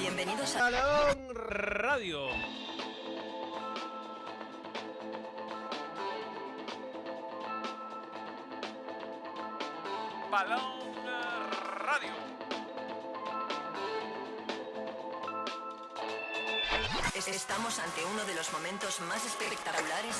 Bienvenidos 0.00 0.56
a 0.56 0.70
Balón 0.70 1.28
Radio. 1.34 2.28
Balón 10.30 10.60
Radio. 11.84 12.12
Es- 17.14 17.28
Estamos 17.28 17.78
ante 17.78 18.04
uno 18.04 18.24
de 18.24 18.34
los 18.34 18.52
momentos 18.52 19.00
más 19.00 19.24
espectaculares. 19.26 20.16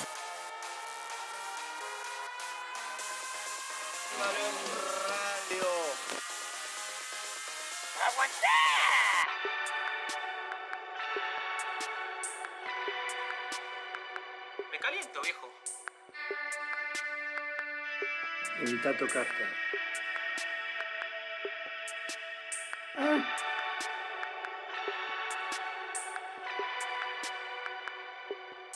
Tocarte. 19.01 19.43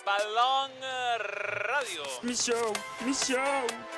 Balón 0.04 0.72
Radio. 1.20 2.04
Mi 2.24 2.34
show, 2.34 2.74
mi 3.02 3.14
show. 3.14 3.95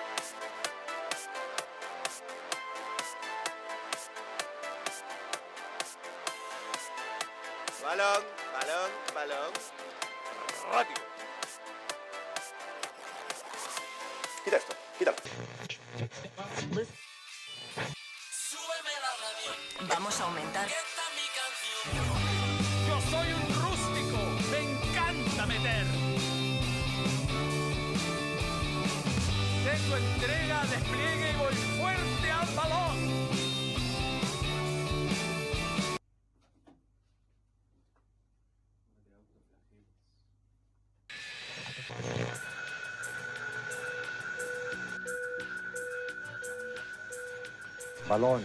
Balón. 48.17 48.41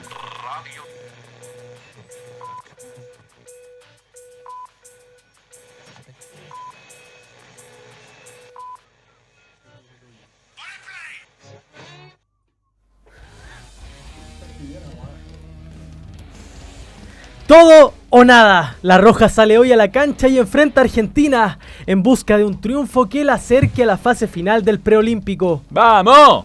Todo 17.46 17.94
o 18.10 18.24
nada. 18.24 18.76
La 18.82 18.98
Roja 18.98 19.28
sale 19.28 19.56
hoy 19.58 19.72
a 19.72 19.76
la 19.76 19.90
cancha 19.90 20.28
y 20.28 20.38
enfrenta 20.38 20.80
a 20.80 20.84
Argentina 20.84 21.58
en 21.86 22.02
busca 22.02 22.36
de 22.36 22.44
un 22.44 22.60
triunfo 22.60 23.08
que 23.08 23.24
la 23.24 23.34
acerque 23.34 23.82
a 23.82 23.86
la 23.86 23.96
fase 23.96 24.26
final 24.26 24.64
del 24.64 24.80
preolímpico. 24.80 25.62
¡Vamos! 25.70 26.44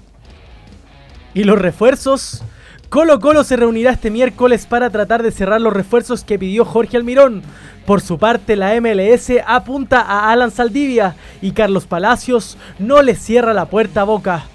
¿Y 1.33 1.43
los 1.43 1.59
refuerzos? 1.59 2.43
Colo 2.89 3.19
Colo 3.19 3.43
se 3.43 3.57
reunirá 3.57 3.91
este 3.91 4.09
miércoles 4.09 4.65
para 4.65 4.89
tratar 4.89 5.21
de 5.21 5.31
cerrar 5.31 5.59
los 5.59 5.73
refuerzos 5.73 6.23
que 6.23 6.39
pidió 6.39 6.63
Jorge 6.63 6.95
Almirón. 6.95 7.43
Por 7.85 7.99
su 7.99 8.17
parte, 8.17 8.55
la 8.55 8.79
MLS 8.79 9.31
apunta 9.45 10.01
a 10.01 10.31
Alan 10.31 10.51
Saldivia 10.51 11.15
y 11.41 11.51
Carlos 11.51 11.85
Palacios 11.85 12.57
no 12.79 13.01
le 13.01 13.15
cierra 13.15 13.53
la 13.53 13.65
puerta 13.65 14.01
a 14.01 14.05
Boca. 14.05 14.45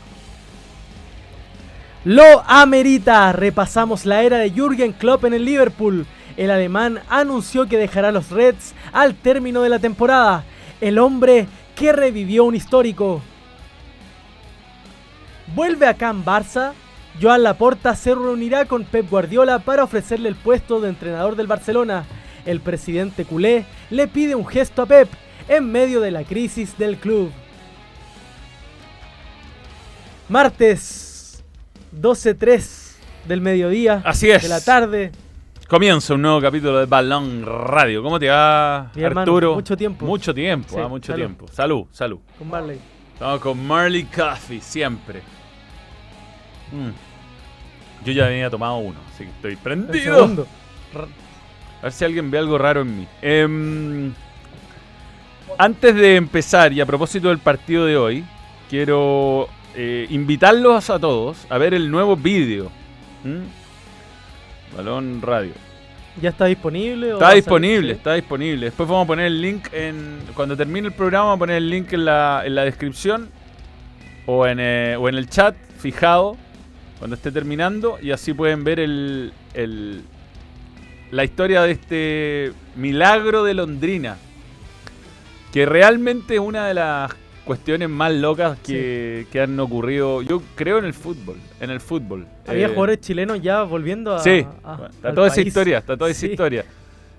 Lo 2.04 2.42
amerita. 2.46 3.32
Repasamos 3.32 4.06
la 4.06 4.22
era 4.22 4.38
de 4.38 4.50
Jürgen 4.50 4.92
Klopp 4.92 5.26
en 5.26 5.34
el 5.34 5.44
Liverpool. 5.44 6.06
El 6.38 6.50
alemán 6.50 7.00
anunció 7.10 7.66
que 7.66 7.76
dejará 7.76 8.12
los 8.12 8.30
Reds 8.30 8.74
al 8.92 9.14
término 9.14 9.60
de 9.60 9.68
la 9.68 9.78
temporada. 9.78 10.44
El 10.80 10.98
hombre 10.98 11.46
que 11.76 11.92
revivió 11.92 12.44
un 12.44 12.54
histórico. 12.54 13.20
Vuelve 15.54 15.86
acá 15.86 16.08
en 16.08 16.24
Barça. 16.24 16.72
Joan 17.20 17.42
Laporta 17.42 17.94
se 17.94 18.14
reunirá 18.14 18.64
con 18.64 18.84
Pep 18.84 19.08
Guardiola 19.08 19.58
para 19.60 19.84
ofrecerle 19.84 20.28
el 20.28 20.34
puesto 20.36 20.80
de 20.80 20.88
entrenador 20.88 21.36
del 21.36 21.46
Barcelona. 21.46 22.04
El 22.46 22.60
presidente 22.60 23.24
culé 23.24 23.64
le 23.90 24.08
pide 24.08 24.34
un 24.34 24.46
gesto 24.46 24.82
a 24.82 24.86
Pep 24.86 25.08
en 25.48 25.70
medio 25.70 26.00
de 26.00 26.10
la 26.10 26.24
crisis 26.24 26.76
del 26.78 26.96
club. 26.96 27.30
Martes 30.28 31.44
12.03 32.00 32.96
del 33.28 33.40
mediodía. 33.40 34.02
Así 34.04 34.30
es. 34.30 34.42
De 34.42 34.48
la 34.48 34.60
tarde. 34.60 35.12
Comienza 35.68 36.14
un 36.14 36.22
nuevo 36.22 36.40
capítulo 36.40 36.78
de 36.78 36.86
Balón 36.86 37.44
Radio. 37.46 38.02
¿Cómo 38.02 38.18
te 38.18 38.28
va, 38.28 38.90
hermano. 38.94 39.20
Arturo? 39.20 39.54
Mucho 39.54 39.76
tiempo. 39.76 40.04
Mucho 40.06 40.34
tiempo, 40.34 40.68
Sí, 40.74 40.76
ah, 40.82 40.88
mucho 40.88 41.12
salud. 41.12 41.18
tiempo. 41.26 41.46
Salud, 41.48 41.86
salud. 41.92 42.18
Con 42.38 42.48
Marley. 42.48 42.78
Estamos 43.14 43.40
con 43.40 43.66
Marley 43.66 44.04
Coffee, 44.04 44.60
siempre. 44.60 45.22
Mm. 46.72 48.04
Yo 48.06 48.12
ya 48.12 48.26
venía 48.26 48.50
tomado 48.50 48.78
uno, 48.78 48.98
así 49.14 49.24
que 49.24 49.30
estoy 49.30 49.52
El 49.52 49.58
prendido. 49.58 50.16
segundo. 50.16 50.46
A 51.80 51.84
ver 51.84 51.92
si 51.92 52.04
alguien 52.04 52.30
ve 52.30 52.38
algo 52.38 52.58
raro 52.58 52.82
en 52.82 52.98
mí. 53.00 53.06
Em, 53.20 54.12
antes 55.58 55.94
de 55.94 56.16
empezar, 56.16 56.72
y 56.72 56.80
a 56.80 56.86
propósito 56.86 57.28
del 57.28 57.38
partido 57.38 57.86
de 57.86 57.96
hoy, 57.96 58.24
quiero 58.70 59.48
eh, 59.76 60.06
invitarlos 60.10 60.90
a 60.90 60.98
todos 60.98 61.46
a 61.48 61.58
ver 61.58 61.74
el 61.74 61.90
nuevo 61.90 62.16
vídeo. 62.16 62.70
¿Mm? 63.24 64.76
Balón 64.76 65.20
Radio. 65.22 65.52
¿Ya 66.20 66.30
está 66.30 66.46
disponible? 66.46 67.12
o 67.12 67.14
Está 67.14 67.26
salir? 67.28 67.42
disponible, 67.42 67.92
está 67.92 68.14
disponible. 68.14 68.66
Después 68.66 68.88
vamos 68.88 69.04
a 69.04 69.06
poner 69.06 69.26
el 69.26 69.40
link 69.40 69.68
en. 69.72 70.18
Cuando 70.34 70.56
termine 70.56 70.88
el 70.88 70.94
programa, 70.94 71.24
vamos 71.26 71.36
a 71.36 71.38
poner 71.40 71.56
el 71.56 71.70
link 71.70 71.92
en 71.92 72.04
la, 72.04 72.42
en 72.44 72.54
la 72.54 72.64
descripción 72.64 73.30
o 74.26 74.46
en, 74.46 74.58
eh, 74.60 74.96
o 74.98 75.08
en 75.08 75.14
el 75.14 75.28
chat 75.28 75.54
fijado 75.78 76.36
cuando 77.02 77.16
esté 77.16 77.32
terminando. 77.32 77.98
Y 78.00 78.12
así 78.12 78.32
pueden 78.32 78.62
ver 78.62 78.78
el, 78.78 79.32
el- 79.54 80.02
la 81.10 81.24
historia 81.24 81.62
de 81.62 81.72
este 81.72 82.52
milagro 82.76 83.42
de 83.42 83.54
Londrina. 83.54 84.18
Que 85.52 85.66
realmente 85.66 86.34
es 86.34 86.40
una 86.40 86.68
de 86.68 86.74
las 86.74 87.10
cuestiones 87.44 87.88
más 87.88 88.12
locas 88.12 88.56
que, 88.64 89.26
que 89.32 89.40
han 89.40 89.58
ocurrido. 89.58 90.22
Yo 90.22 90.44
creo 90.54 90.78
en 90.78 90.84
el 90.84 90.94
fútbol. 90.94 91.38
En 91.60 91.70
el 91.70 91.80
fútbol. 91.80 92.24
Había 92.46 92.66
Eh, 92.66 92.68
jugadores 92.68 93.00
chilenos 93.00 93.42
ya 93.42 93.64
volviendo 93.64 94.14
a. 94.14 94.20
Sí, 94.20 94.46
a- 94.62 94.88
está 94.88 95.12
toda 95.12 95.26
esa 95.26 95.40
historia, 95.40 95.78
está 95.78 95.96
toda 95.96 96.08
esa 96.08 96.20
Sí. 96.20 96.26
historia. 96.28 96.64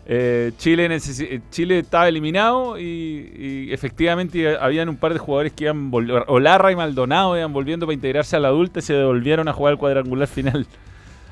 Eh, 0.06 0.52
Chile, 0.58 0.88
eh, 0.92 1.40
Chile 1.50 1.80
estaba 1.80 2.10
eliminado 2.10 2.78
y, 2.78 3.70
efectivamente 3.72 4.58
habían 4.58 4.90
un 4.90 4.98
par 4.98 5.14
de 5.14 5.20
jugadores 5.20 5.54
que 5.54 5.64
iban 5.66 5.90
Olarra 6.28 6.72
y 6.72 6.76
Maldonado 6.76 7.38
iban 7.38 7.54
volviendo 7.54 7.86
para 7.86 7.94
integrarse 7.94 8.36
a 8.36 8.40
la 8.40 8.50
adulta 8.50 8.80
y 8.80 8.82
se 8.82 8.94
devolvieron 8.94 9.48
a 9.48 9.54
jugar 9.54 9.74
el 9.74 9.80
cuadrangular 9.80 10.28
final. 10.28 10.68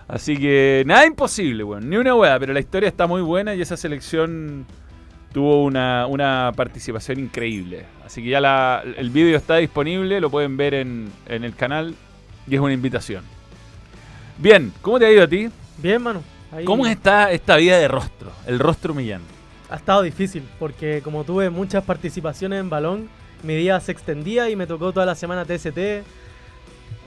Así 0.07 0.37
que 0.37 0.83
nada 0.85 1.05
imposible, 1.05 1.63
bueno, 1.63 1.85
ni 1.87 1.97
una 1.97 2.15
hueá, 2.15 2.37
pero 2.39 2.53
la 2.53 2.59
historia 2.59 2.89
está 2.89 3.07
muy 3.07 3.21
buena 3.21 3.55
y 3.55 3.61
esa 3.61 3.77
selección 3.77 4.65
tuvo 5.33 5.63
una, 5.63 6.05
una 6.07 6.51
participación 6.55 7.19
increíble. 7.19 7.85
Así 8.05 8.21
que 8.21 8.29
ya 8.29 8.41
la- 8.41 8.83
el 8.97 9.09
vídeo 9.09 9.37
está 9.37 9.57
disponible, 9.57 10.19
lo 10.19 10.29
pueden 10.29 10.57
ver 10.57 10.73
en, 10.73 11.09
en 11.27 11.43
el 11.43 11.55
canal 11.55 11.95
y 12.47 12.55
es 12.55 12.61
una 12.61 12.73
invitación. 12.73 13.23
Bien, 14.37 14.71
¿cómo 14.81 14.99
te 14.99 15.05
ha 15.05 15.11
ido 15.11 15.23
a 15.23 15.27
ti? 15.27 15.49
Bien, 15.77 16.01
mano. 16.01 16.21
Ahí 16.51 16.65
¿Cómo 16.65 16.85
está 16.85 17.31
esta 17.31 17.55
vida 17.55 17.77
de 17.77 17.87
rostro? 17.87 18.31
El 18.45 18.59
rostro 18.59 18.93
humillante. 18.93 19.27
Ha 19.69 19.75
estado 19.77 20.01
difícil 20.01 20.43
porque 20.59 21.01
como 21.01 21.23
tuve 21.23 21.49
muchas 21.49 21.83
participaciones 21.83 22.59
en 22.59 22.69
balón, 22.69 23.09
mi 23.43 23.55
día 23.55 23.79
se 23.79 23.91
extendía 23.93 24.49
y 24.49 24.55
me 24.55 24.67
tocó 24.67 24.91
toda 24.91 25.05
la 25.05 25.15
semana 25.15 25.45
TST. 25.45 25.77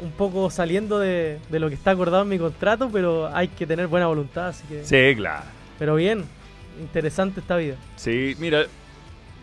Un 0.02 0.11
poco 0.17 0.50
saliendo 0.50 0.99
de, 0.99 1.38
de 1.50 1.58
lo 1.61 1.69
que 1.69 1.75
está 1.75 1.93
acordado 1.93 2.23
en 2.25 2.29
mi 2.29 2.38
contrato, 2.38 2.88
pero 2.93 3.29
hay 3.35 3.49
que 3.49 3.67
tener 3.67 3.87
buena 3.87 4.06
voluntad, 4.06 4.49
así 4.49 4.64
que. 4.67 4.85
Sí, 4.85 5.14
claro. 5.17 5.44
Pero 5.79 5.94
bien, 5.94 6.25
interesante 6.81 7.41
esta 7.41 7.56
vida. 7.56 7.76
Sí, 7.96 8.35
mira, 8.41 8.64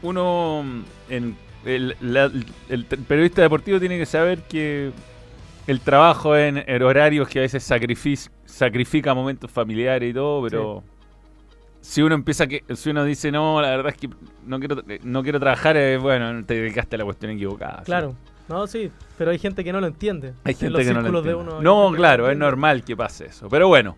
uno 0.02 0.64
mm, 0.64 0.82
en 1.10 1.38
el, 1.66 1.96
la- 2.02 2.32
el 2.70 2.86
t- 2.86 2.98
periodista 2.98 3.42
deportivo 3.42 3.80
tiene 3.80 3.98
que 3.98 4.06
saber 4.06 4.40
que 4.42 4.92
el 5.72 5.80
trabajo 5.82 6.36
en, 6.36 6.64
en 6.66 6.84
horarios 6.84 7.28
que 7.28 7.40
a 7.40 7.42
veces 7.44 7.70
sacrific- 7.70 8.30
sacrifica 8.46 9.14
momentos 9.14 9.50
familiares 9.50 10.10
y 10.10 10.14
todo, 10.14 10.44
pero 10.44 10.84
si 11.80 12.02
uno 12.02 12.14
empieza 12.16 12.46
que 12.48 12.64
si 12.76 12.90
uno 12.92 13.04
dice 13.04 13.32
no, 13.32 13.62
la 13.62 13.70
verdad 13.72 13.92
es 13.94 13.98
que 13.98 14.10
no 14.46 14.60
quiero 14.60 14.84
no 15.04 15.24
quiero 15.24 15.40
trabajar, 15.40 15.78
eh, 15.78 15.98
bueno, 15.98 16.46
te 16.46 16.56
dedicaste 16.56 16.96
a 16.96 17.00
la 17.00 17.06
cuestión 17.06 17.32
equivocada. 17.32 17.84
Claro. 17.84 18.16
No, 18.50 18.68
sí, 18.68 18.92
pero 19.18 19.32
hay 19.32 19.40
gente 19.40 19.64
que 19.64 19.72
no 19.72 19.80
lo 19.80 19.88
entiende. 19.88 20.34
Hay 20.44 20.54
En 20.54 20.60
gente 20.60 20.70
los 20.72 20.82
que 20.82 20.94
no 20.94 20.94
lo 20.96 21.02
círculos 21.02 21.24
de 21.24 21.32
entiende. 21.32 21.54
uno 21.54 21.62
No, 21.90 21.96
claro, 21.96 22.26
es 22.26 22.34
entiende. 22.34 22.46
normal 22.46 22.84
que 22.84 22.98
pase 22.98 23.28
eso. 23.28 23.48
Pero 23.48 23.70
bueno, 23.70 23.96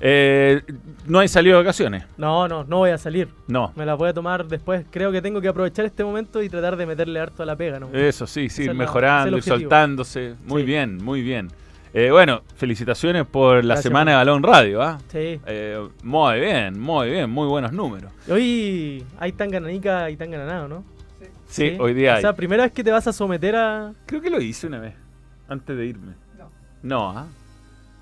eh, 0.00 0.62
no 1.06 1.18
hay 1.18 1.28
salido 1.28 1.56
de 1.58 1.62
vacaciones. 1.64 2.04
No, 2.16 2.48
no, 2.48 2.64
no 2.64 2.78
voy 2.78 2.90
a 2.90 2.98
salir. 2.98 3.28
No. 3.48 3.72
Me 3.76 3.84
la 3.86 3.94
voy 3.94 4.08
a 4.08 4.14
tomar 4.14 4.46
después. 4.46 4.84
Creo 4.90 5.12
que 5.12 5.20
tengo 5.22 5.40
que 5.40 5.48
aprovechar 5.48 5.84
este 5.84 6.02
momento 6.04 6.42
y 6.42 6.48
tratar 6.48 6.76
de 6.76 6.86
meterle 6.86 7.20
harto 7.20 7.42
a 7.42 7.46
la 7.46 7.56
pega, 7.56 7.78
¿no? 7.80 7.88
Eso 7.92 8.26
sí, 8.26 8.48
sí, 8.48 8.64
la- 8.66 8.74
mejorando 8.74 9.36
y 9.38 9.42
soltándose. 9.42 10.34
Muy 10.46 10.62
Sí. 10.62 10.66
bien, 10.66 10.96
muy 11.02 11.22
bien. 11.22 11.48
Eh, 11.92 12.10
bueno, 12.12 12.42
felicitaciones 12.54 13.26
por 13.26 13.56
la 13.64 13.74
Gracias, 13.74 13.82
semana 13.82 14.12
de. 14.12 14.16
Balón 14.18 14.42
Radio, 14.44 14.80
¿ah? 14.80 14.98
Sí. 15.08 15.40
Eh, 15.44 15.88
muy 16.04 16.38
bien, 16.40 16.78
muy 16.78 17.10
bien, 17.10 17.28
muy 17.28 17.48
buenos 17.48 17.72
números. 17.72 18.12
Hoy 18.30 19.04
hay 19.18 19.32
tan 19.32 19.50
gananica 19.50 20.08
y 20.08 20.16
tan 20.16 20.30
gananado, 20.30 20.68
¿no? 20.68 20.84
Sí, 21.48 21.76
hoy 21.80 21.94
día 21.94 22.12
O 22.12 22.14
hay. 22.16 22.20
sea, 22.20 22.32
primera 22.32 22.62
vez 22.62 22.72
que 22.72 22.84
te 22.84 22.92
vas 22.92 23.08
a 23.08 23.12
someter 23.12 23.56
a. 23.56 23.92
Creo 24.06 24.20
que 24.20 24.30
lo 24.30 24.40
hice 24.40 24.68
una 24.68 24.78
vez, 24.78 24.94
antes 25.48 25.76
de 25.76 25.84
irme. 25.84 26.12
No. 26.82 27.10
¿ah? 27.10 27.26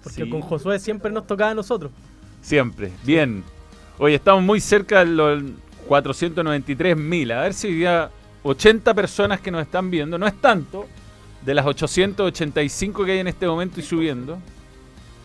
Porque 0.02 0.24
Sí, 0.24 0.30
con 0.30 0.40
Josué 0.40 0.78
siempre 0.78 1.10
nos 1.10 1.26
tocaba 1.26 1.50
a 1.50 1.54
nosotros. 1.54 1.90
Siempre, 2.40 2.92
bien. 3.04 3.44
Hoy 3.98 4.14
estamos 4.14 4.42
muy 4.42 4.60
cerca 4.60 5.00
de 5.00 5.06
los 5.06 5.42
493 5.86 6.96
mil. 6.96 7.32
A 7.32 7.42
ver 7.42 7.54
si 7.54 7.72
día 7.72 8.10
80 8.42 8.94
personas 8.94 9.40
que 9.40 9.50
nos 9.50 9.62
están 9.62 9.90
viendo, 9.90 10.18
no 10.18 10.26
es 10.26 10.40
tanto, 10.40 10.86
de 11.44 11.54
las 11.54 11.66
885 11.66 13.04
que 13.04 13.12
hay 13.12 13.18
en 13.18 13.28
este 13.28 13.46
momento 13.46 13.80
y 13.80 13.82
subiendo, 13.82 14.38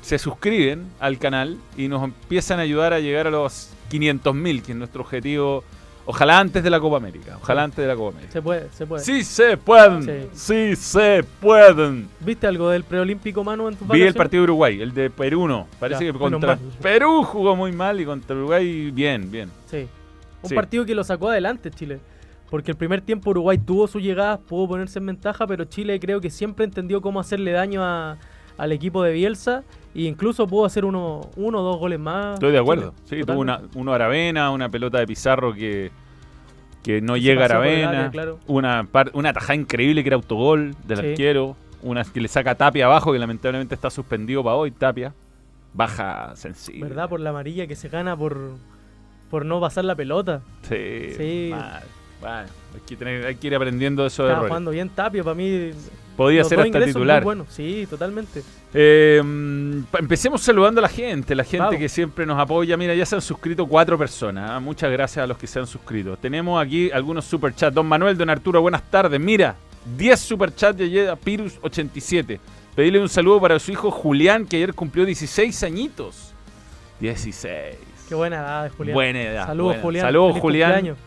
se 0.02 0.18
suscriben 0.18 0.86
al 1.00 1.18
canal 1.18 1.58
y 1.78 1.88
nos 1.88 2.04
empiezan 2.04 2.60
a 2.60 2.64
ayudar 2.64 2.94
a 2.94 3.00
llegar 3.00 3.28
a 3.28 3.32
los 3.32 3.70
500 3.90 4.36
mil, 4.36 4.64
que 4.64 4.72
es 4.74 4.78
nuestro 4.78 5.02
objetivo, 5.02 5.64
ojalá 6.06 6.40
antes 6.40 6.64
de 6.64 6.70
la 6.70 6.80
Copa 6.80 6.98
América. 6.98 7.38
Ojalá 7.42 7.64
antes 7.64 7.78
de 7.78 7.88
la 7.88 7.96
Copa 7.96 8.10
América. 8.12 8.32
Se 8.34 8.42
puede, 8.42 8.70
se 8.72 8.86
puede. 8.86 9.04
Sí 9.04 9.24
se 9.24 9.58
pueden, 9.58 10.04
Sí. 10.04 10.30
sí 10.34 10.76
se 10.76 11.24
pueden. 11.42 12.10
¿Viste 12.20 12.48
algo 12.48 12.70
del 12.70 12.84
preolímpico, 12.84 13.44
Manu, 13.44 13.68
en 13.70 13.76
tu 13.76 13.86
Vi 13.86 14.02
el 14.02 14.14
partido 14.14 14.42
de 14.42 14.46
Uruguay, 14.46 14.82
el 14.82 14.94
de 14.94 15.10
Perú 15.10 15.48
no. 15.48 15.68
Parece 15.80 16.06
Ya, 16.06 16.12
que 16.12 16.18
contra. 16.20 16.58
Perú 16.82 17.24
jugó 17.24 17.56
muy 17.56 17.72
mal 17.72 18.00
y 18.00 18.06
contra 18.06 18.36
Uruguay 18.36 18.92
bien, 18.92 19.30
bien. 19.32 19.50
Sí. 19.68 19.88
Un 20.42 20.50
Sí. 20.50 20.56
partido 20.56 20.86
que 20.86 20.94
lo 20.96 21.04
sacó 21.04 21.30
adelante 21.30 21.72
Chile. 21.72 22.00
Porque 22.50 22.70
el 22.72 22.78
primer 22.78 23.02
tiempo 23.02 23.32
Uruguay 23.32 23.58
tuvo 23.58 23.88
sus 23.88 24.04
llegadas, 24.04 24.40
pudo 24.40 24.68
ponerse 24.68 25.00
en 25.00 25.08
ventaja, 25.08 25.48
pero 25.48 25.66
Chile 25.66 26.00
creo 26.00 26.22
que 26.22 26.30
siempre 26.30 26.66
entendió 26.66 27.02
cómo 27.02 27.20
hacerle 27.20 27.52
daño 27.52 27.84
a- 27.84 28.18
al 28.58 28.72
equipo 28.72 29.04
de 29.04 29.12
Bielsa 29.14 29.64
e 29.96 30.04
incluso 30.04 30.48
pudo 30.48 30.66
hacer 30.66 30.86
uno, 30.86 31.22
uno 31.36 31.60
o 31.60 31.64
dos 31.64 31.78
goles 31.78 32.00
más. 32.00 32.36
Estoy 32.36 32.52
de 32.52 32.60
acuerdo. 32.60 32.94
Chile, 33.06 33.22
Sí, 33.22 33.28
tuvo 33.28 33.40
una, 33.40 33.62
uno 33.76 33.92
a 33.92 33.96
Aravena, 33.96 34.52
una 34.52 34.70
pelota 34.70 35.00
de 35.00 35.08
Pizarro 35.08 35.54
que, 35.54 35.92
que 36.84 37.02
no 37.02 37.14
Que 37.16 37.22
llega 37.22 37.42
a 37.44 37.46
Aravena. 37.46 37.90
área, 37.90 38.12
claro. 38.12 38.40
Una, 38.48 38.84
par- 38.92 39.12
una 39.14 39.32
tajada 39.34 39.56
increíble 39.56 40.04
que 40.04 40.10
era 40.10 40.16
autogol 40.16 40.76
del 40.86 40.98
Sí. 41.00 41.06
arquero. 41.08 41.56
Una 41.82 42.04
que 42.06 42.22
le 42.22 42.28
saca 42.30 42.56
Tapia 42.56 42.86
abajo, 42.86 43.12
que 43.12 43.20
lamentablemente 43.20 43.76
está 43.76 43.90
suspendido 43.90 44.44
para 44.44 44.56
hoy. 44.56 44.72
Tapia. 44.72 45.14
Baja 45.74 46.36
sensible. 46.36 46.88
¿Verdad? 46.88 47.10
Por 47.10 47.20
la 47.20 47.32
amarilla 47.32 47.68
que 47.68 47.76
se 47.76 47.90
gana 47.90 48.16
por, 48.16 48.52
por 49.30 49.46
no 49.46 49.60
pasar 49.60 49.84
la 49.86 49.96
pelota. 49.96 50.42
Sí. 50.62 51.10
Sí. 51.18 51.52
mal. 51.52 52.46
Hay 52.74 52.80
que, 52.88 52.96
tener- 52.96 53.26
hay 53.26 53.36
que 53.36 53.48
ir 53.48 53.56
aprendiendo 53.56 54.06
eso 54.06 54.24
de 54.24 54.30
Estaba 54.30 54.40
errores. 54.40 54.50
jugando 54.52 54.72
bien 54.72 54.88
Tapia, 54.90 55.24
para 55.24 55.34
mí. 55.36 55.72
Podía 56.16 56.40
los 56.40 56.50
ser 56.50 56.60
hasta 56.60 56.86
titular. 56.86 57.24
buenos. 57.24 57.48
Sí, 57.50 57.88
totalmente. 57.90 58.44
Eh, 58.74 59.22
mm, 59.24 59.84
empecemos 60.00 60.42
saludando 60.42 60.80
a 60.80 60.84
la 60.84 60.90
gente, 60.90 61.34
la 61.36 61.44
gente 61.44 61.66
Vamos. 61.66 61.78
que 61.80 61.90
siempre 61.90 62.26
nos 62.26 62.40
apoya. 62.40 62.78
Mira, 62.78 62.94
ya 62.94 63.06
se 63.06 63.16
han 63.16 63.22
suscrito 63.22 63.66
cuatro 63.68 63.98
personas. 63.98 64.52
¿ah? 64.52 64.60
Muchas 64.60 64.92
gracias 64.92 65.24
a 65.24 65.28
los 65.28 65.38
que 65.38 65.48
se 65.48 65.60
han 65.60 65.68
suscrito. 65.68 66.16
Tenemos 66.18 66.64
aquí 66.64 66.92
algunos 66.92 67.26
superchats. 67.26 67.74
Don 67.74 67.88
Manuel, 67.88 68.18
don 68.18 68.30
Arturo, 68.30 68.62
buenas 68.62 68.84
tardes. 68.92 69.20
Mira, 69.20 69.56
10 69.98 70.20
superchats 70.20 70.78
de 70.78 70.84
ayer 70.86 71.10
a 71.10 71.16
Pirus87. 71.16 72.40
Pedirle 72.76 73.00
un 73.00 73.10
saludo 73.10 73.40
para 73.42 73.60
su 73.60 73.72
hijo 73.72 73.92
Julián, 73.92 74.46
que 74.46 74.58
ayer 74.58 74.74
cumplió 74.74 75.06
16 75.06 75.64
añitos. 75.64 76.34
16. 77.00 77.76
Qué 78.10 78.16
buena 78.16 78.38
edad 78.38 78.72
Julián. 78.78 78.94
Buena 78.94 79.22
edad, 79.22 79.48
Saludos, 79.48 79.68
buena. 79.74 79.82
Julián. 79.84 80.06
Saludos, 80.06 80.28
Feliz 80.30 80.42
Julián. 80.42 80.72
cumpleaños. 80.72 80.98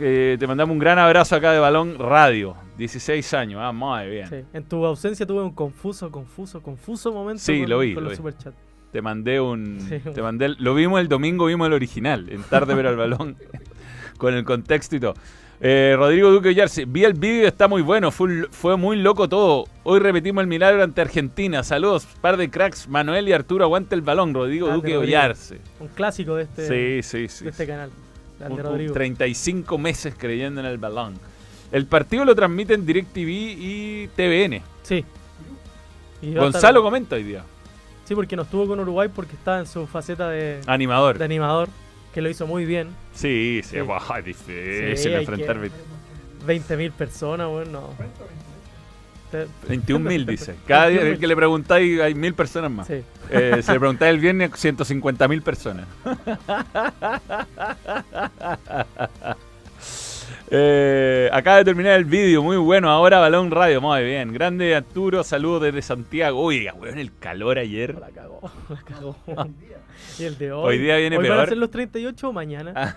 Eh, 0.00 0.36
te 0.38 0.46
mandamos 0.46 0.72
un 0.72 0.78
gran 0.78 0.98
abrazo 0.98 1.36
acá 1.36 1.52
de 1.52 1.58
Balón 1.58 1.98
Radio. 1.98 2.54
16 2.78 3.34
años. 3.34 3.60
Ah, 3.62 3.72
muy 3.72 4.08
bien. 4.08 4.28
Sí. 4.28 4.36
En 4.52 4.64
tu 4.64 4.84
ausencia 4.84 5.24
tuve 5.26 5.42
un 5.42 5.52
confuso, 5.52 6.10
confuso, 6.10 6.62
confuso 6.62 7.12
momento 7.12 7.42
Sí, 7.42 7.60
con, 7.60 7.70
lo 7.70 7.78
vi, 7.78 7.94
con 7.94 8.04
lo 8.04 8.10
los 8.10 8.12
vi. 8.12 8.16
superchats. 8.16 8.56
Te 8.92 9.02
mandé 9.02 9.40
un. 9.40 9.80
Sí. 9.88 9.98
Te 10.14 10.22
mandé 10.22 10.46
el- 10.46 10.56
lo 10.60 10.74
vimos 10.74 11.00
el 11.00 11.08
domingo, 11.08 11.46
vimos 11.46 11.66
el 11.66 11.72
original, 11.72 12.26
en 12.30 12.42
tarde 12.42 12.74
ver 12.74 12.86
al 12.86 12.96
balón, 12.96 13.36
con 14.18 14.34
el 14.34 14.44
contexto 14.44 14.96
y 14.96 15.00
todo. 15.00 15.14
Eh, 15.58 15.94
Rodrigo 15.96 16.30
Duque 16.30 16.48
Ollarse, 16.50 16.84
vi 16.84 17.04
el 17.04 17.14
vídeo, 17.14 17.48
está 17.48 17.66
muy 17.66 17.80
bueno, 17.80 18.10
fue, 18.10 18.76
muy 18.76 18.96
loco 18.96 19.26
todo. 19.26 19.64
Hoy 19.84 20.00
repetimos 20.00 20.42
el 20.42 20.48
milagro 20.48 20.82
ante 20.82 21.00
Argentina. 21.00 21.62
Saludos, 21.62 22.06
par 22.20 22.36
de 22.36 22.50
cracks, 22.50 22.86
Manuel 22.88 23.26
y 23.28 23.32
Arturo, 23.32 23.64
aguante 23.64 23.94
el 23.94 24.02
balón, 24.02 24.34
Rodrigo 24.34 24.66
Grande, 24.66 24.82
Duque. 24.92 24.96
Ollarse. 24.98 25.58
Un 25.80 25.88
clásico 25.88 26.34
de 26.36 26.42
este, 26.42 27.02
Sí, 27.02 27.08
sí, 27.08 27.28
sí. 27.28 27.44
de 27.44 27.50
este 27.50 27.66
canal. 27.66 27.90
Grande 28.38 28.54
Un- 28.62 28.68
Rodrigo. 28.68 28.92
35 28.94 29.78
meses 29.78 30.14
creyendo 30.16 30.60
en 30.60 30.66
el 30.66 30.78
balón. 30.78 31.14
El 31.72 31.86
partido 31.86 32.24
lo 32.24 32.34
transmiten 32.34 32.84
DirecTV 32.86 33.28
y 33.58 34.08
TVN. 34.14 34.62
Sí. 34.82 35.04
Y 36.22 36.34
Gonzalo 36.34 36.78
estar- 36.78 36.82
comenta 36.82 37.16
hoy 37.16 37.22
día. 37.24 37.44
Sí, 38.04 38.14
porque 38.14 38.36
no 38.36 38.42
estuvo 38.42 38.66
con 38.66 38.78
Uruguay 38.80 39.08
porque 39.14 39.34
estaba 39.34 39.58
en 39.58 39.66
su 39.66 39.86
faceta 39.86 40.28
de, 40.30 40.60
Animador. 40.66 41.18
de 41.18 41.24
animador, 41.24 41.68
que 42.14 42.22
lo 42.22 42.28
hizo 42.30 42.46
muy 42.46 42.64
bien. 42.64 42.88
Sí, 43.14 43.60
sí, 43.64 43.70
Sí. 43.76 43.80
buah, 43.80 44.20
difícil 44.24 44.96
Sí, 44.96 45.08
enfrentar 45.12 45.60
que- 45.60 45.70
20.000 46.46 46.92
personas, 46.92 47.48
bueno, 47.48 47.70
no. 47.72 47.90
Te- 49.44 49.68
21 49.68 50.08
mil, 50.08 50.26
dice. 50.26 50.54
Cada 50.66 50.88
día 50.88 51.02
21.000. 51.02 51.18
que 51.18 51.26
le 51.26 51.36
preguntáis 51.36 52.00
hay 52.00 52.14
mil 52.14 52.34
personas 52.34 52.70
más. 52.70 52.86
Sí. 52.86 53.02
Eh, 53.30 53.60
si 53.62 53.72
le 53.72 53.78
preguntáis 53.78 54.14
el 54.14 54.20
viernes, 54.20 54.50
150 54.54 55.28
mil 55.28 55.42
personas. 55.42 55.86
Eh, 60.48 61.28
acaba 61.32 61.56
de 61.58 61.64
terminar 61.64 61.94
el 61.94 62.04
vídeo, 62.04 62.40
muy 62.42 62.56
bueno. 62.56 62.88
Ahora 62.90 63.18
Balón 63.18 63.50
Radio, 63.50 63.80
muy 63.80 64.04
bien. 64.04 64.32
Grande 64.32 64.76
Arturo, 64.76 65.24
saludos 65.24 65.62
desde 65.62 65.82
Santiago. 65.82 66.40
Oiga, 66.40 66.72
weón, 66.74 66.98
el 66.98 67.10
calor 67.18 67.58
ayer. 67.58 67.96
La 67.98 68.10
cagó, 68.10 68.40
la 68.68 68.82
cagó. 68.82 69.16
y 70.20 70.24
el 70.24 70.38
de 70.38 70.52
hoy. 70.52 70.76
Hoy 70.76 70.78
día 70.78 70.96
viene 70.98 71.16
¿Hoy 71.18 71.28
van 71.28 71.38
peor. 71.38 71.46
a 71.46 71.48
ser 71.48 71.58
los 71.58 71.70
38 71.70 72.28
o 72.28 72.32
mañana? 72.32 72.96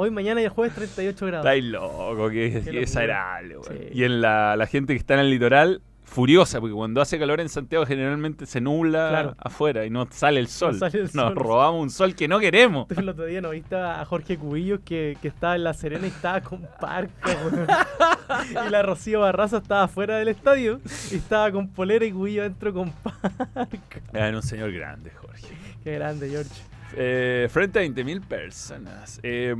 Hoy, 0.00 0.10
mañana 0.12 0.40
y 0.40 0.44
el 0.44 0.50
jueves 0.50 0.74
38 0.76 1.26
grados. 1.26 1.44
Estáis 1.44 1.64
loco, 1.64 2.28
que, 2.28 2.50
que 2.52 2.58
locura. 2.58 2.80
desagradable, 2.80 3.58
weón. 3.58 3.78
Sí. 3.78 3.88
Y 3.94 4.04
en 4.04 4.20
la, 4.20 4.54
la 4.54 4.66
gente 4.68 4.92
que 4.92 4.98
está 4.98 5.14
en 5.14 5.20
el 5.20 5.30
litoral, 5.30 5.82
furiosa, 6.04 6.60
porque 6.60 6.72
cuando 6.74 7.00
hace 7.00 7.18
calor 7.18 7.40
en 7.40 7.48
Santiago 7.48 7.84
generalmente 7.84 8.46
se 8.46 8.60
nubla 8.60 9.08
Claro. 9.10 9.34
afuera 9.38 9.84
y 9.84 9.90
no 9.90 10.06
sale 10.10 10.38
el 10.38 10.46
sol. 10.46 10.78
sale 10.78 10.98
el 10.98 11.02
Nos 11.02 11.10
sol. 11.12 11.34
robamos 11.34 11.82
un 11.82 11.90
sol 11.90 12.14
que 12.14 12.28
no 12.28 12.38
queremos. 12.38 12.86
Tú 12.86 12.94
El 13.00 13.08
otro 13.08 13.24
día 13.26 13.40
no 13.40 13.50
viste 13.50 13.74
a 13.74 14.04
Jorge 14.04 14.38
Cubillos 14.38 14.78
que, 14.84 15.18
que 15.20 15.26
estaba 15.28 15.56
en 15.56 15.64
La 15.64 15.74
Serena 15.74 16.06
y 16.06 16.10
estaba 16.10 16.40
con 16.42 16.62
weón. 16.80 17.10
Y 18.68 18.70
la 18.70 18.82
Rocío 18.82 19.20
Barraza 19.20 19.56
estaba 19.58 19.88
fuera 19.88 20.16
del 20.18 20.28
estadio 20.28 20.80
y 21.10 21.16
estaba 21.16 21.50
con 21.50 21.68
polera 21.68 22.04
y 22.04 22.12
Cubillo 22.12 22.42
adentro 22.42 22.72
con 22.72 22.92
parca. 22.92 24.00
Era 24.12 24.36
un 24.36 24.42
señor 24.42 24.70
grande, 24.72 25.10
Jorge. 25.10 25.48
Qué 25.82 25.94
grande, 25.94 26.28
George. 26.30 26.50
Eh, 26.96 27.48
frente 27.50 27.78
a 27.78 27.82
20.000 27.82 28.20
personas. 28.22 29.20
Eh, 29.22 29.54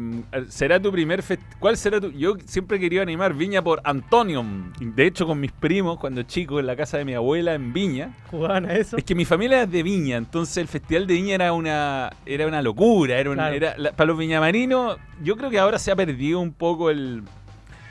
¿Será 0.49 0.81
tu 0.81 0.91
primer 0.91 1.23
¿Cuál 1.59 1.77
será 1.77 2.01
tu...? 2.01 2.11
Yo 2.13 2.37
siempre 2.47 2.81
querido 2.81 3.03
animar 3.03 3.35
Viña 3.35 3.63
por 3.63 3.81
Antonium. 3.85 4.73
De 4.81 5.07
hecho, 5.07 5.27
con 5.27 5.39
mis 5.39 5.53
primos, 5.53 5.99
cuando 5.99 6.23
chico, 6.23 6.59
en 6.59 6.67
la 6.67 6.75
casa 6.75 6.97
de 6.99 7.05
mi 7.05 7.15
abuela 7.15 7.55
en 7.55 7.73
Viña. 7.73 8.15
¿Jugaban 8.31 8.65
a 8.67 8.75
eso? 8.75 8.97
Es 8.97 9.05
que 9.05 9.15
mi 9.15 9.25
familia 9.27 9.63
es 9.63 9.71
de 9.71 9.83
Viña, 9.83 10.17
entonces 10.17 10.57
el 10.57 10.69
Festival 10.69 11.07
de 11.07 11.15
Viña 11.15 11.35
era 11.35 11.53
una, 11.53 12.11
era 12.25 12.47
una 12.47 12.63
locura. 12.63 13.19
Era, 13.19 13.31
un- 13.31 13.37
Claro. 13.37 13.55
era- 13.55 13.75
la- 13.77 13.93
para 13.93 14.09
los 14.09 14.19
viñamarinos, 14.19 14.97
yo 15.23 15.37
creo 15.37 15.51
que 15.51 15.59
ahora 15.59 15.79
se 15.79 15.91
ha 15.91 15.97
perdido 15.97 16.41
un 16.41 16.53
poco 16.53 16.89
el, 16.91 17.23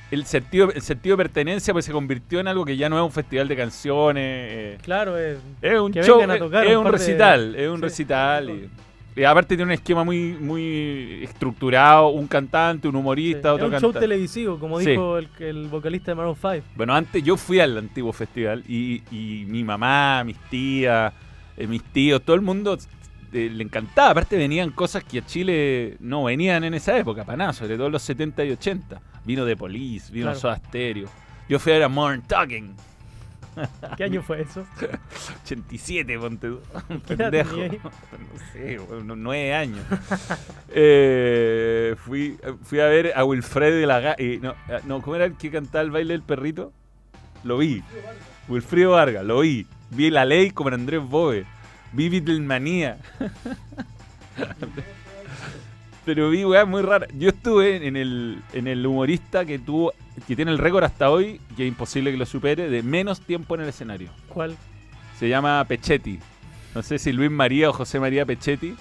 el, 0.10 0.25
sentido, 0.25 0.72
el 0.72 0.82
sentido 0.82 1.15
de 1.15 1.24
pertenencia, 1.24 1.74
pues 1.74 1.86
se 1.86 1.91
convirtió 1.91 2.39
en 2.39 2.48
algo 2.48 2.65
que 2.65 2.75
ya 2.75 2.89
no 2.89 2.98
es 2.98 3.03
un 3.03 3.12
festival 3.12 3.48
de 3.48 3.56
canciones. 3.56 4.24
eh, 4.51 4.77
Claro, 4.82 5.15
es. 5.17 5.38
es 5.62 5.79
un 5.79 5.91
show, 5.94 6.20
es- 6.22 6.36
es 6.36 6.41
un 6.41 6.46
un 6.48 6.51
par 6.51 6.63
de- 6.63 6.91
recital, 6.91 7.56
es 7.56 7.70
un 7.70 7.82
recital. 7.82 8.70
Y, 9.18 9.24
aparte 9.24 9.56
tiene 9.56 9.64
un 9.64 9.72
esquema 9.72 10.04
muy, 10.04 10.34
muy 10.40 11.20
estructurado, 11.24 12.10
un 12.10 12.28
cantante, 12.28 12.88
un 12.88 12.96
humorista, 12.96 13.50
es 13.50 13.56
otro 13.56 13.68
un 13.68 13.80
show 13.80 13.92
televisivo, 13.94 14.60
como 14.60 14.80
Sí. 14.80 14.92
dijo 14.92 15.18
el, 15.18 15.28
el 15.40 15.68
vocalista 15.68 16.12
de 16.12 16.16
Maroon 16.16 16.36
5. 16.36 16.64
Bueno, 16.76 16.94
antes 16.94 17.24
yo 17.24 17.36
fui 17.38 17.60
al 17.60 17.78
antiguo 17.78 18.14
festival 18.14 18.64
y, 18.68 19.02
y 19.12 19.46
mi 19.48 19.64
mamá, 19.64 20.24
mis 20.24 20.38
tías, 20.50 21.12
eh, 21.58 21.68
mis 21.68 21.84
tíos, 21.84 22.22
todo 22.22 22.36
el 22.36 22.42
mundo 22.44 22.78
eh, 23.34 23.50
le 23.52 23.64
encantaba. 23.64 24.12
Aparte 24.12 24.38
venían 24.38 24.70
cosas 24.72 25.04
que 25.04 25.20
a 25.20 25.26
Chile 25.26 25.98
no 26.00 26.24
venían 26.26 26.64
en 26.64 26.74
esa 26.76 26.98
época, 26.98 27.24
para 27.26 27.38
nada, 27.38 27.54
sobre 27.54 27.76
todo 27.76 27.88
en 27.88 27.94
los 27.94 28.04
70 28.04 28.46
y 28.46 28.52
80. 28.52 29.02
Vino 29.26 29.46
de 29.46 29.58
Police, 29.58 30.12
vino 30.12 30.28
Claro. 30.28 30.40
Soda 30.40 30.58
Stereo. 30.58 31.10
Yo 31.50 31.60
fui 31.60 31.72
a 31.72 31.76
ver 31.76 31.84
a 31.84 31.90
Modern 31.90 32.22
Talking. 32.22 32.76
¿Qué 33.96 34.04
año 34.04 34.22
fue 34.22 34.42
eso? 34.42 34.66
87, 35.44 36.20
ponte 36.20 36.48
tú. 36.50 36.60
Un 36.90 37.02
¿Qué 37.08 37.14
edad 37.14 37.32
pendejo. 37.32 37.56
No 38.18 38.40
sé, 38.54 38.78
bueno, 38.80 39.16
nueve 39.16 39.54
años. 39.54 39.86
Eh, 40.80 41.96
fui, 41.98 42.38
fui 42.64 42.80
a 42.80 42.86
ver 42.86 43.14
a 43.16 43.24
Wilfredo 43.24 43.78
de 43.78 43.86
la 43.88 44.16
eh, 44.18 44.38
no, 44.42 44.52
eh, 44.68 44.82
no, 44.86 45.02
¿cómo 45.02 45.16
era 45.16 45.26
el 45.26 45.36
que 45.36 45.50
cantaba 45.50 45.84
el 45.84 45.92
baile 45.92 46.14
del 46.14 46.22
perrito? 46.22 46.72
Lo 47.44 47.58
vi. 47.58 47.82
Wilfrido 48.48 48.92
Vargas, 48.92 49.26
lo 49.26 49.40
vi. 49.40 49.66
Vi 49.92 50.12
La 50.12 50.26
Ley 50.26 50.52
como 50.52 50.70
Andrés 50.70 51.02
Bove. 51.02 51.46
Vi 51.94 52.10
Beatlemanía. 52.10 52.98
Pero 56.08 56.30
vi 56.30 56.46
weá 56.46 56.64
muy 56.64 56.82
rara. 56.84 57.06
Yo 57.20 57.28
estuve 57.28 57.86
en 57.86 57.98
el, 57.98 58.42
en 58.54 58.66
el 58.68 58.86
humorista 58.88 59.44
que 59.44 59.60
tuvo, 59.60 59.92
que 60.26 60.38
tiene 60.38 60.52
el 60.52 60.58
récord 60.58 60.86
hasta 60.86 61.10
hoy, 61.10 61.42
que 61.58 61.64
es 61.64 61.68
imposible 61.68 62.12
que 62.12 62.18
lo 62.18 62.26
supere, 62.26 62.70
de 62.70 62.82
menos 62.82 63.20
tiempo 63.20 63.56
en 63.56 63.62
el 63.64 63.68
escenario. 63.68 64.10
¿Cuál? 64.30 64.56
Se 65.20 65.28
llama 65.28 65.62
Pechetti. 65.66 66.18
No 66.74 66.82
sé 66.82 66.98
si 66.98 67.12
Luis 67.12 67.30
María 67.30 67.70
o 67.70 67.74
José 67.74 68.00
María 68.00 68.26
Pechetti. 68.26 68.74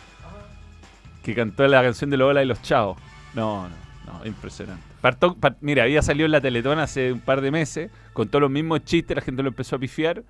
Que 1.25 1.35
cantó 1.35 1.67
la 1.67 1.83
canción 1.83 2.11
de 2.11 2.17
Lola 2.17 2.45
y 2.45 2.47
los 2.47 2.63
Chavos. 2.63 2.97
No, 3.35 3.69
no, 3.69 3.75
no, 4.21 4.25
impresionante. 4.25 4.85
Partó- 5.03 5.37
mira, 5.61 5.83
había 5.83 6.03
salido 6.03 6.27
en 6.27 6.33
la 6.33 6.41
Teletón 6.41 6.79
hace 6.79 7.11
un 7.13 7.19
par 7.19 7.41
de 7.41 7.51
meses, 7.51 7.91
contó 8.17 8.41
los 8.41 8.51
mismos 8.51 8.83
chistes, 8.85 9.15
la 9.15 9.21
gente 9.23 9.43
lo 9.43 9.51
empezó 9.51 9.77
a 9.77 9.79
pifiar. 9.79 10.25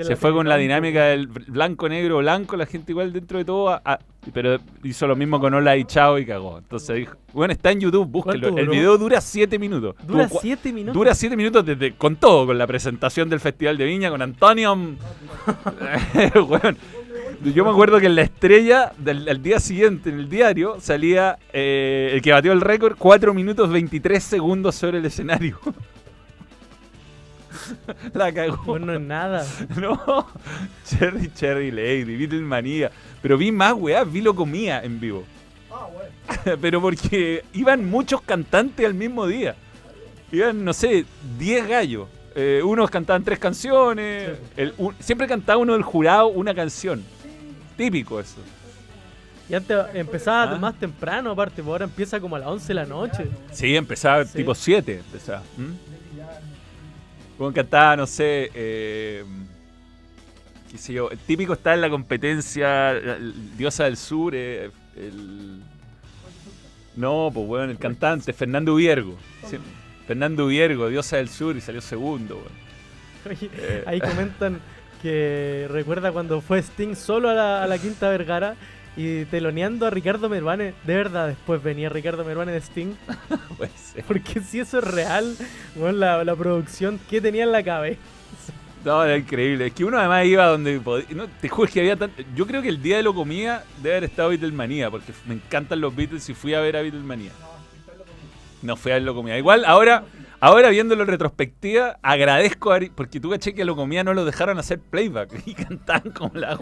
Se 0.00 0.14
fue 0.16 0.32
con 0.32 0.46
la 0.48 0.56
dinámica 0.56 1.04
del 1.06 1.26
blanco, 1.26 1.88
negro, 1.88 2.18
blanco, 2.18 2.56
la 2.56 2.66
gente 2.66 2.92
igual 2.92 3.12
dentro 3.12 3.38
de 3.38 3.44
todo, 3.44 3.70
a- 3.70 3.80
a- 3.84 3.98
pero 4.32 4.58
hizo 4.84 5.06
lo 5.06 5.16
mismo 5.16 5.40
con 5.40 5.52
Hola 5.54 5.76
y 5.76 5.84
Chao 5.84 6.18
y 6.18 6.26
cagó. 6.26 6.58
Entonces 6.58 6.96
dijo, 6.96 7.16
bueno, 7.32 7.52
está 7.52 7.72
en 7.72 7.80
YouTube, 7.80 8.06
búsquelo. 8.08 8.40
¿Cuánto 8.52 8.58
El 8.60 8.68
video 8.68 8.96
dura 8.98 9.20
7 9.20 9.58
minutos. 9.58 9.96
Dura 10.06 10.28
Tuvo 10.28 10.38
cua- 10.38 10.42
7 10.42 10.72
minutos. 10.72 10.94
Dura 10.94 11.14
7 11.14 11.36
minutos 11.36 11.64
desde, 11.66 11.92
con 11.94 12.16
todo, 12.16 12.46
con 12.46 12.58
la 12.58 12.66
presentación 12.66 13.28
del 13.28 13.40
Festival 13.40 13.76
de 13.78 13.84
Viña, 13.86 14.10
con 14.10 14.22
Antonio. 14.22 14.74
Weón. 16.48 16.76
Yo 17.54 17.64
me 17.64 17.70
acuerdo 17.70 17.98
que 17.98 18.06
en 18.06 18.14
la 18.14 18.22
estrella 18.22 18.92
del 18.98 19.28
al 19.28 19.42
día 19.42 19.58
siguiente, 19.58 20.10
en 20.10 20.18
el 20.20 20.28
diario, 20.28 20.76
salía 20.80 21.38
eh, 21.52 22.10
el 22.14 22.22
que 22.22 22.30
batió 22.30 22.52
el 22.52 22.60
récord, 22.60 22.94
4 22.96 23.34
minutos 23.34 23.68
23 23.70 24.22
segundos 24.22 24.76
sobre 24.76 24.98
el 24.98 25.04
escenario. 25.06 25.58
la 28.14 28.32
cagó. 28.32 28.58
Bueno, 28.64 28.86
no 28.86 28.94
es 28.94 29.00
nada. 29.00 29.46
No, 29.76 30.26
Cherry 30.84 31.32
Cherry 31.34 31.70
Lady, 31.70 32.16
Beatlemanía. 32.16 32.90
Pero 33.20 33.36
vi 33.38 33.52
más, 33.52 33.74
weá, 33.74 34.04
vi 34.04 34.20
lo 34.20 34.34
comía 34.34 34.82
en 34.82 34.98
vivo. 35.00 35.24
Pero 36.60 36.80
porque 36.80 37.44
iban 37.52 37.88
muchos 37.88 38.20
cantantes 38.22 38.84
al 38.86 38.94
mismo 38.94 39.26
día. 39.26 39.54
Iban, 40.30 40.64
no 40.64 40.72
sé, 40.72 41.04
10 41.38 41.68
gallos. 41.68 42.08
Eh, 42.34 42.62
unos 42.64 42.88
cantaban 42.90 43.22
tres 43.24 43.38
canciones. 43.38 44.30
el- 44.56 44.72
un- 44.78 44.94
siempre 44.98 45.26
cantaba 45.26 45.58
uno 45.58 45.74
del 45.74 45.82
jurado 45.82 46.28
una 46.28 46.54
canción. 46.54 47.02
Típico 47.76 48.18
eso. 48.20 48.36
Y 49.48 49.54
antes 49.54 49.76
empezaba 49.92 50.54
Ah. 50.54 50.58
más 50.58 50.74
temprano, 50.78 51.30
aparte, 51.32 51.60
ahora 51.60 51.84
empieza 51.84 52.18
como 52.20 52.36
a 52.36 52.38
las 52.38 52.48
11 52.48 52.68
de 52.68 52.74
la 52.74 52.86
noche. 52.86 53.26
Sí, 53.50 53.76
empezaba 53.76 54.24
Sí. 54.24 54.38
tipo 54.38 54.54
7. 54.54 55.00
Empezaba. 55.04 55.42
¿m? 55.58 55.74
Como 57.38 57.52
cantaba, 57.52 57.96
no 57.96 58.06
sé. 58.06 58.50
Eh, 58.54 59.24
qué 60.70 60.78
sé 60.78 60.92
yo. 60.92 61.10
El 61.10 61.18
típico 61.18 61.52
está 61.54 61.74
en 61.74 61.80
la 61.80 61.90
competencia. 61.90 62.92
la- 62.94 63.18
la 63.18 63.32
Diosa 63.56 63.84
del 63.84 63.96
Sur. 63.96 64.34
eh, 64.34 64.70
el. 64.96 65.60
No, 66.96 67.30
pues 67.32 67.46
bueno, 67.46 67.70
el 67.72 67.78
cantante, 67.78 68.32
Fernando 68.32 68.74
Viergo. 68.74 69.16
Fernando 70.06 70.46
Viergo, 70.46 70.88
Diosa 70.88 71.16
del 71.16 71.28
Sur, 71.30 71.56
y 71.56 71.60
salió 71.60 71.80
segundo. 71.80 72.42
Oye, 73.28 73.50
Eh. 73.56 73.84
Ahí 73.86 74.00
comentan 74.00 74.60
que 75.00 75.66
recuerda 75.70 76.12
cuando 76.12 76.40
fue 76.40 76.58
Sting 76.60 76.94
solo 76.94 77.30
a 77.30 77.34
la, 77.34 77.62
a 77.62 77.66
la 77.66 77.78
Quinta 77.78 78.08
Vergara 78.10 78.56
y 78.96 79.24
teloneando 79.26 79.86
a 79.86 79.90
Ricardo 79.90 80.28
Meruane. 80.28 80.74
De 80.84 80.94
verdad, 80.94 81.28
después 81.28 81.62
venía 81.62 81.88
Ricardo 81.88 82.24
Meruane 82.24 82.52
de 82.52 82.58
Sting. 82.58 82.94
Porque 84.06 84.40
si 84.40 84.60
eso 84.60 84.78
es 84.78 84.84
real, 84.84 85.36
bueno, 85.76 85.98
la, 85.98 86.24
la 86.24 86.36
producción 86.36 86.98
que 87.08 87.20
tenía 87.20 87.44
en 87.44 87.52
la 87.52 87.62
cabeza. 87.62 88.00
No, 88.84 89.04
era 89.04 89.16
increíble. 89.16 89.66
Es 89.66 89.72
que 89.74 89.84
uno 89.84 89.98
además 89.98 90.26
iba 90.26 90.46
donde 90.46 90.80
podía. 90.80 91.06
No, 91.10 91.28
te 91.28 91.48
juro 91.48 91.70
que 91.70 91.80
había 91.80 91.96
tan... 91.96 92.10
Yo 92.34 92.46
creo 92.46 92.62
que 92.62 92.68
el 92.68 92.82
día 92.82 92.96
de 92.96 93.02
lo 93.02 93.14
comía 93.14 93.62
debe 93.82 93.96
haber 93.96 94.10
estado 94.10 94.30
Beatlemanía, 94.30 94.90
porque 94.90 95.12
me 95.26 95.34
encantan 95.34 95.80
los 95.80 95.94
Beatles 95.94 96.28
y 96.28 96.34
fui 96.34 96.54
a 96.54 96.60
ver 96.60 96.76
a 96.76 96.82
Beatlemanía. 96.82 97.30
No 98.62 98.76
fui 98.76 98.92
a 98.92 98.94
ver 98.94 99.04
lo 99.04 99.14
comía. 99.14 99.38
Igual, 99.38 99.64
ahora, 99.64 100.04
ahora 100.42 100.70
viéndolo 100.70 101.02
en 101.04 101.08
retrospectiva, 101.08 101.98
agradezco 102.02 102.72
a 102.72 102.76
Ari- 102.80 102.90
porque 102.94 103.20
tú 103.20 103.30
caché 103.30 103.54
que 103.54 103.64
lo 103.64 103.76
comía 103.76 104.02
no 104.02 104.12
lo 104.12 104.24
dejaron 104.24 104.58
hacer 104.58 104.80
playback 104.80 105.42
y 105.46 105.54
cantaban 105.54 106.10
como 106.12 106.34
la. 106.34 106.58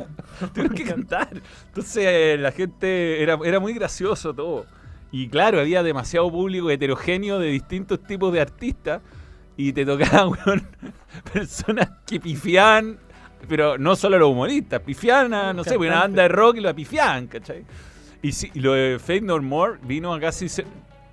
Tuvieron 0.53 0.75
que 0.77 0.85
cantar. 0.85 1.31
Entonces 1.69 2.39
la 2.39 2.53
gente 2.53 3.23
era, 3.23 3.39
era 3.43 3.59
muy 3.59 3.73
gracioso 3.73 4.35
todo. 4.35 4.67
Y 5.11 5.29
claro, 5.29 5.59
había 5.59 5.83
demasiado 5.83 6.31
público 6.31 6.71
heterogéneo 6.71 7.39
de 7.39 7.49
distintos 7.49 8.03
tipos 8.03 8.33
de 8.33 8.43
artistas 8.43 9.01
y 9.57 9.73
te 9.73 9.85
tocaban, 9.87 10.29
weón, 10.47 10.69
personas 11.33 11.91
que 12.07 12.21
pifiaban, 12.21 12.99
pero 13.49 13.79
no 13.79 13.97
solo 13.97 14.19
los 14.19 14.29
humoristas, 14.31 14.81
pifiaban 14.81 15.33
a, 15.33 15.53
no 15.55 15.65
sé, 15.65 15.77
pues, 15.77 15.91
una 15.91 16.01
banda 16.01 16.23
de 16.23 16.29
rock 16.29 16.57
y 16.59 16.61
lo 16.61 16.75
pifiaban, 16.75 17.27
¿cachai? 17.29 17.65
Y, 18.23 18.33
sí, 18.33 18.51
y 18.53 18.61
lo 18.61 18.75
de 18.75 18.99
Faith 18.99 19.23
No 19.23 19.41
More 19.41 19.79
vino 19.83 20.13
acá, 20.13 20.31
sí, 20.33 20.47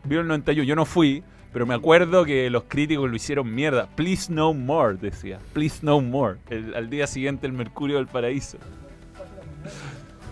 vino 0.04 0.22
el 0.22 0.28
91, 0.28 0.68
yo 0.68 0.76
no 0.76 0.86
fui, 0.86 1.24
pero 1.58 1.66
me 1.66 1.74
acuerdo 1.74 2.24
que 2.24 2.52
los 2.52 2.66
críticos 2.68 3.10
lo 3.10 3.16
hicieron 3.16 3.52
mierda. 3.52 3.88
Please 3.96 4.32
no 4.32 4.54
more, 4.54 4.96
decía. 4.96 5.40
Please 5.54 5.80
no 5.82 6.00
more. 6.02 6.38
El- 6.52 6.76
al 6.76 6.88
día 6.88 7.08
siguiente 7.08 7.48
el 7.48 7.54
Mercurio 7.54 7.98
del 7.98 8.06
Paraíso. 8.06 8.60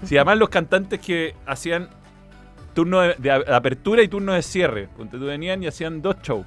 Sí, 0.04 0.18
además 0.18 0.38
los 0.38 0.50
cantantes 0.50 1.00
que 1.00 1.34
hacían 1.48 1.90
turno 2.76 3.02
de, 3.02 3.32
apertura 3.32 4.04
y 4.04 4.08
turno 4.08 4.34
de 4.34 4.44
cierre. 4.44 4.88
Ponte 4.96 5.18
tú 5.18 5.26
venían 5.26 5.64
y 5.64 5.66
hacían 5.66 6.00
dos 6.00 6.18
shows. 6.22 6.46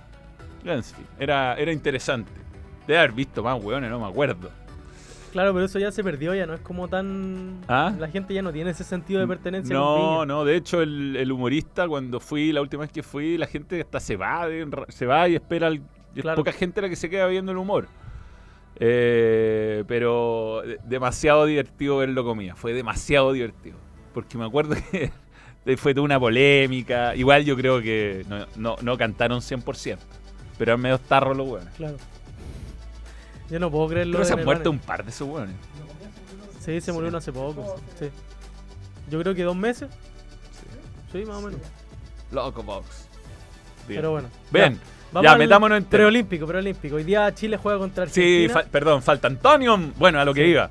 Era, 1.18 1.56
era 1.56 1.72
interesante. 1.72 2.30
Debe 2.86 3.00
haber 3.00 3.12
visto 3.14 3.42
más, 3.42 3.60
weones, 3.60 3.90
no 3.90 3.98
me 3.98 4.06
acuerdo. 4.06 4.48
Claro, 5.32 5.52
pero 5.52 5.66
eso 5.66 5.78
ya 5.78 5.92
se 5.92 6.02
perdió, 6.02 6.34
ya 6.34 6.46
no 6.46 6.54
es 6.54 6.60
como 6.60 6.88
tan... 6.88 7.60
¿Ah? 7.68 7.92
La 7.98 8.08
gente 8.08 8.32
ya 8.34 8.42
no 8.42 8.52
tiene 8.52 8.70
ese 8.70 8.84
sentido 8.84 9.20
de 9.20 9.26
pertenencia. 9.26 9.74
No, 9.74 10.24
no, 10.26 10.44
de 10.44 10.56
hecho 10.56 10.80
el, 10.82 11.16
el 11.16 11.30
humorista 11.32 11.86
cuando 11.86 12.18
fui, 12.20 12.50
la 12.52 12.60
última 12.62 12.82
vez 12.82 12.92
que 12.92 13.02
fui, 13.02 13.36
la 13.36 13.46
gente 13.46 13.80
hasta 13.80 14.00
se 14.00 14.16
va, 14.16 14.46
se 14.88 15.06
va 15.06 15.28
y 15.28 15.34
espera, 15.34 15.66
al- 15.68 15.82
Claro. 16.14 16.36
poca 16.38 16.52
gente 16.52 16.80
la 16.82 16.88
que 16.88 16.96
se 16.96 17.08
queda 17.10 17.26
viendo 17.28 17.52
el 17.52 17.58
humor. 17.58 17.86
Eh, 18.80 19.84
pero 19.86 20.62
de- 20.64 20.78
demasiado 20.84 21.46
divertido 21.46 21.98
verlo 21.98 22.24
comía, 22.24 22.54
fue 22.54 22.72
demasiado 22.72 23.32
divertido. 23.32 23.76
Porque 24.14 24.38
me 24.38 24.44
acuerdo 24.46 24.74
que 25.64 25.76
fue 25.76 25.94
toda 25.94 26.04
una 26.04 26.18
polémica, 26.18 27.14
igual 27.16 27.44
yo 27.44 27.56
creo 27.56 27.80
que 27.82 28.24
no, 28.28 28.46
no, 28.56 28.76
no 28.82 28.96
cantaron 28.98 29.40
100%, 29.40 29.98
pero 30.58 30.72
eran 30.72 30.80
medio 30.80 30.98
tarros 30.98 31.36
los 31.36 31.48
hueones. 31.48 31.74
Claro. 31.76 31.96
Yo 33.50 33.58
no 33.58 33.70
puedo 33.70 33.88
creerlo. 33.88 34.18
Que 34.18 34.24
se 34.24 34.34
han 34.34 34.44
muerto 34.44 34.70
un 34.70 34.78
par 34.78 35.04
de 35.04 35.10
esos 35.10 35.28
hueones. 35.28 35.56
Sí, 36.60 36.80
se 36.80 36.92
murió 36.92 37.08
uno 37.08 37.18
hace 37.18 37.32
poco. 37.32 37.76
Sí. 37.98 38.10
Yo 39.10 39.20
creo 39.20 39.34
que 39.34 39.42
dos 39.42 39.56
meses. 39.56 39.88
Sí, 41.12 41.24
más 41.24 41.36
o 41.38 41.42
menos. 41.42 41.60
Loco 42.30 42.62
Box. 42.62 43.06
Bien. 43.86 43.98
Pero 44.00 44.10
bueno. 44.10 44.28
Bien, 44.50 44.74
Ya, 44.74 44.80
vamos 45.12 45.30
ya 45.32 45.38
metámonos 45.38 45.78
en. 45.78 45.84
Preolímpico, 45.84 46.46
preolímpico. 46.46 46.96
Hoy 46.96 47.04
día 47.04 47.34
Chile 47.34 47.56
juega 47.56 47.78
contra 47.78 48.06
Sí, 48.06 48.20
Argentina. 48.44 48.52
fa- 48.54 48.66
perdón, 48.70 49.02
falta 49.02 49.28
Antonio. 49.28 49.78
Bueno, 49.96 50.20
a 50.20 50.24
lo 50.26 50.34
que 50.34 50.44
Sí. 50.44 50.50
iba. 50.50 50.70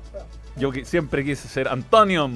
Yo 0.56 0.70
que 0.70 0.84
siempre 0.84 1.24
quise 1.24 1.48
ser 1.48 1.66
Antonio. 1.66 2.30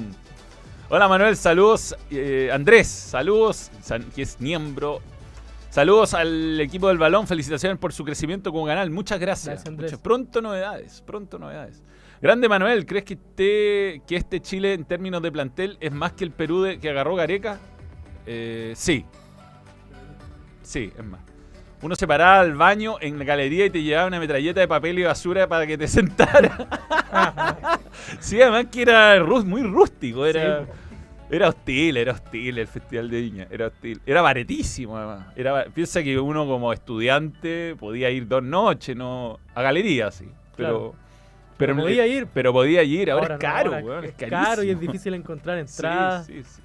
Hola 0.89 1.07
Manuel, 1.07 1.37
saludos. 1.37 1.95
Eh, 2.11 2.49
Andrés, 2.51 2.87
saludos, 2.87 3.71
san- 3.81 4.03
que 4.11 4.23
es 4.23 4.41
miembro. 4.41 5.01
Saludos 5.73 6.13
al 6.13 6.59
equipo 6.61 6.87
del 6.89 6.99
balón, 6.99 7.25
felicitaciones 7.25 7.79
por 7.79 7.91
su 7.93 8.05
crecimiento 8.05 8.51
como 8.51 8.67
canal. 8.67 8.91
Muchas 8.91 9.19
gracias. 9.19 9.67
Muchas- 9.71 9.97
pronto 9.99 10.39
novedades, 10.39 11.01
pronto 11.01 11.39
novedades. 11.39 11.81
Grande 12.21 12.47
Manuel, 12.47 12.85
¿crees 12.85 13.05
que, 13.05 13.15
te- 13.15 14.03
que 14.07 14.15
este 14.15 14.39
Chile 14.39 14.73
en 14.73 14.85
términos 14.85 15.23
de 15.23 15.31
plantel 15.31 15.77
es 15.81 15.91
más 15.91 16.11
que 16.13 16.25
el 16.25 16.29
Perú 16.31 16.61
de- 16.61 16.79
que 16.79 16.91
agarró 16.91 17.15
Gareca? 17.15 17.57
Eh, 18.27 18.73
sí. 18.75 19.03
Sí, 20.61 20.93
es 20.95 21.03
más. 21.03 21.21
Uno 21.81 21.95
se 21.95 22.05
paraba 22.07 22.41
al 22.41 22.53
baño 22.53 22.97
en 23.01 23.17
la 23.17 23.25
galería 23.25 23.65
y 23.65 23.71
te 23.71 23.81
llevaba 23.81 24.07
una 24.09 24.19
metralleta 24.19 24.59
de 24.59 24.67
papel 24.67 24.99
y 24.99 25.03
basura 25.05 25.47
para 25.47 25.65
que 25.65 25.75
te 25.75 25.87
sentara. 25.87 26.67
sí, 28.19 28.39
además 28.39 28.67
que 28.71 28.83
era 28.83 29.23
muy 29.43 29.63
rústico, 29.63 30.23
era, 30.27 30.65
Sí. 30.65 30.71
Era 31.35 31.49
hostil, 31.49 31.97
era 31.97 32.11
hostil 32.13 32.57
el 32.59 32.67
Festival 32.67 33.09
de 33.09 33.21
Viña, 33.21 33.47
era 33.49 33.67
hostil. 33.67 34.01
Era 34.05 34.21
baratísimo 34.21 34.97
además. 34.97 35.27
Era, 35.35 35.65
piensa 35.65 36.03
que 36.03 36.19
uno 36.19 36.45
como 36.45 36.71
estudiante 36.71 37.75
podía 37.79 38.09
ir 38.09 38.27
dos 38.27 38.43
noches, 38.43 38.95
no 38.95 39.39
a 39.55 39.61
galería, 39.61 40.11
sí. 40.11 40.25
Pero, 40.55 40.91
Claro. 40.91 40.95
pero, 41.57 41.73
Pero 41.75 41.83
podía 41.83 42.07
ir. 42.07 42.27
Pero 42.33 42.53
podía 42.53 42.83
ir, 42.83 43.09
ahora, 43.11 43.23
Ahora 43.23 43.35
es 43.35 43.39
no, 43.41 43.47
caro, 43.49 43.71
ahora 43.73 43.83
weón, 43.85 44.05
es, 44.05 44.13
es 44.17 44.29
caro 44.29 44.63
y 44.63 44.69
es 44.69 44.79
difícil 44.79 45.13
encontrar 45.15 45.57
Sí, 45.67 45.75
entradas. 45.75 46.25
sí, 46.27 46.43
sí. 46.43 46.61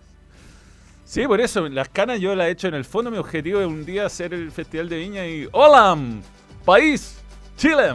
Sí, 1.04 1.26
por 1.26 1.40
eso, 1.40 1.66
las 1.70 1.88
canas 1.88 2.20
yo 2.20 2.34
las 2.34 2.48
he 2.48 2.50
hecho 2.50 2.68
en 2.68 2.74
el 2.74 2.84
fondo. 2.84 3.10
Mi 3.10 3.16
objetivo 3.16 3.60
es 3.60 3.66
un 3.66 3.86
día 3.86 4.04
hacer 4.04 4.34
el 4.34 4.52
Festival 4.52 4.90
de 4.90 4.98
Viña 4.98 5.26
y. 5.26 5.48
¡Hola! 5.52 5.96
¡País! 6.66 7.18
¡Chile! 7.56 7.94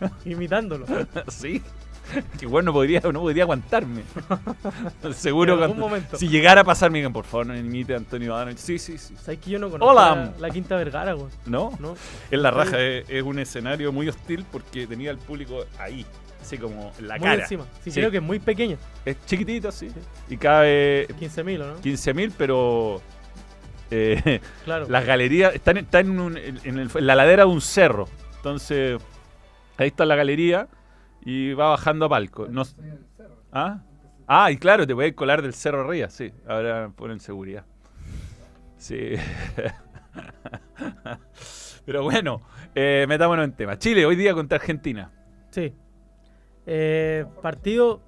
imitándolo. 0.24 0.84
sí. 1.28 1.62
Que 2.38 2.46
bueno, 2.46 2.66
no 2.66 2.72
podría, 2.72 3.00
no 3.00 3.20
podría 3.20 3.44
aguantarme. 3.44 4.02
Seguro 5.14 5.52
En 5.54 5.58
que 5.58 5.64
algún 5.64 5.78
momento. 5.80 6.16
si 6.16 6.28
llegara 6.28 6.60
a 6.62 6.64
pasar, 6.64 6.90
me 6.90 6.98
digan, 6.98 7.12
por 7.12 7.24
favor, 7.24 7.46
no 7.46 7.56
imite 7.56 7.94
a 7.94 7.96
Antonio 7.96 8.26
Ivanovic. 8.28 8.58
Sí, 8.58 8.78
sí, 8.78 8.98
sí. 8.98 9.14
¿Sabes 9.22 9.40
que 9.40 9.50
yo 9.50 9.58
no 9.58 9.70
conozco 9.70 9.90
Hola. 9.92 10.32
La, 10.38 10.48
la 10.48 10.50
Quinta 10.50 10.76
Vergara, 10.76 11.14
weón? 11.16 11.30
¿No? 11.46 11.72
¿No? 11.78 11.94
En 12.30 12.42
la 12.42 12.50
raja 12.50 12.80
es, 12.80 13.08
es 13.08 13.22
un 13.22 13.38
escenario 13.38 13.92
muy 13.92 14.08
hostil 14.08 14.44
porque 14.50 14.86
tenía 14.86 15.10
al 15.10 15.18
público 15.18 15.64
ahí, 15.78 16.04
así 16.40 16.58
como 16.58 16.92
en 16.98 17.08
la 17.08 17.16
Muy 17.16 17.24
cara. 17.28 17.42
encima. 17.42 17.64
Sí, 17.84 17.90
Sí. 17.90 18.00
creo 18.00 18.10
que 18.10 18.18
es 18.18 18.22
muy 18.22 18.38
pequeña. 18.38 18.76
Es 19.04 19.16
chiquitito, 19.26 19.70
sí. 19.72 19.88
Y 20.28 20.36
cabe 20.36 21.06
15.000, 21.18 21.60
¿o 21.62 21.66
no? 21.66 21.80
15.000, 21.80 22.32
pero 22.36 23.00
eh, 23.90 24.40
Claro. 24.64 24.86
las 24.88 25.04
galerías 25.04 25.54
están, 25.54 25.76
están 25.78 26.06
en, 26.06 26.20
un- 26.20 26.36
en 26.36 26.78
el- 26.78 26.90
en 26.94 27.06
la 27.06 27.14
ladera 27.14 27.44
de 27.44 27.50
un 27.50 27.60
cerro. 27.60 28.08
Entonces, 28.36 29.00
ahí 29.76 29.88
está 29.88 30.04
la 30.06 30.16
galería 30.16 30.68
y 31.22 31.52
va 31.54 31.70
bajando 31.70 32.06
a 32.06 32.08
palco. 32.08 32.46
No, 32.48 32.62
¿Ah? 33.52 33.82
ah, 34.26 34.50
y 34.50 34.56
claro, 34.56 34.86
te 34.86 34.94
puedes 34.94 35.14
colar 35.14 35.42
del 35.42 35.54
cerro 35.54 35.82
arriba, 35.82 36.08
sí. 36.10 36.32
Ahora 36.46 36.90
ponen 36.94 37.20
seguridad. 37.20 37.64
Sí. 38.76 39.14
Pero 41.84 42.04
bueno, 42.04 42.42
eh, 42.74 43.06
metámonos 43.08 43.44
en 43.44 43.52
tema. 43.52 43.78
Chile, 43.78 44.06
hoy 44.06 44.16
día 44.16 44.34
contra 44.34 44.56
Argentina. 44.56 45.10
Sí. 45.50 45.74
Eh, 46.66 47.26
partido 47.42 48.00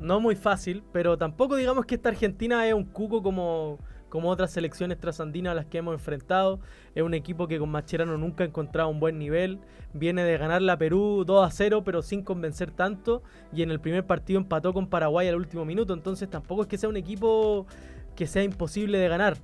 no 0.00 0.20
muy 0.20 0.34
fácil, 0.34 0.82
pero 0.92 1.16
tampoco 1.16 1.56
digamos 1.56 1.86
que 1.86 1.94
esta 1.94 2.08
Argentina 2.08 2.66
es 2.66 2.74
un 2.74 2.84
cuco 2.84 3.22
como, 3.22 3.78
como 4.12 4.28
otras 4.28 4.50
selecciones 4.50 4.98
trasandinas 4.98 5.52
a 5.52 5.54
las 5.54 5.64
que 5.64 5.78
hemos 5.78 5.94
enfrentado. 5.94 6.60
Es 6.94 7.02
un 7.02 7.14
equipo 7.14 7.48
que 7.48 7.58
con 7.58 7.70
Macherano 7.70 8.18
nunca 8.18 8.44
ha 8.44 8.46
encontrado 8.46 8.90
un 8.90 9.00
buen 9.00 9.18
nivel. 9.18 9.58
Viene 9.94 10.22
de 10.22 10.36
ganar 10.36 10.60
la 10.60 10.76
Perú 10.76 11.24
2 11.26 11.46
a 11.46 11.50
0, 11.50 11.82
pero 11.82 12.02
sin 12.02 12.22
convencer 12.22 12.70
tanto. 12.72 13.22
Y 13.54 13.62
en 13.62 13.70
el 13.70 13.80
primer 13.80 14.04
partido 14.04 14.38
empató 14.38 14.74
con 14.74 14.86
Paraguay 14.86 15.28
al 15.28 15.36
último 15.36 15.64
minuto. 15.64 15.94
Entonces 15.94 16.28
tampoco 16.28 16.60
es 16.60 16.68
que 16.68 16.76
sea 16.76 16.90
un 16.90 16.98
equipo 16.98 17.66
que 18.14 18.26
sea 18.26 18.42
imposible 18.42 18.98
de 18.98 19.08
ganar. 19.08 19.38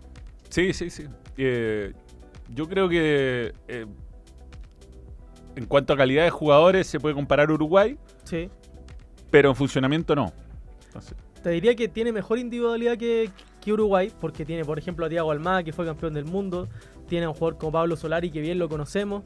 Sí, 0.51 0.75
sí, 0.75 0.91
sí. 0.91 1.07
Eh, 1.39 1.95
yo 2.55 2.69
creo 2.69 2.91
que 2.91 3.55
eh, 3.69 3.87
en 5.57 5.65
cuanto 5.65 5.95
a 5.95 5.97
calidad 5.97 6.25
de 6.25 6.31
jugadores 6.31 6.87
se 6.87 7.01
puede 7.01 7.15
comparar 7.15 7.51
Uruguay, 7.51 7.97
Sí. 8.25 8.51
pero 9.31 9.49
en 9.49 9.57
funcionamiento 9.57 10.15
no. 10.15 10.31
Te 11.43 11.49
diría 11.49 11.75
que 11.75 11.89
tiene 11.89 12.13
mejor 12.13 12.39
individualidad 12.39 12.99
que, 12.99 13.31
Uruguay, 13.73 14.13
porque 14.21 14.45
tiene, 14.45 14.65
por 14.65 14.79
ejemplo, 14.79 15.07
a 15.07 15.09
Thiago 15.09 15.31
Almada, 15.31 15.63
que 15.63 15.73
fue 15.73 15.85
campeón 15.85 16.15
del 16.15 16.25
mundo. 16.25 16.69
Tiene 17.09 17.25
a 17.25 17.31
un 17.31 17.35
jugador 17.35 17.57
como 17.59 17.73
Pablo 17.73 17.97
Solari, 17.97 18.31
que 18.31 18.41
bien 18.41 18.59
lo 18.59 18.69
conocemos. 18.69 19.23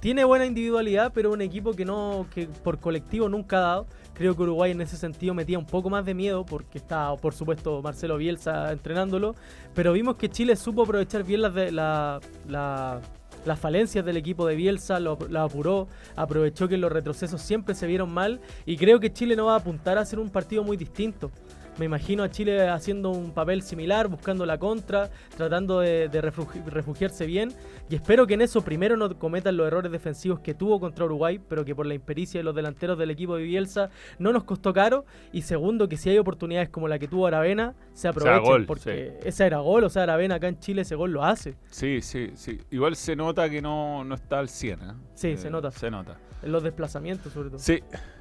Tiene 0.00 0.24
buena 0.24 0.44
individualidad, 0.44 1.12
pero 1.14 1.30
un 1.32 1.40
equipo 1.40 1.72
que 1.72 1.84
no 1.84 2.26
que 2.34 2.46
por 2.48 2.78
colectivo 2.80 3.28
nunca 3.28 3.58
ha 3.58 3.60
dado. 3.60 3.86
Creo 4.14 4.34
que 4.36 4.42
Uruguay 4.42 4.72
en 4.72 4.80
ese 4.80 4.96
sentido 4.96 5.32
metía 5.32 5.58
un 5.58 5.66
poco 5.66 5.88
más 5.88 6.04
de 6.04 6.14
miedo, 6.14 6.44
porque 6.44 6.78
está, 6.78 7.14
por 7.16 7.32
supuesto, 7.34 7.80
Marcelo 7.80 8.16
Bielsa 8.16 8.72
entrenándolo. 8.72 9.34
Pero 9.74 9.92
vimos 9.92 10.16
que 10.16 10.28
Chile 10.28 10.56
supo 10.56 10.82
aprovechar 10.82 11.22
bien 11.22 11.42
las, 11.42 11.54
de, 11.54 11.70
la, 11.70 12.18
la- 12.48 13.00
las 13.44 13.58
falencias 13.58 14.04
del 14.04 14.16
equipo 14.16 14.46
de 14.46 14.54
Bielsa, 14.54 15.00
lo, 15.00 15.18
la 15.28 15.42
apuró, 15.42 15.88
aprovechó 16.14 16.68
que 16.68 16.76
los 16.76 16.92
retrocesos 16.92 17.40
siempre 17.42 17.74
se 17.74 17.88
vieron 17.88 18.12
mal. 18.12 18.40
Y 18.66 18.76
creo 18.76 19.00
que 19.00 19.12
Chile 19.12 19.34
no 19.34 19.46
va 19.46 19.54
a 19.54 19.58
apuntar 19.58 19.98
a 19.98 20.02
hacer 20.02 20.20
un 20.20 20.30
partido 20.30 20.62
muy 20.62 20.76
distinto. 20.76 21.30
Me 21.78 21.86
imagino 21.86 22.22
a 22.22 22.30
Chile 22.30 22.68
haciendo 22.68 23.08
un 23.10 23.32
papel 23.32 23.62
similar, 23.62 24.06
buscando 24.08 24.44
la 24.44 24.58
contra, 24.58 25.08
tratando 25.36 25.80
de, 25.80 26.08
de 26.10 26.22
refugi- 26.22 26.62
refugiarse 26.66 27.24
bien. 27.24 27.50
Y 27.88 27.94
espero 27.94 28.26
que 28.26 28.34
en 28.34 28.42
eso 28.42 28.60
primero 28.62 28.96
no 28.98 29.18
cometan 29.18 29.56
los 29.56 29.66
errores 29.66 29.90
defensivos 29.90 30.40
que 30.40 30.52
tuvo 30.52 30.78
contra 30.78 31.06
Uruguay, 31.06 31.40
pero 31.48 31.64
que 31.64 31.74
por 31.74 31.86
la 31.86 31.94
impericia 31.94 32.40
de 32.40 32.44
los 32.44 32.54
delanteros 32.54 32.98
del 32.98 33.10
equipo 33.10 33.36
de 33.36 33.44
Bielsa 33.44 33.88
no 34.18 34.32
nos 34.34 34.44
costó 34.44 34.74
caro. 34.74 35.06
Y 35.32 35.42
segundo, 35.42 35.88
que 35.88 35.96
si 35.96 36.10
hay 36.10 36.18
oportunidades 36.18 36.68
como 36.68 36.88
la 36.88 36.98
que 36.98 37.08
tuvo 37.08 37.26
Aravena, 37.26 37.74
se 37.94 38.06
aprovechen. 38.08 38.42
gol, 38.44 38.66
porque 38.66 39.18
esa 39.24 39.46
era 39.46 39.58
gol, 39.60 39.84
o 39.84 39.88
sea, 39.88 40.02
Aravena 40.02 40.34
acá 40.34 40.48
en 40.48 40.58
Chile 40.60 40.82
ese 40.82 40.94
gol 40.94 41.12
lo 41.12 41.24
hace. 41.24 41.54
sí, 41.70 42.02
sí, 42.02 42.32
sí. 42.34 42.60
Igual 42.70 42.96
se 42.96 43.16
nota 43.16 43.48
que 43.48 43.62
no, 43.62 44.04
no 44.04 44.14
está 44.14 44.40
al 44.40 44.50
100. 44.50 44.80
¿eh? 44.80 44.84
Sí, 45.14 45.36
se 45.38 45.48
nota. 45.48 45.70
Se 45.70 45.90
nota. 45.90 46.18
En 46.42 46.52
los 46.52 46.62
desplazamientos, 46.62 47.32
sobre 47.32 47.48
todo. 47.48 47.58
Sí, 47.58 47.80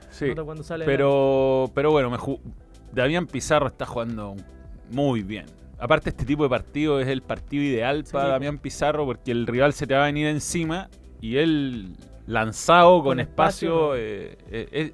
sí. 0.10 0.19
Se 0.19 0.28
nota 0.30 0.43
cuando 0.45 0.63
sale 0.63 0.86
Pero, 0.86 1.69
pero 1.75 1.91
bueno, 1.91 2.10
me 2.10 2.17
Damián 2.93 3.27
Pizarro 3.27 3.67
está 3.67 3.86
jugando 3.86 4.36
muy 4.91 5.21
bien. 5.21 5.45
Aparte, 5.80 6.10
este 6.12 6.25
tipo 6.25 6.43
de 6.43 6.49
partido 6.49 6.99
es 6.99 7.08
el 7.08 7.21
partido 7.21 7.63
ideal 7.63 8.06
Sí, 8.06 8.13
para. 8.13 8.30
Damián 8.30 8.58
Pizarro 8.60 9.06
porque 9.06 9.32
el 9.32 9.47
rival 9.47 9.73
se 9.73 9.88
te 9.88 9.93
va 9.95 10.04
a 10.04 10.06
venir 10.06 10.27
encima 10.27 10.89
y 11.21 11.38
él 11.38 11.95
lanzado 12.27 12.97
con, 12.97 13.04
Con 13.04 13.19
espacio. 13.19 13.95
espacio, 13.95 13.95
eh, 13.95 14.38
eh, 14.51 14.93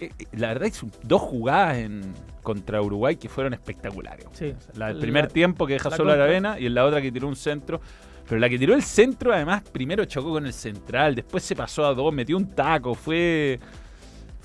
eh, 0.00 0.10
la 0.32 0.48
verdad 0.48 0.66
hizo 0.66 0.86
dos 1.02 1.22
jugadas 1.22 1.78
en, 1.78 2.02
contra 2.42 2.82
Uruguay 2.82 3.16
que 3.16 3.28
fueron 3.28 3.54
espectaculares. 3.54 4.26
Sí. 4.32 4.52
La 4.74 4.88
del 4.88 4.96
La- 4.96 5.00
primer 5.00 5.28
tiempo 5.28 5.66
que 5.66 5.74
deja 5.74 5.88
la 5.90 5.96
solo 5.96 6.10
a 6.10 6.14
contra. 6.14 6.24
Aravena 6.24 6.60
y 6.60 6.66
en 6.66 6.74
la 6.74 6.84
otra 6.84 7.00
que 7.00 7.10
tiró 7.10 7.28
un 7.28 7.36
centro. 7.36 7.80
Pero 8.28 8.40
la 8.40 8.48
que 8.48 8.58
tiró 8.58 8.74
el 8.74 8.82
centro, 8.82 9.32
además, 9.32 9.62
primero 9.72 10.04
chocó 10.04 10.30
con 10.30 10.46
el 10.46 10.52
central, 10.52 11.14
después 11.14 11.44
se 11.44 11.54
pasó 11.54 11.86
a 11.86 11.94
dos, 11.94 12.12
metió 12.12 12.36
un 12.36 12.50
taco, 12.50 12.92
fue, 12.94 13.60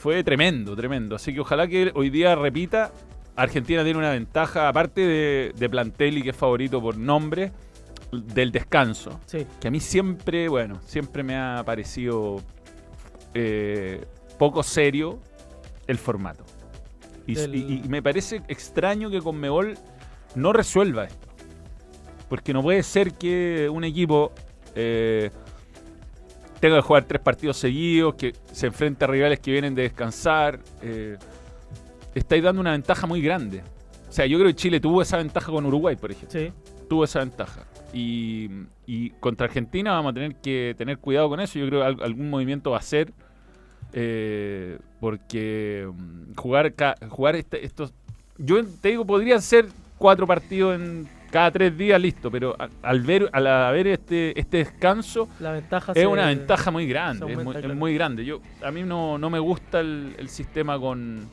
fue 0.01 0.23
tremendo, 0.23 0.75
tremendo. 0.75 1.15
Así 1.15 1.33
que 1.33 1.39
ojalá 1.41 1.67
que 1.67 1.91
hoy 1.95 2.09
día 2.09 2.35
repita. 2.35 2.91
Argentina 3.35 3.83
tiene 3.83 3.97
una 3.97 4.09
ventaja, 4.11 4.67
aparte 4.67 5.01
de, 5.01 5.53
de 5.57 5.69
Plantelli, 5.69 6.21
que 6.21 6.31
es 6.31 6.35
favorito 6.35 6.81
por 6.81 6.97
nombre, 6.97 7.51
del 8.11 8.51
descanso. 8.51 9.19
Sí, 9.25 9.45
Que 9.59 9.69
a 9.69 9.71
mí 9.71 9.79
siempre, 9.79 10.49
bueno, 10.49 10.79
siempre 10.85 11.23
me 11.23 11.37
ha 11.37 11.63
parecido 11.65 12.41
eh, 13.33 14.03
poco 14.37 14.63
serio 14.63 15.19
el 15.87 15.97
formato. 15.97 16.43
Y, 17.25 17.35
Del- 17.35 17.55
y- 17.55 17.81
y 17.85 17.87
me 17.89 18.01
parece 18.01 18.41
extraño 18.47 19.09
que 19.09 19.21
Conmebol 19.21 19.77
no 20.35 20.51
resuelva 20.51 21.05
esto. 21.05 21.27
Porque 22.27 22.53
no 22.53 22.61
puede 22.61 22.83
ser 22.83 23.13
que 23.13 23.69
un 23.71 23.83
equipo 23.83 24.31
eh, 24.75 25.31
tenga 26.61 26.77
que 26.77 26.81
jugar 26.83 27.03
tres 27.03 27.21
partidos 27.21 27.57
seguidos, 27.57 28.15
que 28.15 28.33
se 28.53 28.67
enfrente 28.67 29.03
a 29.03 29.07
rivales 29.07 29.39
que 29.39 29.51
vienen 29.51 29.75
de 29.75 29.81
descansar. 29.81 30.59
Eh, 30.81 31.17
estáis 32.15 32.41
dando 32.43 32.61
una 32.61 32.71
ventaja 32.71 33.05
muy 33.07 33.21
grande. 33.21 33.61
O 34.09 34.13
sea, 34.13 34.25
yo 34.25 34.37
creo 34.37 34.49
que 34.49 34.55
Chile 34.55 34.79
tuvo 34.79 35.01
esa 35.01 35.17
ventaja 35.17 35.51
con 35.51 35.65
Uruguay, 35.65 35.95
por 35.95 36.11
ejemplo 36.11 36.39
sí. 36.39 36.51
tuvo 36.87 37.03
esa 37.03 37.19
ventaja. 37.19 37.65
Y, 37.93 38.49
y 38.85 39.09
contra 39.19 39.47
Argentina 39.47 39.91
vamos 39.91 40.11
a 40.11 40.13
tener 40.13 40.35
que 40.35 40.75
tener 40.77 40.97
cuidado 40.97 41.27
con 41.29 41.39
eso. 41.41 41.59
Yo 41.59 41.67
creo 41.67 41.81
que 41.81 41.85
al- 41.87 42.03
algún 42.03 42.29
movimiento 42.29 42.71
va 42.71 42.77
a 42.77 42.81
ser. 42.81 43.11
eh, 43.93 44.77
porque 44.99 45.89
mm, 45.93 46.35
jugar, 46.35 46.73
jugar 47.09 47.35
este- 47.35 47.65
estos. 47.65 47.93
Yo 48.37 48.63
te 48.81 48.89
digo, 48.89 49.05
podrían 49.05 49.41
ser 49.41 49.65
cuatro 49.97 50.25
partidos 50.27 50.75
en 50.79 51.07
cada 51.31 51.49
tres 51.51 51.77
días, 51.77 51.99
listo. 51.99 52.29
Pero 52.29 52.55
al 52.83 53.01
ver, 53.01 53.29
al 53.33 53.47
haber 53.47 53.87
este, 53.87 54.39
este 54.39 54.57
descanso, 54.57 55.27
La 55.39 55.51
ventaja 55.53 55.93
es 55.93 55.97
se- 55.99 56.07
una 56.07 56.27
ventaja 56.27 56.69
muy 56.71 56.85
grande. 56.87 57.31
Es 57.31 57.75
muy, 57.75 57.91
es 57.91 57.95
grande. 57.97 58.25
Yo, 58.25 58.41
a 58.63 58.69
mí 58.71 58.83
no, 58.83 59.17
no 59.17 59.29
me 59.29 59.39
gusta 59.39 59.79
el, 59.79 60.15
el 60.19 60.29
sistema 60.29 60.77
con, 60.79 61.27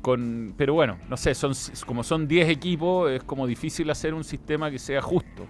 con. 0.00 0.54
Pero 0.56 0.74
bueno, 0.74 0.96
no 1.08 1.16
sé, 1.16 1.34
son 1.34 1.52
como 1.86 2.02
son 2.04 2.26
10 2.28 2.48
equipos, 2.48 3.10
es 3.10 3.22
como 3.24 3.46
difícil 3.46 3.90
hacer 3.90 4.14
un 4.14 4.24
sistema 4.24 4.70
que 4.70 4.78
sea 4.78 5.02
justo. 5.02 5.46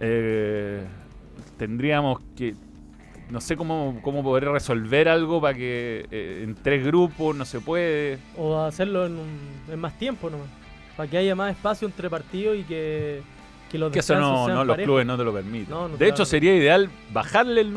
Eh, 0.00 0.82
tendríamos 1.56 2.20
que. 2.36 2.54
No 3.30 3.40
sé 3.40 3.56
cómo, 3.56 4.00
cómo 4.02 4.24
poder 4.24 4.46
resolver 4.48 5.08
algo 5.08 5.40
para 5.40 5.54
que 5.56 6.04
eh, 6.10 6.40
en 6.42 6.56
tres 6.56 6.84
grupos 6.84 7.36
no 7.36 7.44
se 7.44 7.60
puede. 7.60 8.18
O 8.36 8.58
hacerlo 8.60 9.06
en, 9.06 9.12
un- 9.12 9.72
en 9.72 9.78
más 9.78 9.96
tiempo 9.98 10.28
nomás. 10.30 10.48
Para 11.00 11.10
que 11.10 11.16
haya 11.16 11.34
más 11.34 11.52
espacio 11.52 11.88
entre 11.88 12.10
partidos 12.10 12.58
y 12.58 12.62
que, 12.64 13.22
que 13.70 13.78
los 13.78 13.90
Que 13.90 14.00
eso 14.00 14.16
no, 14.16 14.44
sean 14.44 14.54
no 14.58 14.64
los 14.66 14.76
clubes 14.76 15.06
no 15.06 15.16
te 15.16 15.24
lo 15.24 15.32
permiten. 15.32 15.70
No, 15.70 15.88
no 15.88 15.96
de 15.96 16.06
hecho, 16.06 16.26
sería 16.26 16.54
ideal 16.54 16.90
bajarle 17.10 17.62
el 17.62 17.74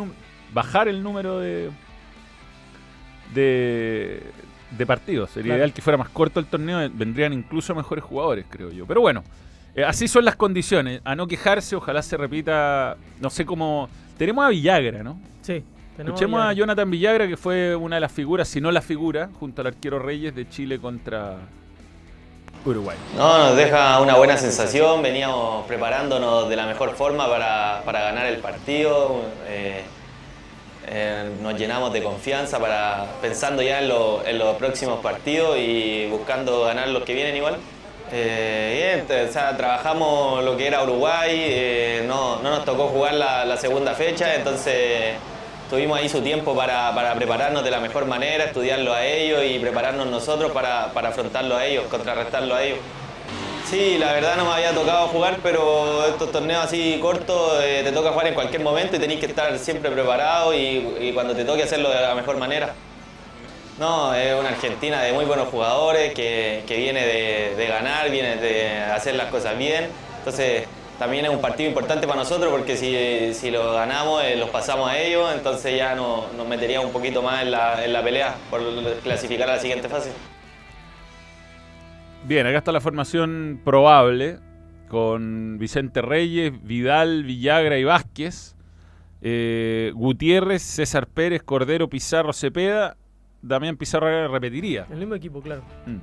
bajar 0.53 0.89
el 0.89 1.01
número 1.01 1.39
de 1.39 1.69
de, 3.33 4.21
de 4.77 4.85
partidos. 4.85 5.29
Sería 5.29 5.51
Claro. 5.51 5.57
ideal 5.59 5.73
que 5.73 5.81
fuera 5.81 5.95
más 5.95 6.09
corto 6.09 6.41
el 6.41 6.47
torneo, 6.47 6.89
vendrían 6.93 7.31
incluso 7.31 7.73
mejores 7.73 8.03
jugadores, 8.03 8.45
creo 8.49 8.71
yo. 8.71 8.85
Pero 8.85 8.99
bueno, 8.99 9.23
eh, 9.73 9.85
así 9.85 10.09
son 10.09 10.25
las 10.25 10.35
condiciones. 10.35 10.99
A 11.05 11.15
no 11.15 11.25
quejarse, 11.25 11.77
ojalá 11.77 12.01
se 12.01 12.17
repita, 12.17 12.97
no 13.21 13.29
sé 13.29 13.45
cómo 13.45 13.87
tenemos 14.17 14.43
a 14.43 14.49
Villagra, 14.49 15.01
¿no? 15.01 15.17
Sí. 15.43 15.63
tenemos 15.95 16.19
Escuchemos 16.19 16.41
a 16.41 16.51
Jonathan 16.51 16.91
Villagra, 16.91 17.25
que 17.25 17.37
fue 17.37 17.73
una 17.73 17.95
de 17.95 18.01
las 18.01 18.11
figuras, 18.11 18.49
si 18.49 18.59
no 18.59 18.69
la 18.69 18.81
figura, 18.81 19.29
junto 19.39 19.61
al 19.61 19.67
arquero 19.67 19.97
Reyes 19.97 20.35
de 20.35 20.49
Chile 20.49 20.77
contra 20.77 21.37
Uruguay. 22.65 22.97
No, 23.17 23.37
nos 23.39 23.55
deja 23.57 23.99
una 23.99 24.15
buena 24.15 24.37
sensación, 24.37 25.01
veníamos 25.01 25.65
preparándonos 25.65 26.47
de 26.49 26.55
la 26.55 26.65
mejor 26.65 26.95
forma 26.95 27.27
para, 27.27 27.81
para 27.85 28.01
ganar 28.01 28.25
el 28.27 28.37
partido, 28.37 29.21
eh, 29.47 29.83
eh, 30.87 31.29
nos 31.41 31.57
llenamos 31.57 31.91
de 31.93 32.01
confianza 32.03 32.59
para, 32.59 33.05
pensando 33.21 33.61
ya 33.61 33.79
en, 33.79 33.89
lo- 33.89 34.23
los 34.37 34.55
próximos 34.57 34.99
partidos 35.01 35.57
y 35.57 36.07
buscando 36.09 36.63
ganar 36.65 36.87
los 36.89 37.03
que 37.03 37.13
vienen 37.13 37.35
igual. 37.35 37.57
Eh, 38.11 39.03
trabajamos 39.57 40.43
lo 40.43 40.55
que 40.55 40.67
era 40.67 40.83
Uruguay, 40.83 41.31
eh, 41.33 42.05
no, 42.07 42.37
no 42.41 42.49
nos 42.51 42.65
tocó 42.65 42.87
jugar 42.87 43.15
la, 43.15 43.43
la 43.45 43.57
segunda 43.57 43.93
fecha, 43.93 44.35
entonces 44.35 45.15
tuvimos 45.73 45.97
ahí 45.97 46.07
su 46.07 46.21
tiempo 46.21 46.55
para, 46.55 46.93
para 46.93 47.15
prepararnos 47.15 47.63
de 47.63 47.71
la 47.71 47.79
mejor 47.79 48.05
manera, 48.05 48.43
estudiarlo 48.43 48.93
a 48.93 49.03
ellos 49.03 49.41
y 49.43 49.57
prepararnos 49.57 50.05
nosotros 50.05 50.51
para, 50.51 50.93
para 50.93 51.09
afrontarlo 51.09 51.55
a 51.57 51.65
ellos, 51.65 51.85
contrarrestarlo 51.89 52.53
a 52.53 52.61
ellos. 52.61 52.77
Sí, 53.67 53.97
la 53.97 54.13
verdad 54.13 54.35
no 54.35 54.45
me 54.45 54.51
había 54.51 54.71
tocado 54.71 55.07
jugar, 55.07 55.37
pero 55.41 56.05
estos 56.05 56.31
torneos 56.31 56.63
así 56.63 56.99
cortos 57.01 57.59
eh, 57.63 57.81
te 57.83 57.91
toca 57.91 58.11
jugar 58.11 58.27
en 58.27 58.35
cualquier 58.35 58.61
momento 58.61 58.97
y 58.97 58.99
tenés 58.99 59.19
que 59.19 59.25
estar 59.25 59.57
siempre 59.57 59.89
preparado 59.89 60.53
y, 60.53 60.95
y 60.99 61.11
cuando 61.11 61.33
te 61.33 61.43
toque 61.43 61.63
hacerlo 61.63 61.89
de 61.89 62.01
la 62.01 62.13
mejor 62.13 62.37
manera. 62.37 62.75
No, 63.79 64.13
es 64.13 64.39
una 64.39 64.49
Argentina 64.49 65.01
de 65.01 65.11
muy 65.11 65.25
buenos 65.25 65.47
jugadores, 65.47 66.13
que, 66.13 66.61
que 66.67 66.77
viene 66.77 67.03
de, 67.03 67.55
de 67.55 67.67
ganar, 67.67 68.11
viene 68.11 68.35
de 68.35 68.77
hacer 68.77 69.15
las 69.15 69.31
cosas 69.31 69.57
bien. 69.57 69.87
Entonces, 70.19 70.67
también 70.99 71.25
es 71.25 71.31
un 71.31 71.41
partido 71.41 71.67
importante 71.69 72.07
para 72.07 72.19
nosotros 72.19 72.51
porque 72.51 72.77
si, 72.77 73.33
si 73.33 73.51
lo 73.51 73.73
ganamos, 73.73 74.23
eh, 74.23 74.35
los 74.37 74.49
pasamos 74.49 74.89
a 74.89 74.97
ellos, 74.99 75.29
entonces 75.35 75.77
ya 75.77 75.95
no- 75.95 76.25
nos 76.37 76.47
metería 76.47 76.81
un 76.81 76.91
poquito 76.91 77.21
más 77.21 77.41
en 77.43 77.51
la, 77.51 77.83
en 77.83 77.91
la 77.93 78.03
pelea 78.03 78.35
por 78.49 78.61
clasificar 79.03 79.49
a 79.49 79.55
la 79.55 79.59
siguiente 79.59 79.89
fase. 79.89 80.11
Bien, 82.25 82.47
acá 82.47 82.59
está 82.59 82.71
la 82.71 82.79
formación 82.81 83.59
probable 83.65 84.37
con 84.87 85.57
Vicente 85.59 86.01
Reyes, 86.01 86.53
Vidal, 86.63 87.23
Villagra 87.23 87.77
y 87.77 87.83
Vázquez. 87.83 88.55
Eh, 89.21 89.91
Gutiérrez, 89.95 90.61
César 90.61 91.07
Pérez, 91.07 91.43
Cordero, 91.43 91.89
Pizarro, 91.89 92.31
Cepeda. 92.33 92.95
Damián 93.41 93.75
Pizarro 93.75 94.27
repetiría. 94.29 94.85
El 94.89 94.97
mismo 94.99 95.15
equipo, 95.15 95.41
claro. 95.41 95.63
Mm. 95.85 95.97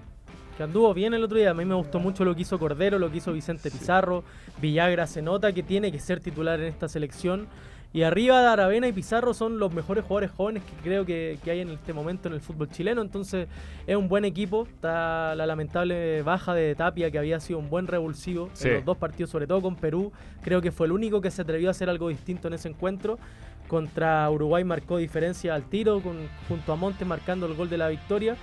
Que 0.61 0.65
anduvo 0.65 0.93
bien 0.93 1.15
el 1.15 1.25
otro 1.25 1.39
día. 1.39 1.53
A 1.53 1.55
mí 1.55 1.65
me 1.65 1.75
gustó 1.75 2.01
mucho 2.01 2.23
lo 2.23 2.35
que 2.35 2.43
hizo 2.43 2.59
Cordero, 2.59 2.99
lo 2.99 3.11
que 3.11 3.17
hizo 3.17 3.33
Vicente 3.33 3.71
Pizarro. 3.71 4.25
Villagra 4.61 5.07
se 5.07 5.23
nota 5.23 5.55
que 5.55 5.63
tiene 5.63 5.91
que 5.91 5.99
ser 5.99 6.21
titular 6.21 6.61
en 6.61 6.67
esta 6.67 6.87
selección. 6.87 7.47
Y 7.95 8.03
arriba 8.03 8.43
de 8.43 8.47
Aravena 8.49 8.87
y 8.87 8.93
Pizarro 8.93 9.33
son 9.33 9.59
los 9.59 9.73
mejores 9.73 10.05
jugadores 10.05 10.31
jóvenes 10.33 10.63
que 10.65 10.73
creo 10.87 11.07
que, 11.07 11.39
que 11.43 11.51
hay 11.51 11.61
en 11.61 11.71
este 11.71 11.95
momento 11.95 12.29
en 12.29 12.35
el 12.35 12.43
fútbol 12.43 12.69
chileno. 12.69 13.01
Entonces 13.01 13.49
es 13.87 13.97
un 13.97 14.07
buen 14.11 14.27
equipo. 14.27 14.67
Está 14.67 15.35
la 15.35 15.47
lamentable 15.47 16.21
baja 16.21 16.53
de 16.53 16.75
Tapia, 16.75 17.11
que 17.11 17.19
había 17.19 17.41
sido 17.41 17.59
un 17.59 17.71
buen 17.71 17.87
revulsivo 17.87 18.51
Sí. 18.53 18.69
en 18.69 18.75
los 18.75 18.85
dos 18.85 18.99
partidos, 18.99 19.31
sobre 19.31 19.47
todo 19.47 19.63
con 19.63 19.77
Perú. 19.77 20.13
Creo 20.43 20.61
que 20.61 20.73
fue 20.73 20.85
el 20.85 20.93
único 20.93 21.23
que 21.23 21.31
se 21.31 21.41
atrevió 21.41 21.69
a 21.69 21.71
hacer 21.71 21.89
algo 21.89 22.11
distinto 22.11 22.49
en 22.49 22.53
ese 22.53 22.69
encuentro. 22.69 23.19
Contra 23.67 24.29
Uruguay 24.31 24.63
marcó 24.63 24.99
diferencia 24.99 25.55
al 25.55 25.63
tiro, 25.71 26.03
con, 26.03 26.19
junto 26.49 26.71
a 26.75 26.77
Montes 26.77 27.09
marcando 27.09 27.47
el 27.47 27.55
gol 27.55 27.71
de 27.71 27.79
la 27.79 27.89
victoria. 27.89 28.37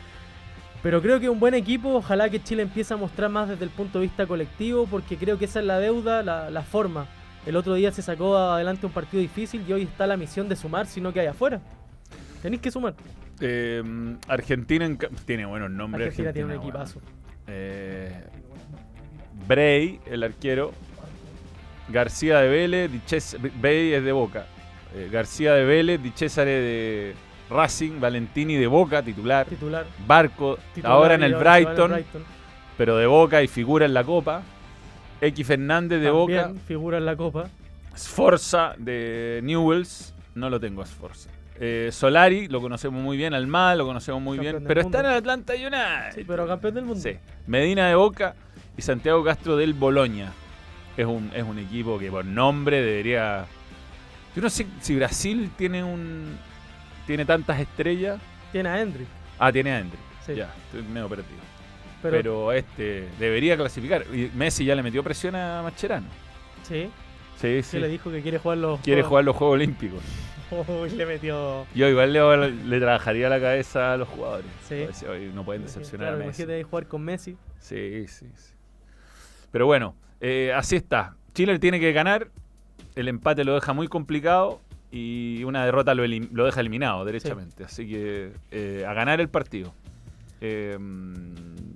Pero 0.83 1.01
creo 1.01 1.19
que 1.19 1.27
un 1.29 1.39
buen 1.39 1.53
equipo. 1.53 1.95
Ojalá 1.95 2.29
que 2.29 2.41
Chile 2.41 2.61
empiece 2.63 2.93
a 2.93 2.97
mostrar 2.97 3.29
más 3.29 3.49
desde 3.49 3.63
el 3.65 3.71
punto 3.71 3.99
de 3.99 4.05
vista 4.05 4.25
colectivo, 4.25 4.87
porque 4.89 5.17
creo 5.17 5.37
que 5.37 5.45
esa 5.45 5.59
es 5.59 5.65
la 5.65 5.79
deuda, 5.79 6.23
la, 6.23 6.49
la 6.49 6.61
forma. 6.61 7.07
El 7.45 7.55
otro 7.55 7.73
día 7.75 7.91
se 7.91 8.01
sacó 8.01 8.37
adelante 8.37 8.85
un 8.85 8.91
partido 8.91 9.21
difícil 9.21 9.63
y 9.67 9.73
hoy 9.73 9.83
está 9.83 10.05
la 10.05 10.17
misión 10.17 10.49
de 10.49 10.55
sumar, 10.55 10.85
sino 10.85 11.11
que 11.13 11.21
hay 11.21 11.27
afuera. 11.27 11.61
Tenéis 12.41 12.61
que 12.61 12.71
sumar. 12.71 12.93
Eh, 13.39 13.83
Argentina 14.27 14.85
en 14.85 14.97
tiene 15.25 15.45
buenos 15.45 15.71
nombres. 15.71 16.07
Argentina 16.07 16.33
tiene 16.33 16.53
un 16.53 16.59
bueno. 16.61 16.69
equipazo. 16.69 17.01
Eh, 17.47 18.11
Bray, 19.47 19.99
el 20.05 20.23
arquero. 20.23 20.73
García 21.89 22.39
de 22.41 22.49
Vélez, 22.49 22.91
Di 22.91 22.99
Ces- 23.05 23.37
Bray 23.61 23.93
es 23.93 24.03
de 24.03 24.11
Boca. 24.11 24.45
Eh, 24.93 25.09
García 25.11 25.53
de 25.53 25.63
Vélez, 25.63 26.01
Di 26.03 26.11
Cesare 26.11 26.51
de 26.51 27.13
Racing, 27.49 27.99
Valentini 27.99 28.55
de 28.55 28.67
Boca, 28.67 29.01
titular. 29.01 29.45
Titular. 29.47 29.85
Barco, 30.05 30.57
titular 30.73 30.91
ahora 30.91 31.13
en 31.15 31.23
el 31.23 31.35
Brighton, 31.35 32.03
pero 32.77 32.97
de 32.97 33.05
Boca 33.07 33.41
y 33.41 33.47
figura 33.47 33.85
en 33.85 33.93
la 33.93 34.03
Copa. 34.03 34.41
X 35.21 35.47
Fernández 35.47 35.99
de 36.01 36.07
También 36.07 36.47
Boca. 36.47 36.53
figura 36.67 36.97
en 36.97 37.05
la 37.05 37.15
Copa. 37.15 37.49
Sforza 37.95 38.75
de 38.77 39.39
Newells, 39.43 40.13
no 40.35 40.49
lo 40.49 40.59
tengo 40.59 40.81
a 40.83 40.85
Sforza. 40.85 41.29
Eh, 41.59 41.89
Solari, 41.91 42.47
lo 42.49 42.61
conocemos 42.61 43.01
muy 43.01 43.17
bien, 43.17 43.33
Almada 43.33 43.75
lo 43.75 43.85
conocemos 43.87 44.21
muy 44.21 44.37
Campeón 44.37 44.55
bien, 44.57 44.67
pero 44.67 44.83
mundo. 44.83 44.95
está 44.97 45.07
en 45.07 45.11
el 45.11 45.17
Atlanta 45.17 45.53
United. 45.53 46.13
Sí, 46.13 46.23
pero 46.27 46.45
campeón 46.45 46.75
del 46.75 46.85
mundo. 46.85 47.01
Sí. 47.01 47.17
Medina 47.47 47.87
de 47.87 47.95
Boca 47.95 48.35
y 48.77 48.81
Santiago 48.83 49.23
Castro 49.23 49.57
del 49.57 49.73
Boloña. 49.73 50.31
Es 50.95 51.07
un, 51.07 51.31
es 51.33 51.43
un 51.43 51.57
equipo 51.57 51.97
que 51.97 52.11
por 52.11 52.25
nombre 52.25 52.81
debería. 52.81 53.45
Yo 54.35 54.41
no 54.43 54.49
sé 54.51 54.67
si 54.81 54.95
Brasil 54.95 55.49
tiene 55.57 55.83
un. 55.83 56.37
Tiene 57.07 57.25
tantas 57.25 57.59
estrellas. 57.59 58.19
Tiene 58.51 58.69
a 58.69 58.79
Hendrik. 58.81 59.07
Ah, 59.39 59.51
tiene 59.51 59.71
a 59.71 59.79
Hendrik. 59.79 59.99
Sí. 60.25 60.35
Ya, 60.35 60.53
estoy 60.65 60.83
medio 60.83 61.09
perdido. 61.09 61.39
Pero, 62.01 62.15
Pero, 62.17 62.51
este 62.51 63.07
debería 63.19 63.57
clasificar. 63.57 64.05
Y 64.13 64.29
Messi 64.35 64.63
ya 64.65 64.75
le 64.75 64.83
metió 64.83 65.03
presión 65.03 65.35
a 65.35 65.61
Mascherano. 65.63 66.07
sí, 66.63 66.91
Sí, 67.41 67.61
sí 67.63 67.79
le 67.79 67.87
dijo 67.87 68.09
que 68.11 68.21
quiere 68.23 68.39
jugar 68.39 68.57
los 68.57 68.79
Quiere 68.81 69.01
juegos- 69.01 69.09
jugar 69.09 69.23
los 69.25 69.35
Juegos 69.35 69.53
Olímpicos. 69.55 70.01
Uy, 70.81 70.89
le 70.91 71.05
metió. 71.05 71.65
Yo 71.75 71.87
igual 71.87 72.11
le, 72.13 72.51
le 72.51 72.79
trabajaría 72.79 73.29
la 73.29 73.39
cabeza 73.39 73.93
a 73.93 73.97
los 73.97 74.07
jugadores. 74.07 74.47
Sí. 74.67 74.75
Decía, 74.75 75.09
"Oye, 75.11 75.31
No 75.33 75.43
pueden 75.43 75.61
decepcionar 75.63 76.07
Claro, 76.09 76.23
a 76.23 76.27
Messi. 76.27 76.43
ahí 76.43 76.63
jugar 76.63 76.87
con 76.87 77.03
Messi. 77.03 77.37
Sí, 77.59 78.07
sí, 78.07 78.27
sí. 78.35 78.53
Pero 79.51 79.65
bueno, 79.65 79.95
eh, 80.19 80.51
así 80.55 80.75
está. 80.77 81.15
Chile 81.33 81.59
tiene 81.59 81.79
que 81.79 81.91
ganar. 81.93 82.29
El 82.95 83.07
empate 83.07 83.43
lo 83.43 83.53
deja 83.55 83.73
muy 83.73 83.87
complicado. 83.87 84.59
Y 84.91 85.43
una 85.43 85.65
derrota 85.65 85.93
lo, 85.93 86.03
deja 86.45 86.61
eliminado, 86.61 87.03
derechamente. 87.03 87.63
Así 87.63 87.87
que 87.87 88.31
eh, 88.51 88.85
a 88.87 88.93
ganar 88.93 89.19
el 89.19 89.29
partido. 89.29 89.73
Eh, 90.39 90.77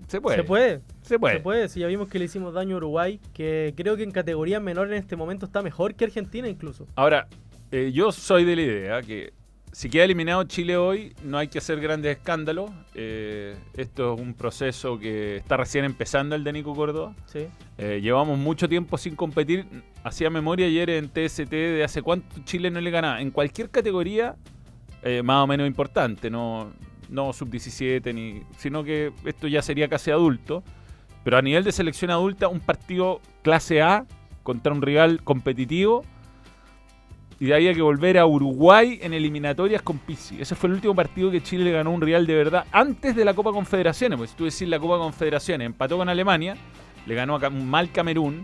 se 0.07 0.21
puede. 0.21 0.37
Se 0.37 0.43
puede. 0.43 0.81
Se 1.01 1.19
puede. 1.19 1.35
Se 1.35 1.41
puede, 1.41 1.69
si 1.69 1.79
ya 1.79 1.87
vimos 1.87 2.09
que 2.09 2.19
le 2.19 2.25
hicimos 2.25 2.53
daño 2.53 2.75
a 2.75 2.77
Uruguay, 2.77 3.19
que 3.33 3.73
creo 3.75 3.95
que 3.95 4.03
en 4.03 4.11
categorías 4.11 4.61
menores 4.61 4.91
en 4.91 4.99
este 4.99 5.15
momento 5.15 5.45
está 5.45 5.61
mejor 5.61 5.95
que 5.95 6.05
Argentina 6.05 6.47
incluso. 6.47 6.85
Ahora, 6.95 7.27
eh, 7.71 7.91
yo 7.93 8.11
soy 8.11 8.43
de 8.43 8.55
la 8.55 8.61
idea 8.61 9.01
que 9.01 9.33
si 9.71 9.89
queda 9.89 10.03
eliminado 10.03 10.43
Chile 10.43 10.75
hoy, 10.75 11.13
no 11.23 11.37
hay 11.37 11.47
que 11.47 11.59
hacer 11.59 11.79
grandes 11.79 12.17
escándalos. 12.17 12.71
Eh, 12.93 13.55
esto 13.75 14.15
es 14.15 14.21
un 14.21 14.33
proceso 14.33 14.99
que 14.99 15.37
está 15.37 15.55
recién 15.57 15.85
empezando 15.85 16.35
el 16.35 16.43
de 16.43 16.53
Nico 16.53 16.75
Córdoba. 16.75 17.15
Sí. 17.25 17.47
Eh, 17.77 17.99
llevamos 18.01 18.37
mucho 18.37 18.67
tiempo 18.67 18.97
sin 18.97 19.15
competir. 19.15 19.65
Hacía 20.03 20.29
memoria 20.29 20.67
ayer 20.67 20.89
en 20.89 21.09
TST 21.09 21.49
de 21.49 21.83
hace 21.83 22.01
cuánto 22.01 22.41
Chile 22.43 22.69
no 22.69 22.81
le 22.81 22.91
ganaba. 22.91 23.21
En 23.21 23.31
cualquier 23.31 23.69
categoría 23.69 24.35
eh, 25.03 25.23
más 25.23 25.43
o 25.43 25.47
menos 25.47 25.65
importante, 25.65 26.29
no, 26.29 26.73
no 27.09 27.33
sub-17, 27.33 28.13
ni, 28.13 28.43
sino 28.57 28.83
que 28.83 29.13
esto 29.25 29.47
ya 29.47 29.61
sería 29.61 29.87
casi 29.87 30.11
adulto. 30.11 30.63
Pero 31.23 31.37
a 31.37 31.41
nivel 31.41 31.63
de 31.63 31.71
selección 31.71 32.11
adulta, 32.11 32.47
un 32.47 32.59
partido 32.59 33.21
clase 33.41 33.81
A 33.81 34.05
contra 34.43 34.73
un 34.73 34.81
rival 34.81 35.23
competitivo. 35.23 36.03
Y 37.41 37.51
hay 37.53 37.73
que 37.73 37.81
volver 37.81 38.19
a 38.19 38.25
Uruguay 38.27 38.99
en 39.01 39.13
eliminatorias 39.15 39.81
con 39.81 39.97
Pizzi. 39.97 40.39
Ese 40.39 40.53
fue 40.53 40.67
el 40.69 40.75
último 40.75 40.93
partido 40.93 41.31
que 41.31 41.41
Chile 41.41 41.63
le 41.63 41.71
ganó 41.71 41.89
un 41.89 41.99
rival 41.99 42.27
de 42.27 42.35
verdad 42.35 42.65
antes 42.71 43.15
de 43.15 43.25
la 43.25 43.33
Copa 43.33 43.51
Confederaciones. 43.51 44.15
Pues 44.15 44.29
si 44.29 44.35
tú 44.35 44.45
decís 44.45 44.67
la 44.67 44.77
Copa 44.79 44.99
Confederaciones, 44.99 45.65
empató 45.65 45.97
con 45.97 46.07
Alemania, 46.07 46.55
le 47.07 47.15
ganó 47.15 47.37
a 47.37 47.47
un 47.47 47.67
mal 47.67 47.91
Camerún, 47.91 48.43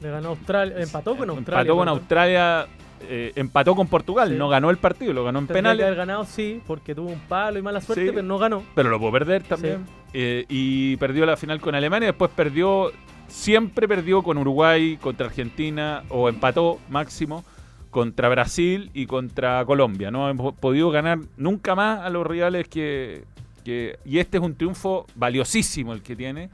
Le 0.00 0.10
ganó 0.10 0.30
Australia, 0.30 0.76
empató 0.78 1.14
con 1.14 1.28
Australia. 1.28 1.60
empató 1.60 1.76
con. 1.76 1.88
Australia, 1.88 2.66
eh, 3.02 3.32
empató 3.36 3.74
con 3.76 3.86
Portugal, 3.88 4.30
Sí. 4.30 4.34
no 4.36 4.48
ganó 4.48 4.70
el 4.70 4.78
partido, 4.78 5.12
lo 5.12 5.24
ganó 5.24 5.40
en 5.40 5.46
Tendría 5.48 5.62
que 5.62 5.68
haber 5.68 5.76
penales, 5.94 5.98
ganado, 5.98 6.24
sí, 6.24 6.62
porque 6.66 6.94
tuvo 6.94 7.10
un 7.10 7.20
palo 7.20 7.58
y 7.58 7.62
mala 7.62 7.82
suerte, 7.82 8.06
Sí. 8.06 8.10
pero 8.14 8.26
no 8.26 8.38
ganó. 8.38 8.62
pero 8.74 8.88
lo 8.88 8.98
pudo 8.98 9.12
perder 9.12 9.42
también. 9.42 9.84
Eh, 10.14 10.46
y 10.48 10.96
perdió 10.96 11.26
la 11.26 11.36
final 11.36 11.60
con 11.60 11.74
Alemania, 11.74 12.08
después 12.08 12.30
perdió, 12.34 12.92
siempre 13.28 13.86
perdió 13.86 14.22
con 14.22 14.38
Uruguay, 14.38 14.96
contra 15.02 15.26
Argentina, 15.26 16.02
o 16.08 16.30
empató 16.30 16.78
máximo 16.88 17.44
contra 17.92 18.28
Brasil 18.30 18.90
y 18.94 19.06
contra 19.06 19.64
Colombia. 19.66 20.10
No 20.10 20.28
hemos 20.28 20.54
podido 20.54 20.90
ganar 20.90 21.20
nunca 21.36 21.76
más 21.76 22.00
a 22.00 22.10
los 22.10 22.26
rivales 22.26 22.66
que, 22.66 23.22
que- 23.64 23.98
Y 24.04 24.18
este 24.18 24.38
es 24.38 24.42
un 24.42 24.56
triunfo 24.56 25.06
valiosísimo 25.14 25.92
el 25.92 26.02
que 26.02 26.16
tiene. 26.16 26.48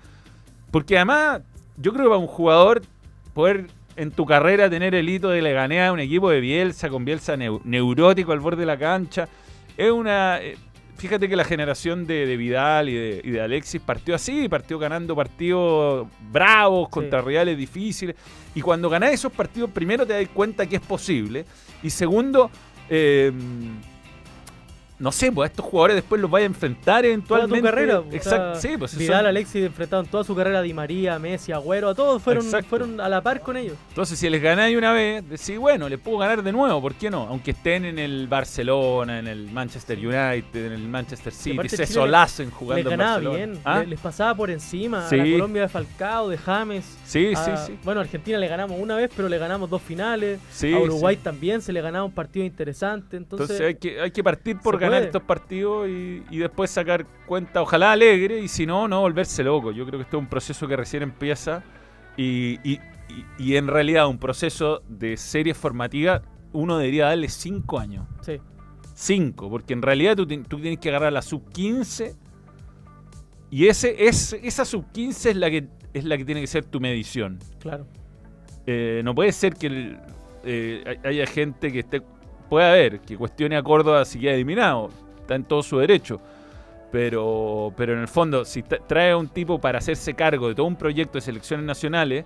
Porque 0.71 0.97
además, 0.97 1.41
yo 1.77 1.93
creo 1.93 2.05
que 2.05 2.09
para 2.11 2.19
un 2.21 2.27
jugador 2.27 2.83
poder 3.33 3.69
en 3.97 4.11
tu 4.11 4.27
carrera 4.27 4.69
tener 4.69 4.95
el 4.95 5.09
hito 5.09 5.29
de 5.31 5.41
le 5.41 5.53
gané 5.53 5.85
a 5.87 5.93
un 5.93 6.01
equipo 6.01 6.29
de 6.29 6.41
Bielsa, 6.41 6.91
con 6.91 7.05
Bielsa 7.05 7.37
neu- 7.37 7.61
neurótico 7.65 8.33
al 8.33 8.41
borde 8.41 8.61
de 8.61 8.67
la 8.67 8.77
cancha, 8.77 9.29
es 9.77 9.91
una... 9.91 10.39
Fíjate 10.99 11.29
que 11.29 11.37
la 11.37 11.45
generación 11.45 12.09
de, 12.09 12.27
de 12.27 12.37
Vidal 12.37 12.89
y 12.89 12.95
de, 12.95 13.21
y 13.23 13.31
de 13.31 13.41
Alexis 13.41 13.81
partió 13.81 14.17
así, 14.17 14.49
partió 14.49 14.81
ganando 14.81 15.15
partidos 15.15 16.09
bravos 16.33 16.89
contra 16.89 17.23
rivales 17.23 17.57
difíciles. 17.57 18.17
Y 18.53 18.61
cuando 18.61 18.91
ganás 18.91 19.13
esos 19.13 19.33
partidos, 19.33 19.71
primero 19.71 20.05
te 20.05 20.15
das 20.15 20.29
cuenta 20.35 20.67
que 20.67 20.75
es 20.75 20.83
posible. 20.83 21.45
Y 21.85 21.91
segundo, 21.91 22.51
eh, 22.91 23.31
no 24.99 25.13
sé, 25.13 25.31
pues 25.31 25.49
a 25.49 25.51
estos 25.53 25.65
jugadores 25.65 25.97
después 25.97 26.21
los 26.21 26.31
vaya 26.31 26.45
a 26.45 26.47
enfrentar 26.47 27.03
Toda 27.03 27.07
eventualmente. 27.09 27.59
tu 27.59 27.65
carrera. 27.65 28.01
o 28.01 28.05
Exacto, 28.13 28.61
sea, 28.61 28.71
sí, 28.71 28.77
pues 28.77 28.97
Vidal, 28.97 29.19
son- 29.21 29.27
Alexis 29.27 29.65
enfrentaron 29.67 30.07
toda 30.07 30.25
su 30.25 30.35
carrera 30.35 30.59
a 30.59 30.63
Di 30.63 30.73
María, 30.75 31.19
Messi, 31.19 31.53
Agüero, 31.53 31.89
a 31.91 31.95
todos 31.95 32.23
fueron, 32.23 32.45
Exacto. 32.45 32.69
fueron 32.69 33.01
a 33.01 33.09
la 33.09 33.21
par 33.23 33.41
con 33.41 33.57
ellos. 33.57 33.77
Entonces, 33.91 34.19
si 34.19 34.29
les 34.29 34.43
ganáis 34.43 34.77
una 34.77 34.93
vez, 34.93 35.29
decís, 35.29 35.59
bueno, 35.59 35.89
les 35.89 35.99
puedo 36.01 36.19
ganar 36.19 36.43
de 36.43 36.53
nuevo, 36.53 36.81
¿por 36.81 36.95
qué 36.95 37.11
no? 37.11 37.23
Aunque 37.29 37.53
estén 37.53 37.85
en 37.85 37.99
el 37.99 38.27
Barcelona, 38.29 39.19
en 39.19 39.27
el 39.29 39.51
Manchester 39.51 39.99
United, 39.99 40.67
en 40.67 40.73
el 40.73 40.89
Manchester 40.89 41.33
City, 41.33 41.69
se 41.69 41.87
solacen 41.87 42.47
Les 42.47 42.55
jugando 42.55 42.91
en 42.91 42.99
ganaba 42.99 43.13
Barcelona. 43.15 43.37
bien, 43.37 43.61
¿Ah? 43.65 43.81
le- 43.81 43.87
les 43.87 44.01
pasaba 44.01 44.35
por 44.35 44.51
encima 44.51 45.07
a 45.07 45.09
Sí. 45.09 45.17
la 45.17 45.25
Colombia 45.33 45.63
de 45.63 45.69
Falcao, 45.69 46.29
de 46.29 46.39
James. 46.39 46.99
Sí, 47.05 47.33
a- 47.37 47.45
sí, 47.45 47.51
sí. 47.73 47.79
Bueno, 47.85 48.01
a 48.01 48.05
Argentina 48.05 48.39
le 48.39 48.49
ganamos 48.49 48.79
una 48.81 48.97
vez, 48.97 49.11
pero 49.15 49.29
le 49.29 49.39
ganamos 49.39 49.71
dos 49.71 49.81
finales. 49.83 50.41
Sí, 50.51 50.73
a 50.73 50.79
Uruguay 50.79 51.17
sí. 51.17 51.21
también 51.23 51.63
se 51.63 51.73
le 51.73 51.81
ganaba 51.81 52.05
un 52.05 52.13
partido 52.13 52.45
interesante. 52.45 53.17
Entonces, 53.17 53.51
Entonces 53.51 53.67
hay 53.67 53.75
que, 53.77 54.01
hay 54.01 54.11
que 54.11 54.25
partir 54.25 54.59
por 54.59 54.75
se 54.79 54.81
ganar 54.91 55.07
estos 55.07 55.23
partidos 55.23 55.89
y, 55.89 56.23
y 56.31 56.39
después 56.39 56.71
sacar 56.71 57.07
cuenta, 57.27 57.63
ojalá 57.63 57.93
alegre, 57.93 58.41
y 58.41 58.49
si 58.49 58.67
no, 58.67 58.89
no 58.89 59.01
volverse 59.01 59.43
loco. 59.45 59.71
Yo 59.73 59.85
creo 59.87 59.99
que 59.99 60.05
esto 60.05 60.17
es 60.17 60.23
un 60.23 60.29
proceso 60.29 60.67
que 60.69 60.77
recién 60.77 61.03
empieza 61.03 61.63
y, 62.17 62.59
y- 62.69 62.81
en 63.57 63.67
realidad 63.69 64.07
un 64.09 64.19
proceso 64.19 64.83
de 64.89 65.17
serie 65.17 65.55
formativa, 65.55 66.21
uno 66.53 66.77
debería 66.79 67.07
darle 67.07 67.29
cinco 67.29 67.79
años. 67.79 68.07
sí, 68.21 68.39
Cinco, 68.95 69.49
porque 69.49 69.73
en 69.75 69.81
realidad 69.83 70.17
tú, 70.17 70.27
tú 70.27 70.59
tienes 70.61 70.79
que 70.79 70.89
agarrar 70.89 71.13
la 71.13 71.23
sub 71.23 71.49
15 71.53 72.17
y 73.51 73.67
ese, 73.67 74.07
es, 74.09 74.33
esa 74.43 74.65
sub 74.65 74.91
15 74.93 75.31
es 75.31 75.37
la, 75.37 75.51
que, 75.51 75.69
es 75.95 76.05
la 76.05 76.19
que 76.19 76.25
tiene 76.25 76.41
que 76.41 76.47
ser 76.49 76.65
tu 76.65 76.81
medición. 76.81 77.39
claro. 77.61 77.87
Eh, 78.67 79.01
no 79.03 79.15
puede 79.15 79.33
ser 79.33 79.55
que 79.55 79.67
el- 79.69 79.99
eh, 80.45 80.85
hay- 80.87 81.11
haya 81.11 81.27
gente 81.27 81.73
que 81.73 81.79
esté. 81.79 82.03
Puede 82.49 82.67
haber, 82.69 83.01
que 83.01 83.17
cuestione 83.17 83.57
a 83.57 83.63
Córdoba 83.63 84.05
si 84.05 84.19
queda 84.19 84.33
eliminado. 84.35 84.91
Está 85.21 85.35
en 85.35 85.45
todo 85.45 85.63
su 85.63 85.79
derecho. 85.79 86.21
Pero, 86.91 87.73
pero 87.77 87.93
en 87.93 87.99
el 87.99 88.09
fondo, 88.09 88.45
si 88.47 88.63
tra- 88.63 88.81
trae 88.87 89.11
a 89.11 89.17
un 89.17 89.29
tipo 89.29 89.61
para 89.61 89.79
hacerse 89.79 90.15
cargo 90.15 90.49
de 90.49 90.55
todo 90.55 90.67
un 90.67 90.77
proyecto 90.77 91.15
de 91.19 91.21
selecciones 91.21 91.67
nacionales, 91.67 92.25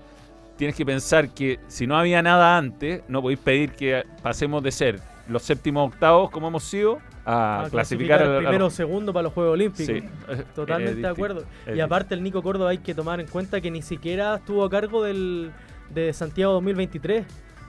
tienes 0.56 0.76
que 0.76 0.86
pensar 0.86 1.30
que 1.30 1.58
si 1.66 1.86
no 1.86 1.96
había 1.96 2.22
nada 2.22 2.56
antes, 2.56 3.02
no 3.08 3.20
podéis 3.22 3.40
pedir 3.40 3.72
que 3.72 4.04
pasemos 4.22 4.62
de 4.62 4.70
ser 4.70 5.00
los 5.28 5.42
séptimos 5.42 5.88
octavos, 5.92 6.30
como 6.30 6.46
hemos 6.48 6.62
sido, 6.62 6.98
a, 7.24 7.64
A 7.64 7.70
clasificar, 7.70 8.22
al- 8.22 8.30
al- 8.36 8.42
primero 8.42 8.66
o 8.66 8.70
segundo 8.70 9.12
para 9.12 9.24
los 9.24 9.32
Juegos 9.32 9.54
Olímpicos. 9.54 9.86
Sí, 9.86 10.02
es- 10.28 10.44
Totalmente 10.54 11.00
de 11.00 11.08
acuerdo. 11.08 11.44
es 11.66 11.76
Y 11.76 11.80
aparte 11.80 12.14
el 12.14 12.22
Nico 12.22 12.40
Córdoba 12.42 12.70
hay 12.70 12.78
que 12.78 12.94
tomar 12.94 13.20
en 13.20 13.26
cuenta 13.26 13.60
que 13.60 13.70
ni 13.70 13.82
siquiera 13.82 14.36
estuvo 14.36 14.64
a 14.64 14.70
cargo 14.70 15.02
del, 15.02 15.50
de 15.90 16.12
Santiago 16.12 16.52
2023, 16.54 17.24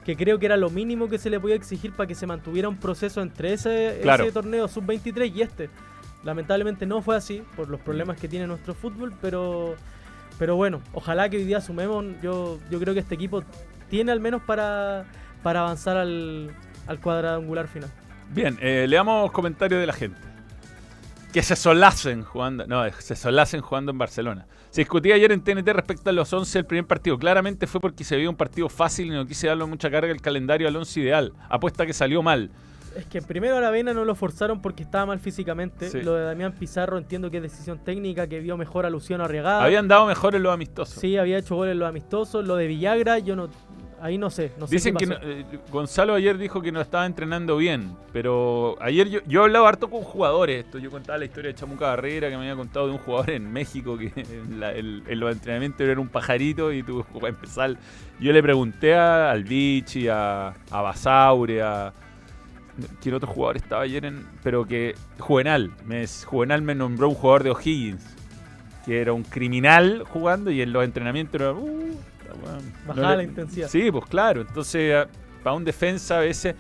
que 0.06 0.16
creo 0.18 0.38
que 0.40 0.46
era 0.46 0.58
lo 0.58 0.70
mínimo 0.70 1.08
que 1.10 1.18
se 1.18 1.30
le 1.30 1.40
podía 1.40 1.56
exigir 1.56 1.94
para 1.94 2.08
que 2.08 2.16
se 2.16 2.28
mantuviera 2.28 2.68
un 2.70 2.78
proceso 2.78 3.22
entre 3.22 3.54
ese, 3.54 4.00
Claro. 4.02 4.24
ese 4.24 4.34
torneo 4.34 4.68
sub-23 4.68 5.34
y 5.34 5.42
este. 5.42 5.70
Lamentablemente 6.24 6.86
no 6.86 7.02
fue 7.02 7.16
así 7.16 7.44
por 7.56 7.70
los 7.70 7.80
problemas 7.82 8.18
que 8.20 8.28
tiene 8.28 8.48
nuestro 8.48 8.74
fútbol, 8.74 9.14
pero, 9.22 9.76
pero 10.40 10.56
bueno, 10.56 10.82
ojalá 10.94 11.30
que 11.30 11.38
hoy 11.38 11.44
día 11.44 11.60
sumemos. 11.62 12.06
Yo, 12.22 12.60
yo 12.70 12.80
creo 12.80 12.94
que 12.94 13.02
este 13.02 13.16
equipo 13.16 13.44
tiene 13.90 14.12
al 14.12 14.20
menos 14.20 14.42
para, 14.42 15.06
para 15.42 15.62
avanzar 15.62 15.98
al, 15.98 16.52
al 16.88 17.00
cuadrangular 17.00 17.68
final. 17.68 17.90
Bien, 18.30 18.58
eh, 18.62 18.86
leamos 18.88 19.32
comentarios 19.32 19.80
de 19.82 19.88
la 19.88 19.94
gente. 19.94 20.20
Que 21.34 21.42
se 21.42 21.56
solacen 21.56 22.24
jugando. 22.24 22.68
No, 22.68 22.84
se 23.00 23.16
solacen 23.16 23.62
jugando 23.62 23.92
en 23.92 23.98
Barcelona. 23.98 24.46
Se 24.70 24.82
discutía 24.82 25.16
ayer 25.16 25.32
en 25.32 25.44
TNT 25.44 25.68
respecto 25.70 26.10
a 26.10 26.14
los 26.14 26.32
11 26.32 26.60
del 26.60 26.66
primer 26.66 26.86
partido. 26.86 27.18
Claramente 27.18 27.68
fue 27.68 27.82
porque 27.82 28.04
se 28.04 28.16
veía 28.16 28.30
un 28.30 28.36
partido 28.36 28.70
fácil 28.70 29.08
y 29.08 29.10
no 29.10 29.26
quise 29.26 29.48
darle 29.48 29.66
mucha 29.66 29.90
carga 29.90 30.12
el 30.12 30.22
calendario 30.22 30.68
al 30.68 30.76
11 30.76 31.00
ideal. 31.00 31.34
Apuesta 31.50 31.86
que 31.86 31.94
salió 31.94 32.22
mal. 32.22 32.52
Es 32.96 33.08
que 33.08 33.22
primero 33.22 33.58
a 33.58 33.62
la 33.62 33.72
Vena 33.72 33.94
no 33.94 34.06
lo 34.06 34.14
forzaron 34.14 34.62
porque 34.62 34.84
estaba 34.84 35.08
mal 35.08 35.20
físicamente. 35.20 35.90
Sí. 35.90 36.02
Lo 36.04 36.14
de 36.14 36.26
Damián 36.26 36.54
Pizarro 36.54 36.98
entiendo 36.98 37.32
que 37.32 37.38
es 37.38 37.44
decisión 37.44 37.80
técnica, 37.84 38.28
que 38.28 38.40
vio 38.40 38.56
mejor 38.56 38.86
a 38.86 38.90
Luciano 38.92 39.24
Arriagada. 39.24 39.64
Habían 39.64 39.88
dado 39.88 40.06
mejor 40.06 40.36
en 40.36 40.44
los 40.44 40.54
amistosos. 40.54 41.00
Sí, 41.00 41.18
había 41.18 41.40
hecho 41.40 41.56
goles 41.56 41.72
en 41.72 41.80
los 41.80 41.90
amistosos. 41.90 42.46
Lo 42.46 42.56
de 42.56 42.68
Villagra, 42.68 43.18
yo 43.18 43.36
no. 43.36 43.50
Ahí 44.04 44.18
no 44.18 44.30
sé. 44.30 44.52
No 44.60 44.68
sé 44.68 44.76
Dicen 44.76 44.96
qué 44.96 45.06
que 45.06 45.14
pasó. 45.14 45.26
no- 45.26 45.32
eh, 45.32 45.46
Gonzalo 45.72 46.14
ayer 46.14 46.38
dijo 46.38 46.62
que 46.62 46.74
no 46.74 46.82
estaba 46.82 47.06
entrenando 47.06 47.56
bien, 47.56 47.96
pero 48.12 48.76
ayer 48.82 49.08
yo, 49.10 49.20
yo 49.26 49.44
hablaba 49.44 49.70
harto 49.70 49.90
con 49.90 50.02
jugadores. 50.04 50.66
Esto 50.66 50.78
yo 50.78 50.92
contaba 50.92 51.18
la 51.18 51.26
historia 51.26 51.52
de 51.52 51.56
Chamuca 51.56 51.86
Barrera 51.88 52.28
que 52.30 52.36
me 52.36 52.42
había 52.44 52.56
contado 52.58 52.88
de 52.88 52.92
un 52.92 52.98
jugador 52.98 53.30
en 53.30 53.52
México 53.52 53.98
que 53.98 54.12
en, 54.16 54.60
la- 54.60 54.74
el- 54.74 55.04
en 55.08 55.20
los 55.22 55.32
entrenamientos 55.32 55.82
era 55.88 56.02
un 56.02 56.10
pajarito 56.10 56.74
y 56.74 56.84
tuvo 56.84 57.06
que 57.18 57.28
empezar. 57.28 57.78
Yo 58.20 58.34
le 58.34 58.44
pregunté 58.44 58.94
a, 58.94 59.32
al 59.32 59.46
Vichy, 59.46 60.10
a, 60.10 60.50
a 60.70 60.82
Basaure, 60.82 61.62
a 61.62 61.94
quién 63.02 63.16
otro 63.16 63.30
jugador 63.30 63.56
estaba 63.58 63.84
ayer 63.84 64.04
en, 64.04 64.28
pero 64.44 64.66
que 64.68 64.96
Juvenal, 65.20 65.72
me, 65.86 66.06
Juvenal 66.26 66.62
me 66.62 66.76
nombró 66.76 67.08
un 67.08 67.16
jugador 67.16 67.44
de 67.44 67.52
O'Higgins 67.52 68.04
que 68.86 69.00
era 69.00 69.14
un 69.14 69.24
criminal 69.24 70.04
jugando 70.10 70.52
y 70.52 70.62
en 70.62 70.74
los 70.74 70.84
entrenamientos 70.84 71.40
era 71.40 71.54
uh, 71.54 71.98
bueno. 72.42 72.60
Bajaba 72.88 73.10
No 73.12 73.16
la 73.18 73.24
intensidad. 73.24 73.68
Sí, 73.68 73.92
pues 73.92 74.06
claro. 74.06 74.42
Entonces, 74.42 74.94
a- 74.96 75.08
para 75.44 75.56
un 75.56 75.64
defensa 75.66 76.18
a 76.18 76.22
veces, 76.22 76.56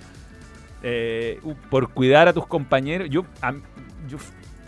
eh, 0.81 1.39
por 1.69 1.89
cuidar 1.93 2.27
a 2.27 2.33
tus 2.33 2.45
compañeros, 2.47 3.09
yo, 3.09 3.25
a- 3.41 3.53
yo 4.09 4.17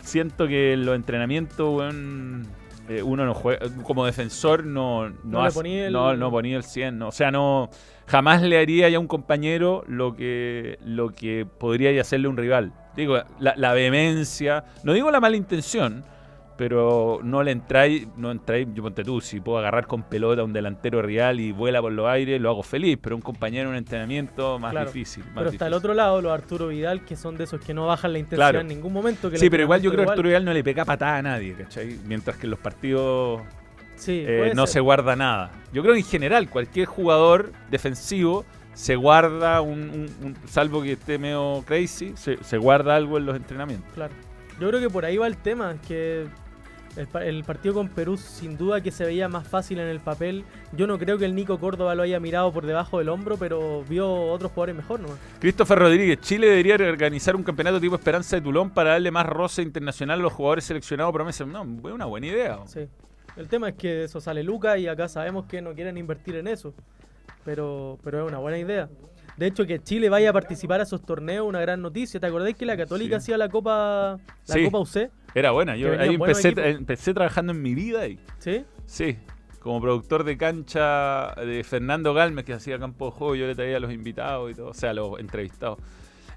siento 0.02 0.46
que 0.48 0.72
en 0.74 0.86
los 0.86 0.96
entrenamientos, 0.96 1.74
weón, 1.76 2.46
eh, 2.88 3.02
uno 3.02 3.26
no 3.26 3.34
juega, 3.34 3.66
como 3.82 4.06
defensor 4.06 4.64
no, 4.64 5.08
no, 5.10 5.14
No 5.24 5.44
hace- 5.44 5.54
ponía 5.58 5.86
el- 5.88 5.92
no, 5.92 6.16
no 6.16 6.30
ponía 6.30 6.56
el 6.56 6.62
100. 6.62 6.98
no. 6.98 7.08
O 7.08 7.12
sea, 7.12 7.30
no 7.30 7.68
jamás 8.06 8.42
le 8.42 8.58
haría 8.58 8.88
ya 8.88 8.96
a 8.98 9.00
un 9.00 9.08
compañero 9.08 9.82
lo 9.88 10.14
que, 10.14 10.78
lo 10.84 11.10
que 11.10 11.44
podría 11.58 12.00
hacerle 12.00 12.28
un 12.28 12.36
rival. 12.36 12.72
Digo, 12.96 13.18
la, 13.40 13.54
la 13.56 13.72
vehemencia, 13.74 14.64
no 14.84 14.92
digo 14.92 15.10
la 15.10 15.20
mala 15.20 15.36
intención, 15.36 16.04
pero 16.56 17.20
no 17.22 17.42
le 17.42 17.50
entráis, 17.50 18.06
no 18.16 18.30
entráis, 18.30 18.66
yo 18.74 18.82
ponte 18.82 19.04
tú, 19.04 19.20
si 19.20 19.40
puedo 19.40 19.58
agarrar 19.58 19.86
con 19.86 20.02
pelota 20.04 20.40
a 20.40 20.44
un 20.44 20.52
delantero 20.52 21.02
real 21.02 21.38
y 21.40 21.52
vuela 21.52 21.80
por 21.82 21.92
los 21.92 22.06
aires, 22.08 22.40
lo 22.40 22.48
hago 22.50 22.62
feliz, 22.62 22.98
pero 23.00 23.14
un 23.16 23.22
compañero 23.22 23.64
en 23.64 23.68
un 23.70 23.76
entrenamiento 23.76 24.58
más 24.58 24.70
Claro. 24.72 24.86
difícil. 24.90 25.24
más 25.24 25.34
Pero 25.34 25.50
está 25.50 25.66
al 25.66 25.72
difícil. 25.72 25.74
otro 25.74 25.94
lado, 25.94 26.22
los 26.22 26.32
Arturo 26.32 26.68
Vidal, 26.68 27.04
que 27.04 27.16
son 27.16 27.36
de 27.36 27.44
esos 27.44 27.60
que 27.60 27.74
no 27.74 27.86
bajan 27.86 28.12
la 28.12 28.18
intensidad 28.18 28.50
Claro. 28.50 28.60
en 28.60 28.68
ningún 28.68 28.92
momento. 28.92 29.30
Que 29.30 29.38
Sí, 29.38 29.44
el 29.46 29.50
pero 29.50 29.62
igual 29.64 29.82
yo 29.82 29.90
creo 29.92 30.04
que 30.04 30.10
Arturo 30.10 30.28
Vidal 30.28 30.44
no 30.44 30.52
le 30.52 30.64
pega 30.64 30.84
patada 30.84 31.18
a 31.18 31.22
nadie, 31.22 31.54
¿cachai? 31.54 31.98
Mientras 32.06 32.36
que 32.36 32.46
en 32.46 32.50
los 32.50 32.58
partidos 32.58 33.42
Sí, 33.96 34.24
eh, 34.26 34.52
no 34.54 34.66
ser. 34.66 34.74
se 34.74 34.80
guarda 34.80 35.16
nada. 35.16 35.50
Yo 35.72 35.82
creo 35.82 35.94
que 35.94 36.00
en 36.00 36.06
general 36.06 36.48
cualquier 36.50 36.86
jugador 36.86 37.52
defensivo 37.70 38.44
se 38.74 38.94
guarda 38.96 39.60
un, 39.62 39.80
un- 39.90 40.10
un- 40.26 40.36
salvo 40.46 40.82
que 40.82 40.92
esté 40.92 41.18
medio 41.18 41.62
crazy, 41.66 42.12
se, 42.14 42.42
se 42.44 42.58
guarda 42.58 42.94
algo 42.94 43.16
en 43.16 43.24
los 43.26 43.36
entrenamientos. 43.36 43.90
Claro. 43.94 44.12
Yo 44.60 44.68
creo 44.68 44.80
que 44.80 44.90
por 44.90 45.04
ahí 45.04 45.16
va 45.16 45.26
el 45.26 45.36
tema, 45.38 45.72
es 45.72 45.80
que 45.86 46.26
el, 46.96 47.08
el 47.22 47.44
partido 47.44 47.74
con 47.74 47.88
Perú 47.88 48.16
sin 48.16 48.56
duda 48.56 48.80
que 48.80 48.90
se 48.90 49.04
veía 49.04 49.28
más 49.28 49.46
fácil 49.46 49.78
en 49.78 49.88
el 49.88 50.00
papel. 50.00 50.44
Yo 50.72 50.86
no 50.86 50.98
creo 50.98 51.18
que 51.18 51.24
el 51.24 51.34
Nico 51.34 51.58
Córdoba 51.58 51.94
lo 51.94 52.02
haya 52.02 52.20
mirado 52.20 52.52
por 52.52 52.66
debajo 52.66 52.98
del 52.98 53.08
hombro, 53.08 53.36
pero 53.36 53.84
vio 53.88 54.10
otros 54.10 54.52
jugadores 54.52 54.76
mejor 54.76 55.00
nomás. 55.00 55.18
Christopher 55.38 55.78
Rodríguez, 55.78 56.20
Chile 56.20 56.48
debería 56.48 56.74
organizar 56.74 57.36
un 57.36 57.42
campeonato 57.42 57.80
tipo 57.80 57.94
Esperanza 57.94 58.36
de 58.36 58.42
Tulón 58.42 58.70
para 58.70 58.90
darle 58.90 59.10
más 59.10 59.26
roce 59.26 59.62
internacional 59.62 60.20
a 60.20 60.22
los 60.22 60.32
jugadores 60.32 60.64
seleccionados 60.64 61.12
promesas. 61.12 61.46
No, 61.46 61.62
es 61.62 61.94
una 61.94 62.06
buena 62.06 62.26
idea. 62.26 62.58
Sí. 62.66 62.88
El 63.36 63.48
tema 63.48 63.68
es 63.68 63.74
que 63.74 64.04
eso 64.04 64.20
sale 64.20 64.42
Luca 64.42 64.78
y 64.78 64.86
acá 64.86 65.08
sabemos 65.08 65.44
que 65.46 65.60
no 65.60 65.74
quieren 65.74 65.98
invertir 65.98 66.36
en 66.36 66.48
eso. 66.48 66.72
Pero, 67.44 67.98
pero 68.02 68.24
es 68.24 68.28
una 68.28 68.38
buena 68.38 68.58
idea. 68.58 68.88
De 69.36 69.46
hecho, 69.46 69.66
que 69.66 69.82
Chile 69.82 70.08
vaya 70.08 70.30
a 70.30 70.32
participar 70.32 70.80
a 70.80 70.84
esos 70.84 71.02
torneos, 71.02 71.46
una 71.46 71.60
gran 71.60 71.82
noticia. 71.82 72.18
¿Te 72.18 72.26
acordáis 72.26 72.56
que 72.56 72.64
la 72.64 72.76
Católica 72.76 73.20
Sí. 73.20 73.24
hacía 73.32 73.38
la 73.38 73.48
Copa 73.48 74.18
la 74.46 74.54
Sí. 74.54 74.64
Copa 74.64 74.78
UC? 74.80 75.10
Era 75.34 75.50
buena. 75.50 75.76
Yo 75.76 75.92
ahí 75.98 76.14
empecé, 76.14 77.12
trabajando 77.12 77.52
en 77.52 77.60
mi 77.60 77.74
vida 77.74 78.00
ahí. 78.00 78.18
¿Sí? 78.38 78.64
Sí, 78.86 79.16
como 79.60 79.80
productor 79.80 80.24
de 80.24 80.38
cancha 80.38 81.34
de 81.34 81.62
Fernando 81.64 82.14
Galmes, 82.14 82.44
que 82.44 82.54
hacía 82.54 82.78
campo 82.78 83.06
de 83.06 83.10
juego, 83.12 83.34
yo 83.34 83.46
le 83.46 83.54
traía 83.54 83.76
a 83.76 83.80
los 83.80 83.92
invitados 83.92 84.50
y 84.50 84.54
todo, 84.54 84.68
o 84.68 84.74
sea, 84.74 84.90
a 84.90 84.94
los 84.94 85.18
entrevistados. 85.20 85.78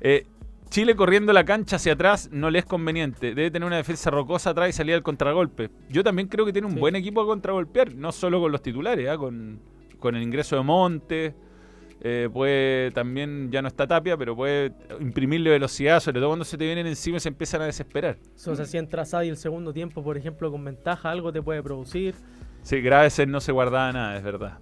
Eh, 0.01 0.25
Chile 0.69 0.95
corriendo 0.95 1.33
la 1.33 1.45
cancha 1.45 1.77
hacia 1.77 1.93
atrás 1.93 2.29
no 2.31 2.51
le 2.51 2.59
es 2.59 2.65
conveniente. 2.65 3.33
Debe 3.33 3.49
tener 3.49 3.65
una 3.65 3.77
defensa 3.77 4.11
rocosa 4.11 4.51
atrás 4.51 4.69
y 4.69 4.73
salir 4.73 4.93
al 4.93 5.01
contragolpe. 5.03 5.69
Yo 5.89 6.03
también 6.03 6.27
creo 6.27 6.45
que 6.45 6.51
tiene 6.53 6.67
un 6.67 6.73
Sí. 6.73 6.79
buen 6.79 6.95
equipo 6.95 7.21
a 7.21 7.25
contragolpear, 7.25 7.95
no 7.95 8.11
solo 8.11 8.39
con 8.39 8.51
los 8.51 8.61
titulares, 8.61 9.07
¿ah? 9.09 9.17
con, 9.17 9.59
con 9.99 10.15
el 10.15 10.21
ingreso 10.21 10.57
de 10.57 10.61
Monte. 10.63 11.33
Eh, 12.01 12.29
puede 12.31 12.91
también, 12.91 13.51
ya 13.51 13.61
no 13.61 13.67
está 13.67 13.85
Tapia, 13.87 14.15
pero 14.15 14.35
puede 14.35 14.71
imprimirle 14.99 15.49
velocidad, 15.49 15.99
sobre 15.99 16.19
todo 16.19 16.29
cuando 16.29 16.45
se 16.45 16.57
te 16.57 16.65
vienen 16.65 16.87
encima 16.87 17.17
y 17.17 17.19
se 17.19 17.29
empiezan 17.29 17.61
a 17.61 17.65
desesperar. 17.65 18.17
O 18.45 18.55
sea, 18.55 18.65
si 18.65 18.77
entra 18.77 19.03
Sadi 19.05 19.29
el 19.29 19.37
segundo 19.37 19.73
tiempo, 19.73 20.03
por 20.03 20.17
ejemplo, 20.17 20.49
con 20.51 20.63
ventaja, 20.63 21.11
algo 21.11 21.33
te 21.33 21.41
puede 21.41 21.61
producir. 21.61 22.15
Sí, 22.63 22.81
Graveser 22.81 23.27
no 23.27 23.41
se 23.41 23.51
guardaba 23.51 23.91
nada, 23.91 24.17
es 24.17 24.23
verdad. 24.23 24.59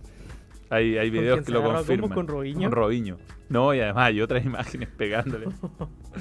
Hay, 0.69 0.97
hay 0.97 1.09
¿Con 1.09 1.19
videos 1.19 1.45
que 1.45 1.51
lo 1.51 1.63
confirman. 1.63 2.09
¿Con 2.09 2.27
Robinho? 2.27 2.69
Con 2.69 2.71
Robinho. 2.71 3.17
No, 3.49 3.73
y 3.73 3.79
además 3.79 4.07
hay 4.07 4.21
otras 4.21 4.45
imágenes 4.45 4.89
pegándole. 4.89 5.47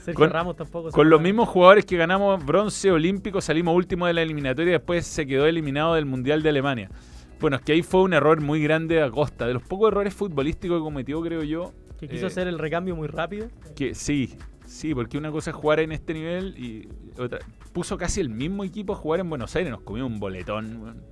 Sergio 0.00 0.14
Con- 0.14 0.30
Ramos 0.30 0.56
tampoco. 0.56 0.90
Con 0.90 1.10
los 1.10 1.20
mismos 1.20 1.48
jugadores 1.48 1.84
que 1.84 1.96
ganamos 1.96 2.44
bronce 2.44 2.90
olímpico, 2.90 3.40
salimos 3.40 3.74
último 3.76 4.06
de 4.06 4.14
la 4.14 4.22
eliminatoria 4.22 4.70
y 4.70 4.72
después 4.72 5.06
se 5.06 5.26
quedó 5.26 5.46
eliminado 5.46 5.94
del 5.94 6.06
Mundial 6.06 6.42
de 6.42 6.48
Alemania. 6.48 6.90
Bueno, 7.40 7.56
es 7.56 7.62
que 7.62 7.72
ahí 7.72 7.82
fue 7.82 8.02
un 8.02 8.12
error 8.12 8.40
muy 8.40 8.62
grande 8.62 8.96
de 8.96 9.02
Acosta. 9.02 9.46
De 9.46 9.54
los 9.54 9.62
pocos 9.62 9.90
errores 9.92 10.14
futbolísticos 10.14 10.78
que 10.78 10.82
cometió, 10.82 11.20
creo 11.22 11.42
yo, 11.42 11.72
Que 11.98 12.08
quiso 12.08 12.24
eh, 12.24 12.28
hacer 12.28 12.48
el 12.48 12.58
recambio 12.58 12.96
muy 12.96 13.08
rápido. 13.08 13.48
que 13.76 13.94
sí, 13.94 14.36
Sí, 14.68 14.94
porque 14.94 15.16
una 15.16 15.32
cosa 15.32 15.50
es 15.50 15.56
jugar 15.56 15.80
en 15.80 15.92
este 15.92 16.12
nivel 16.12 16.54
y 16.58 16.88
otra. 17.18 17.38
Puso 17.72 17.96
casi 17.96 18.20
el 18.20 18.28
mismo 18.28 18.64
equipo 18.64 18.92
a 18.92 18.96
jugar 18.96 19.20
en 19.20 19.30
Buenos 19.30 19.56
Aires, 19.56 19.70
nos 19.70 19.80
comió 19.80 20.06
un 20.06 20.20
boletón. 20.20 21.02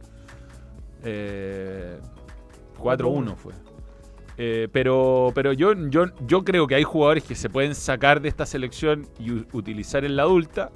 Eh, 1.02 1.98
4-1 2.78 3.34
fue. 3.34 3.54
Eh, 4.36 4.68
pero 4.70 5.32
pero 5.34 5.54
yo, 5.54 5.72
yo, 5.88 6.04
yo 6.26 6.44
creo 6.44 6.66
que 6.66 6.74
hay 6.74 6.82
jugadores 6.82 7.24
que 7.24 7.34
se 7.34 7.48
pueden 7.48 7.74
sacar 7.74 8.20
de 8.20 8.28
esta 8.28 8.44
selección 8.44 9.08
y 9.18 9.30
utilizar 9.56 10.04
en 10.04 10.16
la 10.16 10.24
adulta, 10.24 10.70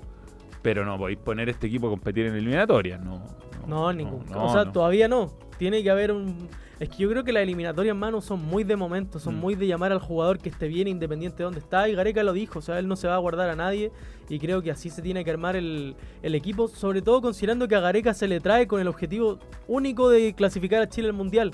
pero 0.63 0.87
no 0.87 0.97
podéis 0.97 1.19
poner 1.19 1.51
este 1.51 1.67
equipo 1.67 1.89
a 1.89 1.91
competir 1.91 2.25
en 2.25 2.35
eliminatorias. 2.35 3.05
No, 3.05 3.23
No, 3.67 3.93
ningún. 3.93 4.25
o 4.35 4.53
sea, 4.53 4.71
todavía 4.73 5.09
no. 5.09 5.31
Tiene 5.59 5.83
que 5.83 5.91
haber 5.91 6.13
un. 6.13 6.49
Es 6.79 6.89
que 6.89 6.97
yo 7.03 7.11
creo 7.11 7.23
que 7.25 7.33
las 7.33 7.43
eliminatorias, 7.43 7.95
mano, 7.95 8.23
son 8.23 8.43
muy 8.43 8.65
de 8.65 8.75
momento, 8.75 9.19
son 9.19 9.37
Mm. 9.37 9.39
muy 9.41 9.55
de 9.55 9.67
llamar 9.67 9.93
al 9.93 9.99
jugador 9.99 10.39
que 10.39 10.49
esté 10.49 10.67
bien 10.67 10.89
independiente 10.89 11.37
de 11.39 11.45
dónde 11.45 11.61
está. 11.61 11.87
Y 11.91 11.95
Gareca 11.95 12.23
lo 12.23 12.33
dijo, 12.33 12.61
o 12.61 12.63
sea, 12.63 12.79
él 12.79 12.89
no 12.89 12.97
se 12.97 13.07
va 13.07 13.17
a 13.17 13.19
guardar 13.19 13.51
a 13.51 13.55
nadie. 13.57 13.93
Y 14.31 14.39
creo 14.39 14.63
que 14.63 14.71
así 14.71 14.89
se 14.89 15.03
tiene 15.03 15.23
que 15.23 15.31
armar 15.31 15.57
el, 15.57 15.95
el 16.23 16.35
equipo, 16.35 16.69
sobre 16.69 17.03
todo 17.03 17.21
considerando 17.21 17.69
que 17.69 17.75
a 17.75 17.81
Gareca 17.81 18.15
se 18.15 18.29
le 18.29 18.41
trae 18.41 18.67
con 18.67 18.81
el 18.81 18.89
objetivo 18.89 19.39
único 19.69 20.09
de 20.09 20.33
clasificar 20.33 20.81
a 20.81 20.89
Chile 20.89 21.09
al 21.09 21.13
Mundial. 21.15 21.53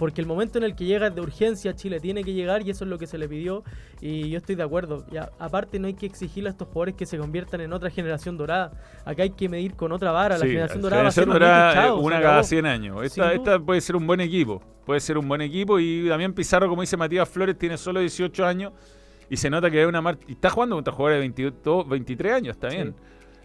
Porque 0.00 0.22
el 0.22 0.26
momento 0.26 0.56
en 0.56 0.64
el 0.64 0.74
que 0.74 0.86
llega 0.86 1.08
es 1.08 1.14
de 1.14 1.20
urgencia, 1.20 1.74
Chile 1.74 2.00
tiene 2.00 2.24
que 2.24 2.32
llegar 2.32 2.66
y 2.66 2.70
eso 2.70 2.84
es 2.84 2.90
lo 2.90 2.96
que 2.96 3.06
se 3.06 3.18
le 3.18 3.28
pidió. 3.28 3.62
Y 4.00 4.30
yo 4.30 4.38
estoy 4.38 4.54
de 4.54 4.62
acuerdo. 4.62 5.04
Y 5.12 5.18
a- 5.18 5.30
aparte, 5.38 5.78
no 5.78 5.88
hay 5.88 5.92
que 5.94 6.06
exigirle 6.06 6.48
a 6.48 6.52
estos 6.52 6.68
jugadores 6.68 6.94
que 6.94 7.04
se 7.04 7.18
conviertan 7.18 7.60
en 7.60 7.70
otra 7.74 7.90
generación 7.90 8.38
dorada. 8.38 8.72
Acá 9.04 9.24
hay 9.24 9.30
que 9.30 9.46
medir 9.50 9.74
con 9.74 9.92
otra 9.92 10.10
vara. 10.10 10.38
La 10.38 10.44
Sí, 10.46 10.52
generación 10.52 10.80
dorada 10.80 11.02
va 11.02 11.08
a 11.10 11.12
ser 11.12 11.26
dorada, 11.26 11.74
chao, 11.74 11.98
eh, 11.98 12.02
una 12.02 12.22
cada 12.22 12.42
100 12.42 12.64
años. 12.64 13.04
Esta, 13.04 13.34
esta 13.34 13.58
puede 13.58 13.82
ser 13.82 13.94
un 13.96 14.06
buen 14.06 14.20
equipo. 14.20 14.62
Puede 14.86 15.00
ser 15.00 15.18
un 15.18 15.28
buen 15.28 15.42
equipo. 15.42 15.78
Y 15.78 16.08
también 16.08 16.32
Pizarro, 16.32 16.66
como 16.68 16.80
dice 16.80 16.96
Matías 16.96 17.28
Flores, 17.28 17.58
tiene 17.58 17.76
solo 17.76 18.00
18 18.00 18.46
años. 18.46 18.72
Y 19.28 19.36
se 19.36 19.50
nota 19.50 19.70
que 19.70 19.80
hay 19.80 19.84
una 19.84 20.00
marcha. 20.00 20.24
Y 20.26 20.32
está 20.32 20.48
jugando 20.48 20.76
contra 20.76 20.94
jugadores 20.94 21.16
de 21.16 21.20
22, 21.20 21.88
23 21.88 22.32
años, 22.32 22.56
está 22.56 22.70
Sí. 22.70 22.78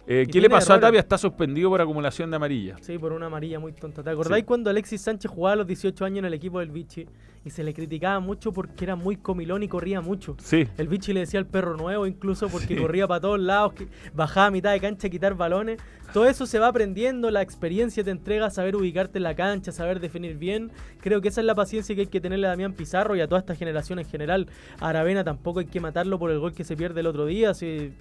Eh, 0.08 0.26
¿Qué 0.30 0.40
le 0.40 0.48
pasó 0.48 0.72
a. 0.74 0.80
Tapia? 0.80 1.00
Está 1.00 1.18
suspendido 1.18 1.68
por 1.68 1.80
acumulación 1.80 2.30
de 2.30 2.36
amarilla. 2.36 2.76
Sí, 2.80 2.96
por 2.96 3.12
una 3.12 3.26
amarilla 3.26 3.58
muy 3.58 3.72
tonta. 3.72 4.02
¿Te 4.04 4.10
acordáis 4.10 4.42
Sí. 4.42 4.46
cuando 4.46 4.70
Alexis 4.70 5.00
Sánchez 5.00 5.30
jugaba 5.30 5.54
a 5.54 5.56
los 5.56 5.66
18 5.66 6.04
años 6.04 6.18
en 6.20 6.24
el 6.26 6.34
equipo 6.34 6.60
del 6.60 6.70
Vichy? 6.70 7.06
Y 7.44 7.50
se 7.50 7.64
le 7.64 7.74
criticaba 7.74 8.18
mucho 8.20 8.52
porque 8.52 8.84
era 8.84 8.94
muy 8.96 9.16
comilón 9.16 9.62
y 9.64 9.68
corría 9.68 10.00
mucho. 10.00 10.36
Sí. 10.40 10.66
El 10.78 10.86
Vichy 10.88 11.12
le 11.12 11.20
decía 11.20 11.40
al 11.40 11.46
perro 11.46 11.76
nuevo 11.76 12.06
incluso 12.06 12.48
porque 12.48 12.68
Sí. 12.76 12.76
corría 12.76 13.08
para 13.08 13.20
todos 13.20 13.40
lados, 13.40 13.72
que 13.72 13.88
bajaba 14.14 14.46
a 14.46 14.50
mitad 14.52 14.72
de 14.72 14.80
cancha 14.80 15.08
a 15.08 15.10
quitar 15.10 15.34
balones. 15.34 15.80
Todo 16.12 16.26
eso 16.26 16.46
se 16.46 16.60
va 16.60 16.68
aprendiendo, 16.68 17.30
la 17.32 17.42
experiencia 17.42 18.04
te 18.04 18.10
entrega 18.10 18.48
saber 18.50 18.76
ubicarte 18.76 19.18
en 19.18 19.24
la 19.24 19.34
cancha, 19.34 19.72
saber 19.72 19.98
definir 19.98 20.36
bien. 20.38 20.70
Creo 21.00 21.20
que 21.20 21.28
esa 21.28 21.40
es 21.40 21.46
la 21.46 21.56
paciencia 21.56 21.94
que 21.96 22.02
hay 22.02 22.06
que 22.06 22.20
tenerle 22.20 22.46
a 22.46 22.50
Damián 22.50 22.74
Pizarro 22.74 23.16
y 23.16 23.20
a 23.20 23.26
toda 23.28 23.40
esta 23.40 23.56
generación 23.56 23.98
en 23.98 24.04
general. 24.04 24.46
A 24.78 24.88
Aravena 24.90 25.24
tampoco 25.24 25.58
hay 25.58 25.66
que 25.66 25.80
matarlo 25.80 26.16
por 26.20 26.30
el 26.30 26.38
gol 26.38 26.52
que 26.52 26.62
se 26.62 26.76
pierde 26.76 27.00
el 27.00 27.08
otro 27.08 27.26
día, 27.26 27.54
si 27.54 27.92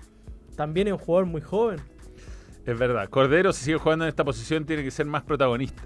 también 0.56 0.88
es 0.88 0.94
un 0.94 1.00
jugador 1.00 1.26
muy 1.26 1.42
joven. 1.42 1.80
Es 2.66 2.78
verdad. 2.80 3.08
Cordero, 3.10 3.54
si 3.54 3.64
sigue 3.66 3.78
jugando 3.78 4.06
en 4.06 4.10
esta 4.10 4.24
posición, 4.24 4.66
tiene 4.66 4.84
que 4.84 4.92
ser 4.92 5.06
más 5.06 5.24
protagonista. 5.24 5.84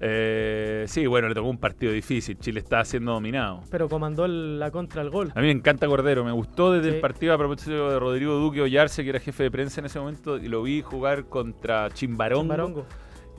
Eh, 0.00 0.84
sí, 0.86 1.06
bueno, 1.06 1.28
le 1.28 1.34
tocó 1.34 1.48
un 1.48 1.58
partido 1.58 1.92
difícil. 1.92 2.38
Chile 2.38 2.60
está 2.60 2.84
siendo 2.84 3.12
dominado. 3.12 3.62
Pero 3.70 3.88
comandó 3.88 4.24
el- 4.26 4.58
la 4.58 4.70
contra 4.70 5.02
el 5.02 5.10
gol. 5.10 5.32
A 5.34 5.40
mí 5.40 5.46
me 5.46 5.52
encanta 5.52 5.86
Cordero, 5.88 6.24
me 6.24 6.30
gustó 6.32 6.72
desde 6.72 6.90
Sí. 6.90 6.94
el 6.96 7.00
partido 7.00 7.34
a 7.34 7.38
propósito 7.38 7.90
de 7.90 7.98
Rodrigo 7.98 8.34
Duque 8.34 8.60
Ollarse, 8.62 9.02
que 9.02 9.10
era 9.10 9.18
jefe 9.20 9.42
de 9.44 9.50
prensa 9.50 9.80
en 9.80 9.86
ese 9.86 9.98
momento, 9.98 10.36
y 10.36 10.48
lo 10.48 10.62
vi 10.62 10.82
jugar 10.82 11.24
contra 11.24 11.90
Chimbarongo. 11.90 12.42
Chimbarongo. 12.42 12.86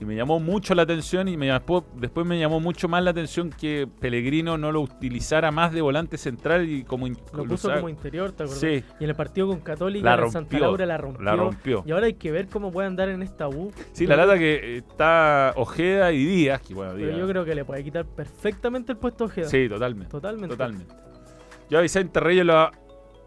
Y 0.01 0.05
me 0.05 0.15
llamó 0.15 0.39
mucho 0.39 0.73
la 0.75 0.83
atención 0.83 1.27
y 1.27 1.35
me 1.35 1.47
llamó- 1.47 1.83
después 1.95 2.25
me 2.25 2.39
llamó 2.39 2.59
mucho 2.61 2.87
más 2.87 3.03
la 3.03 3.11
atención 3.11 3.49
que 3.49 3.85
Pellegrino 3.99 4.57
no 4.57 4.71
lo 4.71 4.79
utilizara 4.81 5.51
más 5.51 5.73
de 5.73 5.81
volante 5.81 6.17
central 6.17 6.69
y 6.69 6.83
como... 6.85 7.07
Lo 7.07 7.43
puso 7.43 7.69
como 7.73 7.89
interior, 7.89 8.31
¿te 8.31 8.43
acordás? 8.43 8.59
Sí. 8.61 8.83
Y 8.99 9.03
en 9.03 9.09
el 9.09 9.15
partido 9.15 9.47
con 9.47 9.59
Católica 9.59 10.15
La 10.15 10.23
en 10.23 10.31
Santa 10.31 10.39
rompió, 10.39 10.59
Laura 10.59 10.85
la 10.85 10.97
rompió. 10.97 11.23
la 11.25 11.35
rompió. 11.35 11.83
Y 11.85 11.91
ahora 11.91 12.05
hay 12.05 12.13
que 12.13 12.31
ver 12.31 12.47
cómo 12.47 12.71
puede 12.71 12.87
andar 12.87 13.09
en 13.09 13.21
esta 13.21 13.49
U. 13.49 13.71
Sí, 13.91 14.07
la 14.07 14.15
Pero- 14.15 14.27
lata 14.27 14.39
que 14.39 14.77
está 14.77 15.53
Ojeda 15.57 16.11
y 16.13 16.25
Díaz, 16.25 16.61
que 16.61 16.73
bueno, 16.73 16.93
Pero 16.95 17.07
Díaz- 17.07 17.19
yo 17.19 17.27
creo 17.27 17.43
que 17.45 17.55
le 17.55 17.65
puede 17.65 17.83
quitar 17.83 18.05
perfectamente 18.05 18.93
el 18.93 18.97
puesto 18.97 19.25
a 19.25 19.27
Ojeda. 19.27 19.49
Sí, 19.49 19.67
totalmente. 19.67 20.09
Totalmente. 20.11 20.47
Totalmente. 20.55 20.95
Yo 21.69 21.77
a 21.77 21.81
Vicente 21.81 22.19
Reyes 22.21 22.45
lo 22.45 22.71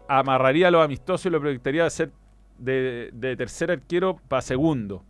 amarraría 0.07 0.69
a 0.69 0.71
los 0.71 0.83
amistosos 0.83 1.27
y 1.27 1.29
lo 1.29 1.39
proyectaría 1.39 1.85
a 1.85 1.89
ser 1.89 2.11
de, 2.57 3.09
de 3.13 3.35
tercer 3.35 3.69
arquero 3.71 4.17
para 4.27 4.41
segundo. 4.41 5.03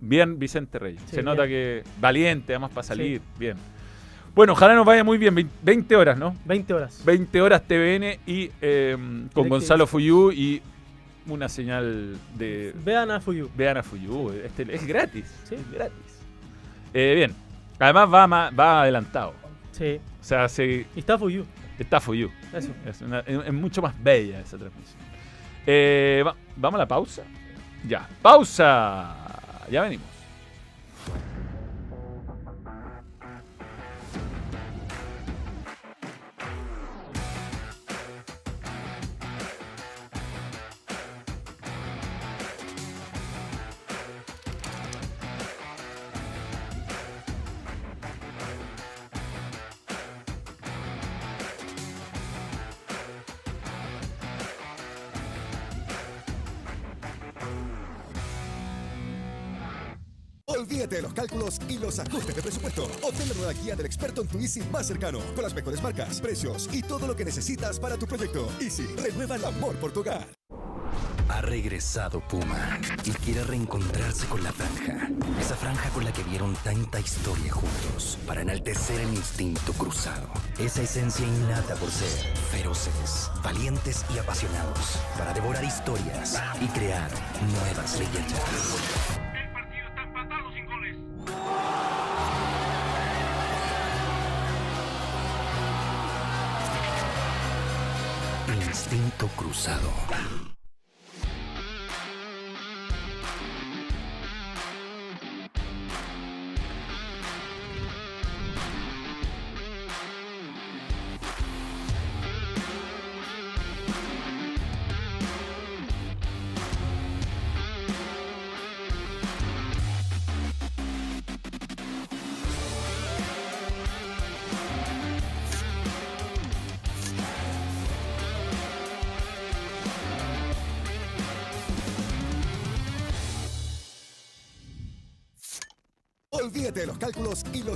Bien, 0.00 0.38
Vicente 0.38 0.78
Reyes. 0.78 1.02
Sí, 1.06 1.16
Se 1.16 1.22
nota 1.22 1.44
bien. 1.44 1.82
que 1.82 1.82
valiente, 2.00 2.52
además 2.54 2.70
para 2.70 2.84
salir. 2.86 3.20
Bien. 3.38 3.56
Bueno, 4.34 4.52
ojalá 4.54 4.74
nos 4.74 4.84
vaya 4.86 5.04
muy 5.04 5.18
bien. 5.18 5.34
Vein- 5.34 5.50
20 5.62 5.96
horas, 5.96 6.18
¿no? 6.18 6.34
20 6.44 6.74
horas. 6.74 7.02
20 7.04 7.40
horas 7.40 7.62
TVN 7.62 8.18
y 8.26 8.50
eh, 8.60 8.96
con 9.32 9.48
Gonzalo 9.48 9.86
Fuyú 9.86 10.32
y 10.32 10.60
una 11.26 11.48
señal 11.48 12.16
de. 12.36 12.72
Vean 12.84 13.10
a 13.10 13.20
Fuyu. 13.20 13.48
Vean 13.56 13.76
a 13.78 13.82
Fuyú. 13.82 14.30
Este, 14.32 14.62
es 14.74 14.86
gratis. 14.86 15.32
Sí. 15.44 15.54
Es 15.54 15.70
gratis. 15.72 16.20
Eh, 16.92 17.12
bien. 17.16 17.34
Además 17.78 18.08
va, 18.12 18.50
va 18.50 18.82
adelantado. 18.82 19.34
Sí. 19.72 20.00
O 20.20 20.24
sea, 20.24 20.48
se, 20.48 20.86
está 20.96 21.18
Fuyu. 21.18 21.44
está 21.78 22.00
Fuyú. 22.00 22.30
Eso. 22.52 22.70
Es, 22.86 23.00
una- 23.02 23.20
es- 23.20 23.46
es 23.46 23.52
mucho 23.52 23.82
más 23.82 23.94
bella 24.02 24.40
esa 24.40 24.56
transmisión. 24.58 24.98
Eh, 25.66 26.22
va- 26.26 26.36
¿Vamos 26.56 26.78
a 26.78 26.82
la 26.82 26.88
pausa? 26.88 27.22
Ya. 27.86 28.08
¡Pausa! 28.22 29.23
Ya 29.70 29.82
venimos. 29.82 30.13
Olvídate 60.64 60.96
de 60.96 61.02
los 61.02 61.12
cálculos 61.12 61.60
y 61.68 61.76
los 61.76 61.98
ajustes 61.98 62.34
de 62.34 62.40
presupuesto. 62.40 62.84
Obtén 63.02 63.28
la 63.28 63.34
nueva 63.34 63.52
guía 63.52 63.76
del 63.76 63.84
experto 63.84 64.22
en 64.22 64.28
tu 64.28 64.38
Easy 64.38 64.62
más 64.72 64.86
cercano, 64.86 65.18
con 65.34 65.44
las 65.44 65.54
mejores 65.54 65.82
marcas, 65.82 66.22
precios 66.22 66.70
y 66.72 66.80
todo 66.80 67.06
lo 67.06 67.14
que 67.14 67.22
necesitas 67.22 67.78
para 67.78 67.98
tu 67.98 68.06
proyecto. 68.06 68.48
Easy, 68.62 68.86
renueva 68.96 69.36
el 69.36 69.44
amor 69.44 69.76
por 69.76 69.92
tu 69.92 70.00
hogar. 70.00 70.26
Ha 71.28 71.42
regresado 71.42 72.26
Puma 72.28 72.80
y 73.04 73.10
quiere 73.10 73.44
reencontrarse 73.44 74.26
con 74.26 74.42
la 74.42 74.52
franja. 74.52 75.10
Esa 75.38 75.54
franja 75.54 75.90
con 75.90 76.04
la 76.04 76.12
que 76.14 76.22
vieron 76.22 76.54
tanta 76.64 76.98
historia 76.98 77.52
juntos 77.52 78.18
para 78.26 78.40
enaltecer 78.40 79.00
el 79.00 79.10
instinto 79.10 79.74
cruzado. 79.74 80.28
Esa 80.58 80.80
esencia 80.80 81.26
innata 81.26 81.74
por 81.74 81.90
ser 81.90 82.34
feroces, 82.50 83.30
valientes 83.42 84.02
y 84.14 84.18
apasionados. 84.18 84.98
Para 85.18 85.34
devorar 85.34 85.64
historias 85.64 86.40
y 86.62 86.68
crear 86.68 87.10
nuevas 87.52 87.98
leyendas. 87.98 89.13
Instinto 98.84 99.28
cruzado. 99.28 100.53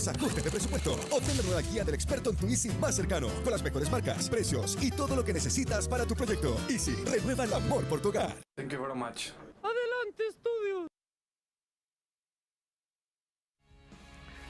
Los 0.08 0.16
ajustes 0.16 0.44
de 0.44 0.50
presupuesto. 0.50 0.92
Obtén 1.10 1.36
la 1.36 1.42
nueva 1.42 1.62
guía 1.62 1.84
del 1.84 1.94
experto 1.94 2.30
en 2.30 2.36
tu 2.36 2.46
Easy 2.46 2.70
más 2.80 2.96
cercano, 2.96 3.28
con 3.42 3.52
las 3.52 3.62
mejores 3.62 3.90
marcas, 3.90 4.28
precios 4.28 4.76
y 4.80 4.90
todo 4.90 5.14
lo 5.14 5.24
que 5.24 5.32
necesitas 5.32 5.88
para 5.88 6.06
tu 6.06 6.14
proyecto. 6.14 6.56
Easy, 6.68 6.94
renueva 7.04 7.44
el 7.44 7.52
amor 7.54 7.84
por 7.84 8.00
tu 8.00 8.08
hogar. 8.08 8.34
Thank 8.56 8.72
you 8.72 8.80
very 8.80 8.94
much. 8.94 9.30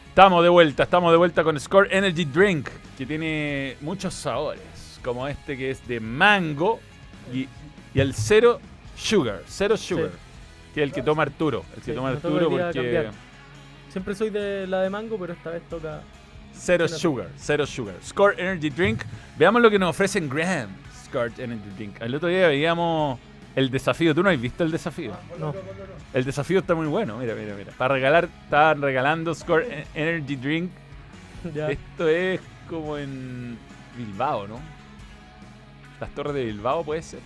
Estamos 0.08 0.42
de 0.42 0.48
vuelta, 0.48 0.82
estamos 0.82 1.12
de 1.12 1.16
vuelta 1.16 1.44
con 1.44 1.60
Score 1.60 1.88
Energy 1.92 2.24
Drink, 2.24 2.68
que 2.96 3.06
tiene 3.06 3.76
muchos 3.80 4.14
sabores, 4.14 4.60
como 5.04 5.28
este 5.28 5.56
que 5.56 5.70
es 5.70 5.86
de 5.86 6.00
mango, 6.00 6.80
y, 7.32 7.46
y 7.94 8.00
el 8.00 8.14
cero 8.14 8.58
sugar, 8.96 9.44
cero 9.46 9.76
sugar, 9.76 10.10
que 10.74 10.82
es 10.82 10.88
el 10.88 10.92
que 10.92 11.02
toma 11.02 11.22
Arturo, 11.22 11.64
el 11.76 11.82
que 11.82 11.92
Sí, 11.92 11.94
toma 11.94 12.08
Arturo 12.08 12.50
porque 12.50 12.80
cambiar. 12.80 13.27
Siempre 13.90 14.14
soy 14.14 14.30
de 14.30 14.66
la 14.66 14.82
de 14.82 14.90
mango, 14.90 15.18
pero 15.18 15.32
esta 15.32 15.50
vez 15.50 15.62
toca. 15.68 16.02
cero 16.52 16.86
no. 16.90 16.96
sugar, 16.96 17.28
cero 17.36 17.66
sugar. 17.66 17.94
Score 18.02 18.34
Energy 18.38 18.70
Drink, 18.70 19.02
veamos 19.38 19.62
lo 19.62 19.70
que 19.70 19.78
nos 19.78 19.90
ofrecen 19.90 20.28
Graham. 20.28 20.70
Score 21.04 21.32
Energy 21.38 21.70
Drink. 21.76 22.00
El 22.00 22.14
otro 22.14 22.28
día 22.28 22.48
veíamos 22.48 23.18
el 23.56 23.70
desafío, 23.70 24.14
¿tú 24.14 24.22
no 24.22 24.30
has 24.30 24.40
visto 24.40 24.62
el 24.64 24.70
desafío? 24.70 25.12
No. 25.38 25.54
El 26.12 26.24
desafío 26.24 26.60
está 26.60 26.74
muy 26.74 26.86
bueno, 26.86 27.16
mira, 27.18 27.34
mira, 27.34 27.54
mira. 27.54 27.72
Para 27.76 27.94
regalar, 27.94 28.28
estaban 28.44 28.82
regalando 28.82 29.34
Score 29.34 29.64
E- 29.64 29.86
Energy 29.94 30.36
Drink. 30.36 30.70
Ya. 31.54 31.70
Esto 31.70 32.08
es 32.08 32.40
como 32.68 32.98
en 32.98 33.56
Bilbao, 33.96 34.48
¿no? 34.48 34.58
Las 36.00 36.10
torres 36.10 36.34
de 36.34 36.44
Bilbao 36.46 36.82
puede 36.84 37.00
ser. 37.00 37.20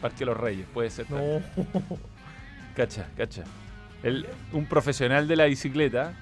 Parque 0.00 0.24
Los 0.24 0.36
Reyes, 0.36 0.66
puede 0.72 0.88
ser. 0.88 1.10
No. 1.10 1.18
Cacha, 2.76 3.08
cacha. 3.14 3.44
El- 4.06 4.26
un 4.52 4.66
profesional 4.66 5.26
de 5.26 5.36
la 5.36 5.44
bicicleta. 5.46 6.12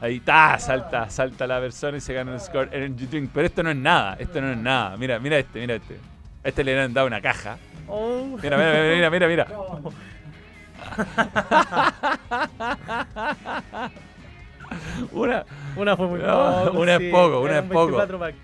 Ahí 0.00 0.16
está, 0.18 0.56
salta, 0.60 1.10
salta 1.10 1.44
la 1.46 1.58
persona 1.60 1.98
y 1.98 2.00
se 2.00 2.14
gana 2.14 2.32
un 2.32 2.38
Score 2.40 2.68
Energy 2.72 3.06
Drink. 3.06 3.30
Pero 3.34 3.46
esto 3.46 3.62
no 3.64 3.70
es 3.70 3.76
nada, 3.76 4.16
esto 4.20 4.40
no 4.40 4.52
es 4.52 4.56
nada. 4.58 4.96
Mira, 4.96 5.18
mira 5.18 5.38
este, 5.38 5.58
mira 5.60 5.74
este. 5.74 5.98
A 6.44 6.48
este 6.48 6.62
le 6.62 6.80
han 6.80 6.94
dado 6.94 7.06
una 7.08 7.20
caja. 7.20 7.58
Oh. 7.88 8.38
Mira, 8.42 8.56
mira, 8.56 9.10
mira, 9.10 9.10
mira, 9.10 9.28
mira. 9.28 9.46
Una, 15.12 15.44
Una 15.76 15.96
fue 15.96 16.06
muy 16.06 16.20
No, 16.20 16.64
poco. 16.66 16.80
una 16.80 16.94
es 16.94 17.00
sí, 17.00 17.10
poco, 17.10 17.40
una 17.40 17.58
es 17.58 17.64
poco. 17.64 17.96
24 17.96 18.18
pack. 18.18 18.34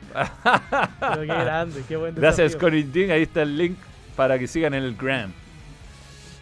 Pero 1.01 1.21
qué 1.21 1.27
grande, 1.27 1.83
qué 1.87 1.97
buen 1.97 2.15
Gracias 2.15 2.59
Drink, 2.59 3.11
ahí 3.11 3.23
está 3.23 3.43
el 3.43 3.57
link 3.59 3.77
para 4.17 4.39
que 4.39 4.47
sigan 4.47 4.75
en 4.75 4.85
el 4.85 4.97
gram. 4.97 5.33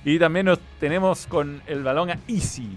Y 0.05 0.19
también 0.19 0.47
nos 0.47 0.59
tenemos 0.81 1.27
con 1.27 1.63
el 1.67 1.83
balón 1.83 2.11
a 2.11 2.19
Easy. 2.27 2.77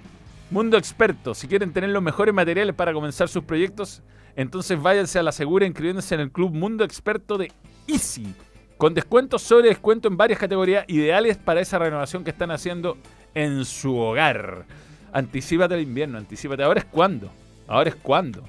Mundo 0.52 0.78
experto, 0.78 1.34
si 1.34 1.48
quieren 1.48 1.74
tener 1.74 1.90
los 1.90 2.04
mejores 2.04 2.34
materiales 2.34 2.76
para 2.76 2.94
comenzar 2.94 3.28
sus 3.28 3.44
proyectos, 3.44 4.04
entonces 4.36 4.80
váyanse 4.80 5.18
a 5.18 5.24
la 5.24 5.32
segura 5.32 5.66
inscribiéndose 5.66 6.14
en 6.14 6.22
el 6.22 6.32
club 6.32 6.54
Mundo 6.54 6.84
Experto 6.84 7.38
de 7.38 7.52
Easy. 7.88 8.36
Con 8.78 8.94
descuentos 8.94 9.42
sobre 9.42 9.70
descuento 9.70 10.08
en 10.08 10.18
varias 10.18 10.38
categorías 10.38 10.86
ideales 10.88 11.38
para 11.38 11.62
esa 11.62 11.80
renovación 11.80 12.24
que 12.24 12.30
están 12.32 12.52
haciendo 12.52 12.98
en 13.34 13.64
su 13.66 13.96
hogar. 13.96 14.66
Anticípate 15.14 15.74
al 15.76 15.82
invierno, 15.82 16.18
anticípate. 16.18 16.62
Ahora 16.62 16.82
es 16.82 16.86
cuando. 16.86 17.32
Ahora 17.68 17.90
es 17.90 17.96
cuando. 17.96 18.44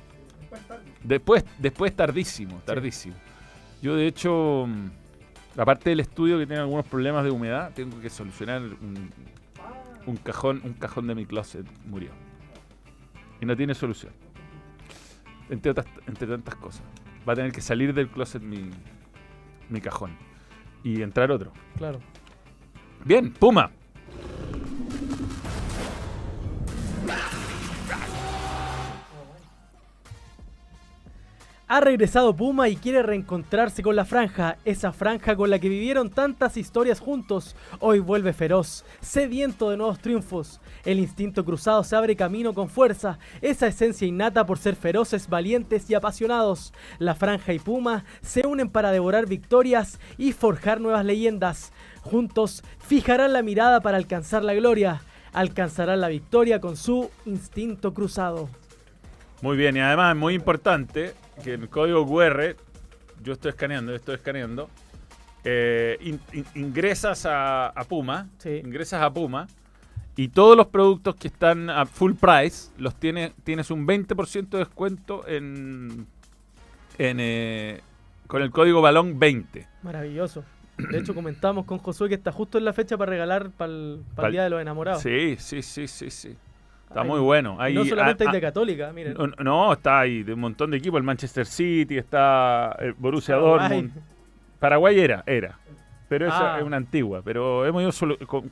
Después, 1.02 1.44
después 1.58 1.94
tardísimo, 1.94 2.60
tardísimo. 2.64 3.14
Yo 3.80 3.94
de 3.94 4.08
hecho, 4.08 4.66
aparte 5.56 5.90
del 5.90 6.00
estudio 6.00 6.38
que 6.38 6.46
tiene 6.46 6.60
algunos 6.60 6.86
problemas 6.86 7.24
de 7.24 7.30
humedad, 7.30 7.72
tengo 7.74 8.00
que 8.00 8.10
solucionar 8.10 8.62
un, 8.62 9.10
un 10.06 10.16
cajón, 10.16 10.60
un 10.64 10.74
cajón 10.74 11.06
de 11.06 11.14
mi 11.14 11.26
closet 11.26 11.66
murió. 11.86 12.10
Y 13.40 13.46
no 13.46 13.56
tiene 13.56 13.74
solución. 13.74 14.12
Entre, 15.50 15.70
otras, 15.70 15.86
entre 16.06 16.26
tantas 16.26 16.54
cosas. 16.56 16.82
Va 17.28 17.32
a 17.32 17.36
tener 17.36 17.52
que 17.52 17.60
salir 17.60 17.92
del 17.92 18.08
closet 18.08 18.42
mi, 18.42 18.70
mi 19.68 19.80
cajón. 19.80 20.16
Y 20.82 21.02
entrar 21.02 21.30
otro. 21.30 21.52
Claro. 21.76 22.00
Bien, 23.04 23.32
Puma. 23.32 23.70
Ha 31.68 31.80
regresado 31.80 32.36
Puma 32.36 32.68
y 32.68 32.76
quiere 32.76 33.02
reencontrarse 33.02 33.82
con 33.82 33.96
la 33.96 34.04
franja, 34.04 34.56
esa 34.64 34.92
franja 34.92 35.34
con 35.34 35.50
la 35.50 35.58
que 35.58 35.68
vivieron 35.68 36.10
tantas 36.10 36.56
historias 36.56 37.00
juntos. 37.00 37.56
Hoy 37.80 37.98
vuelve 37.98 38.32
feroz, 38.32 38.84
sediento 39.00 39.70
de 39.70 39.76
nuevos 39.76 39.98
triunfos. 39.98 40.60
El 40.84 41.00
instinto 41.00 41.44
cruzado 41.44 41.82
se 41.82 41.96
abre 41.96 42.14
camino 42.14 42.54
con 42.54 42.68
fuerza, 42.68 43.18
esa 43.42 43.66
esencia 43.66 44.06
innata 44.06 44.46
por 44.46 44.58
ser 44.58 44.76
feroces, 44.76 45.28
valientes 45.28 45.90
y 45.90 45.96
apasionados. 45.96 46.72
La 47.00 47.16
franja 47.16 47.52
y 47.52 47.58
Puma 47.58 48.04
se 48.22 48.46
unen 48.46 48.70
para 48.70 48.92
devorar 48.92 49.26
victorias 49.26 49.98
y 50.18 50.30
forjar 50.30 50.80
nuevas 50.80 51.04
leyendas. 51.04 51.72
Juntos 52.02 52.62
fijarán 52.78 53.32
la 53.32 53.42
mirada 53.42 53.80
para 53.80 53.96
alcanzar 53.96 54.44
la 54.44 54.54
gloria. 54.54 55.02
Alcanzarán 55.32 56.00
la 56.00 56.06
victoria 56.06 56.60
con 56.60 56.76
su 56.76 57.10
instinto 57.24 57.92
cruzado. 57.92 58.48
Muy 59.42 59.56
bien, 59.56 59.76
y 59.76 59.80
además 59.80 60.14
muy 60.14 60.34
importante 60.34 61.14
que 61.42 61.54
el 61.54 61.68
código 61.68 62.06
QR, 62.06 62.56
yo 63.22 63.32
estoy 63.34 63.50
escaneando, 63.50 63.92
yo 63.92 63.96
estoy 63.96 64.14
escaneando, 64.16 64.68
eh, 65.44 65.96
in- 66.00 66.20
in- 66.32 66.46
ingresas 66.54 67.26
a, 67.26 67.68
a 67.68 67.84
Puma, 67.84 68.28
Sí. 68.38 68.60
ingresas 68.64 69.02
a 69.02 69.10
Puma, 69.12 69.46
y 70.16 70.28
todos 70.28 70.56
los 70.56 70.66
productos 70.68 71.14
que 71.16 71.28
están 71.28 71.68
a 71.70 71.84
full 71.86 72.14
price, 72.14 72.70
los 72.78 72.94
tiene, 72.94 73.32
tienes 73.44 73.70
un 73.70 73.86
20% 73.86 74.48
de 74.56 74.64
descuento 74.64 75.26
en, 75.28 76.06
en 76.98 77.16
eh, 77.20 77.80
con 78.26 78.42
el 78.42 78.50
código 78.50 78.80
balón 78.80 79.18
20. 79.18 79.66
Maravilloso. 79.82 80.42
De 80.78 80.98
hecho, 80.98 81.14
comentamos 81.14 81.64
con 81.64 81.78
Josué 81.78 82.08
que 82.08 82.14
está 82.16 82.32
justo 82.32 82.58
en 82.58 82.64
la 82.64 82.72
fecha 82.72 82.96
para 82.98 83.10
regalar 83.10 83.50
para 83.50 83.72
el, 83.72 84.02
Día 84.30 84.42
de 84.44 84.50
los 84.50 84.60
Enamorados. 84.60 85.02
Sí, 85.02 85.36
sí, 85.38 85.62
sí, 85.62 85.86
sí, 85.88 86.10
sí. 86.10 86.36
Está 87.00 87.04
muy 87.08 87.20
bueno. 87.20 87.56
Hay- 87.58 87.74
no 87.74 87.84
solamente 87.84 88.24
hay 88.26 88.32
de 88.32 88.40
Católica, 88.40 88.92
miren. 88.92 89.14
No, 89.14 89.26
no, 89.44 89.72
está 89.72 90.00
ahí 90.00 90.22
de 90.22 90.32
un 90.34 90.40
montón 90.40 90.70
de 90.70 90.76
equipos. 90.78 90.98
El 90.98 91.04
Manchester 91.04 91.46
City, 91.46 91.98
está 91.98 92.76
el 92.80 92.92
Borussia 92.94 93.34
Paraguay. 93.36 93.58
Dortmund. 93.68 93.92
Paraguay 94.58 94.98
era, 95.00 95.22
era. 95.26 95.58
Pero 96.08 96.26
esa 96.28 96.54
Ah. 96.54 96.58
es 96.58 96.64
una 96.64 96.76
antigua. 96.76 97.20
Pero 97.24 97.66
hemos 97.66 97.82
ido 97.82 97.92
solo 97.92 98.16
con- 98.26 98.50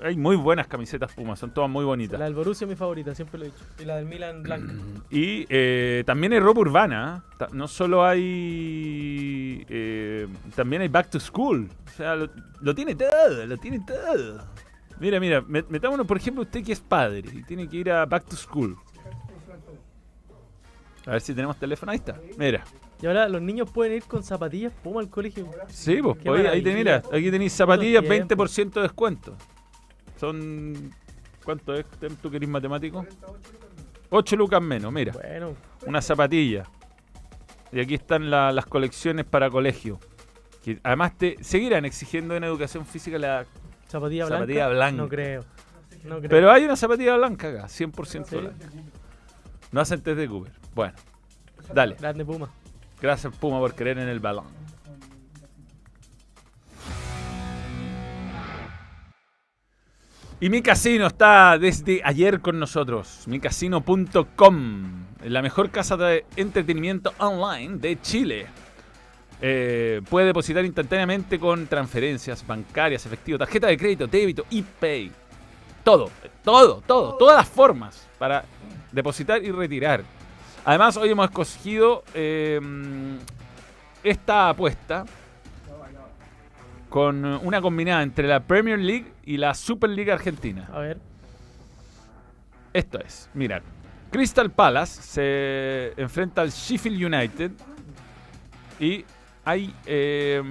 hay 0.00 0.16
muy 0.16 0.36
buenas 0.36 0.68
camisetas 0.68 1.12
Puma, 1.12 1.34
son 1.34 1.50
todas 1.50 1.68
muy 1.68 1.84
bonitas. 1.84 2.18
La 2.20 2.26
del 2.26 2.34
Borussia 2.34 2.64
es 2.66 2.68
mi 2.68 2.76
favorita, 2.76 3.14
siempre 3.16 3.38
lo 3.38 3.46
he 3.46 3.48
dicho. 3.48 3.64
Y 3.80 3.84
la 3.84 3.96
del 3.96 4.04
Milan 4.06 4.42
blanca. 4.42 4.72
Y 5.10 5.44
eh, 5.48 6.04
también 6.06 6.32
hay 6.34 6.40
ropa 6.40 6.60
urbana. 6.60 7.24
¿eh? 7.40 7.44
No 7.52 7.66
solo 7.66 8.04
hay. 8.04 9.64
eh, 9.68 10.26
también 10.54 10.82
hay 10.82 10.88
back 10.88 11.10
to 11.10 11.18
school. 11.20 11.68
O 11.86 11.90
sea, 11.96 12.14
lo, 12.14 12.28
lo 12.60 12.74
tiene 12.74 12.94
todo, 12.94 13.46
lo 13.46 13.56
tiene 13.56 13.80
todo. 13.86 14.44
Mira, 15.00 15.20
mira, 15.20 15.42
met- 15.42 15.66
metámonos, 15.68 16.06
por 16.06 16.16
ejemplo, 16.16 16.42
usted 16.42 16.64
que 16.64 16.72
es 16.72 16.80
padre 16.80 17.22
y 17.32 17.42
tiene 17.44 17.68
que 17.68 17.76
ir 17.76 17.90
a 17.90 18.04
back 18.06 18.24
to 18.24 18.36
school. 18.36 18.76
A 21.06 21.12
ver 21.12 21.20
si 21.20 21.34
tenemos 21.34 21.56
teléfono. 21.58 21.92
Ahí 21.92 21.98
está. 21.98 22.20
Mira. 22.36 22.64
Y 23.00 23.06
ahora 23.06 23.28
los 23.28 23.40
niños 23.40 23.70
pueden 23.70 23.94
ir 23.94 24.02
con 24.04 24.22
zapatillas 24.22 24.72
Puma 24.82 25.00
al 25.00 25.08
colegio. 25.08 25.48
Sí, 25.68 26.00
pues, 26.02 26.16
ahí, 26.26 26.46
ahí 26.46 26.62
te 26.62 26.74
mira. 26.74 27.02
Aquí 27.12 27.30
tenéis 27.30 27.52
zapatillas, 27.52 28.02
Esos 28.04 28.28
20% 28.28 28.70
de 28.72 28.82
descuento. 28.82 29.36
Son. 30.18 30.90
¿Cuánto 31.44 31.72
es? 31.74 31.86
¿Tú 32.20 32.30
que 32.30 32.36
eres 32.36 32.48
matemático? 32.48 33.06
8 34.10 34.36
lucas 34.36 34.60
menos, 34.60 34.92
mira. 34.92 35.12
Bueno, 35.12 35.54
Una 35.86 36.02
zapatilla. 36.02 36.64
Y 37.72 37.80
aquí 37.80 37.94
están 37.94 38.28
la- 38.30 38.50
las 38.52 38.66
colecciones 38.66 39.24
para 39.24 39.48
colegio. 39.48 39.98
Que 40.64 40.78
además 40.82 41.16
te 41.16 41.36
seguirán 41.42 41.84
exigiendo 41.84 42.34
en 42.34 42.44
educación 42.44 42.84
física 42.84 43.18
la... 43.18 43.46
zapatilla 43.88 44.26
blanca. 44.26 44.40
Zapatilla 44.42 44.68
blanca. 44.68 45.02
No 45.02 45.08
creo. 45.08 45.44
No 46.04 46.18
creo. 46.18 46.30
Pero 46.30 46.50
hay 46.52 46.64
una 46.64 46.76
zapatilla 46.76 47.16
blanca 47.16 47.48
acá, 47.48 47.68
100% 47.68 48.28
Sí. 48.30 48.36
blanca. 48.36 48.66
No 49.72 49.80
hacen 49.80 50.00
test 50.00 50.16
de 50.18 50.28
Cooper. 50.28 50.52
Bueno, 50.74 50.94
dale. 51.74 51.96
Grande 51.96 52.24
Puma. 52.24 52.48
Gracias 53.00 53.34
Puma 53.36 53.58
por 53.58 53.74
creer 53.74 53.98
en 53.98 54.08
el 54.08 54.20
balón. 54.20 54.46
Y 60.40 60.50
mi 60.50 60.62
casino 60.62 61.08
está 61.08 61.58
desde 61.58 62.00
ayer 62.04 62.40
con 62.40 62.60
nosotros. 62.60 63.24
Micasino.com, 63.26 64.82
la 65.24 65.42
mejor 65.42 65.70
casa 65.70 65.96
de 65.96 66.24
entretenimiento 66.36 67.12
online 67.18 67.78
de 67.78 68.00
Chile. 68.00 68.46
Eh, 69.40 70.02
puede 70.08 70.26
depositar 70.26 70.64
instantáneamente 70.64 71.38
con 71.38 71.66
transferencias 71.66 72.44
bancarias, 72.46 73.06
efectivo, 73.06 73.38
tarjeta 73.38 73.68
de 73.68 73.76
crédito, 73.76 74.06
débito, 74.06 74.44
ePay. 74.50 75.12
Todo, 75.84 76.10
todo, 76.42 76.82
todo, 76.86 77.14
todas 77.14 77.36
las 77.36 77.48
formas 77.48 78.08
para 78.18 78.44
depositar 78.90 79.42
y 79.42 79.50
retirar. 79.50 80.02
Además, 80.64 80.96
hoy 80.96 81.10
hemos 81.10 81.26
escogido 81.26 82.04
eh, 82.14 82.60
esta 84.02 84.50
apuesta 84.50 85.04
con 86.88 87.24
una 87.24 87.60
combinada 87.60 88.02
entre 88.02 88.26
la 88.26 88.40
Premier 88.40 88.78
League 88.78 89.12
y 89.24 89.36
la 89.36 89.54
Super 89.54 89.90
League 89.90 90.10
Argentina. 90.10 90.68
A 90.72 90.80
ver. 90.80 90.98
Esto 92.72 92.98
es, 92.98 93.30
mirad. 93.34 93.62
Crystal 94.10 94.50
Palace 94.50 95.02
se 95.02 96.00
enfrenta 96.00 96.42
al 96.42 96.50
Sheffield 96.50 97.14
United 97.14 97.50
y 98.80 99.04
hay... 99.48 99.74
eh, 99.86 100.42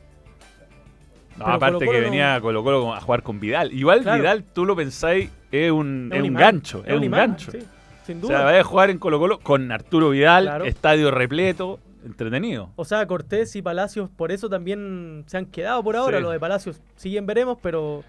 No, 1.36 1.46
aparte 1.46 1.80
que 1.84 1.92
no- 1.98 2.04
venía 2.04 2.40
Colo 2.40 2.62
Colo 2.62 2.94
a 2.94 3.00
jugar 3.00 3.22
con 3.24 3.40
Vidal. 3.40 3.72
Igual 3.72 4.02
Claro. 4.02 4.22
Vidal, 4.22 4.44
tú 4.52 4.64
lo 4.64 4.76
pensáis, 4.76 5.30
es 5.50 5.70
un, 5.72 6.10
es 6.12 6.22
un 6.22 6.34
gancho. 6.34 6.84
Es, 6.86 6.94
un 6.96 7.10
gancho. 7.10 7.50
sí, 7.50 7.58
sin 8.06 8.18
O 8.18 8.20
duda. 8.20 8.36
sea, 8.36 8.44
vaya 8.44 8.60
a 8.60 8.64
jugar 8.64 8.90
en 8.90 8.98
Colo 8.98 9.18
Colo 9.18 9.40
con 9.40 9.72
Arturo 9.72 10.10
Vidal, 10.10 10.44
Claro. 10.44 10.64
estadio 10.64 11.10
repleto, 11.10 11.80
entretenido. 12.04 12.70
O 12.76 12.84
sea, 12.84 13.06
Cortés 13.06 13.54
y 13.56 13.62
Palacios 13.62 14.10
por 14.10 14.30
eso 14.32 14.48
también 14.48 15.24
se 15.26 15.36
han 15.38 15.46
quedado 15.46 15.82
por 15.82 15.96
ahora. 15.96 16.18
Sí. 16.18 16.22
Lo 16.22 16.30
de 16.30 16.38
Palacios 16.40 16.80
siguen 16.96 17.26
veremos, 17.26 17.58
pero, 17.62 18.04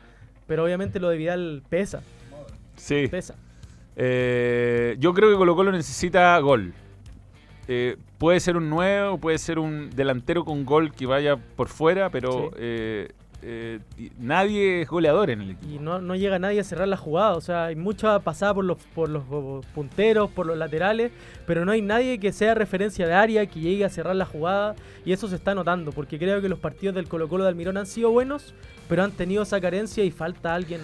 pero 0.47 0.63
obviamente 0.65 0.99
lo 0.99 1.09
de 1.09 1.17
Vidal 1.17 1.63
pesa, 1.69 2.01
Sí. 2.75 3.07
pesa. 3.09 3.35
Eh, 3.95 4.95
yo 4.99 5.13
creo 5.13 5.29
que 5.31 5.37
Colo 5.37 5.55
Colo 5.55 5.71
necesita 5.71 6.37
gol. 6.39 6.73
Eh, 7.67 7.97
puede 8.17 8.39
ser 8.39 8.57
un 8.57 8.69
nuevo, 8.69 9.17
puede 9.17 9.37
ser 9.37 9.57
un 9.57 9.89
delantero 9.89 10.45
con 10.45 10.65
gol 10.65 10.91
que 10.91 11.05
vaya 11.05 11.37
por 11.37 11.67
fuera, 11.69 12.09
pero 12.09 12.31
Sí. 12.31 12.55
eh, 12.57 13.11
eh, 13.47 13.79
nadie 14.17 14.81
es 14.81 14.87
goleador 14.87 15.29
en 15.29 15.41
el 15.41 15.51
equipo. 15.51 15.71
Y 15.71 15.77
no, 15.77 16.01
no 16.01 16.15
llega 16.15 16.39
nadie 16.39 16.59
a 16.59 16.63
cerrar 16.63 16.87
la 16.87 16.97
jugada. 16.97 17.35
O 17.35 17.41
sea, 17.41 17.65
hay 17.65 17.75
mucha 17.75 18.19
pasada 18.19 18.55
por 18.55 18.65
los, 18.65 18.79
por 18.95 19.07
los 19.07 19.23
punteros, 19.75 20.31
por 20.31 20.47
los 20.47 20.57
laterales, 20.57 21.11
pero 21.45 21.63
no 21.63 21.71
hay 21.71 21.83
nadie 21.83 22.19
que 22.19 22.33
sea 22.33 22.55
referencia 22.55 23.05
de 23.05 23.13
área, 23.13 23.45
que 23.45 23.59
llegue 23.59 23.85
a 23.85 23.89
cerrar 23.89 24.15
la 24.15 24.25
jugada. 24.25 24.75
Y 25.05 25.11
eso 25.11 25.27
se 25.27 25.35
está 25.35 25.53
notando, 25.53 25.91
porque 25.91 26.17
creo 26.17 26.41
que 26.41 26.49
los 26.49 26.57
partidos 26.57 26.95
del 26.95 27.07
Colo 27.07 27.29
Colo 27.29 27.43
de 27.43 27.49
Almirón 27.49 27.77
han 27.77 27.85
sido 27.85 28.09
buenos, 28.09 28.55
pero 28.89 29.03
han 29.03 29.11
tenido 29.11 29.43
esa 29.43 29.61
carencia 29.61 30.03
y 30.03 30.09
falta 30.09 30.55
alguien, 30.55 30.81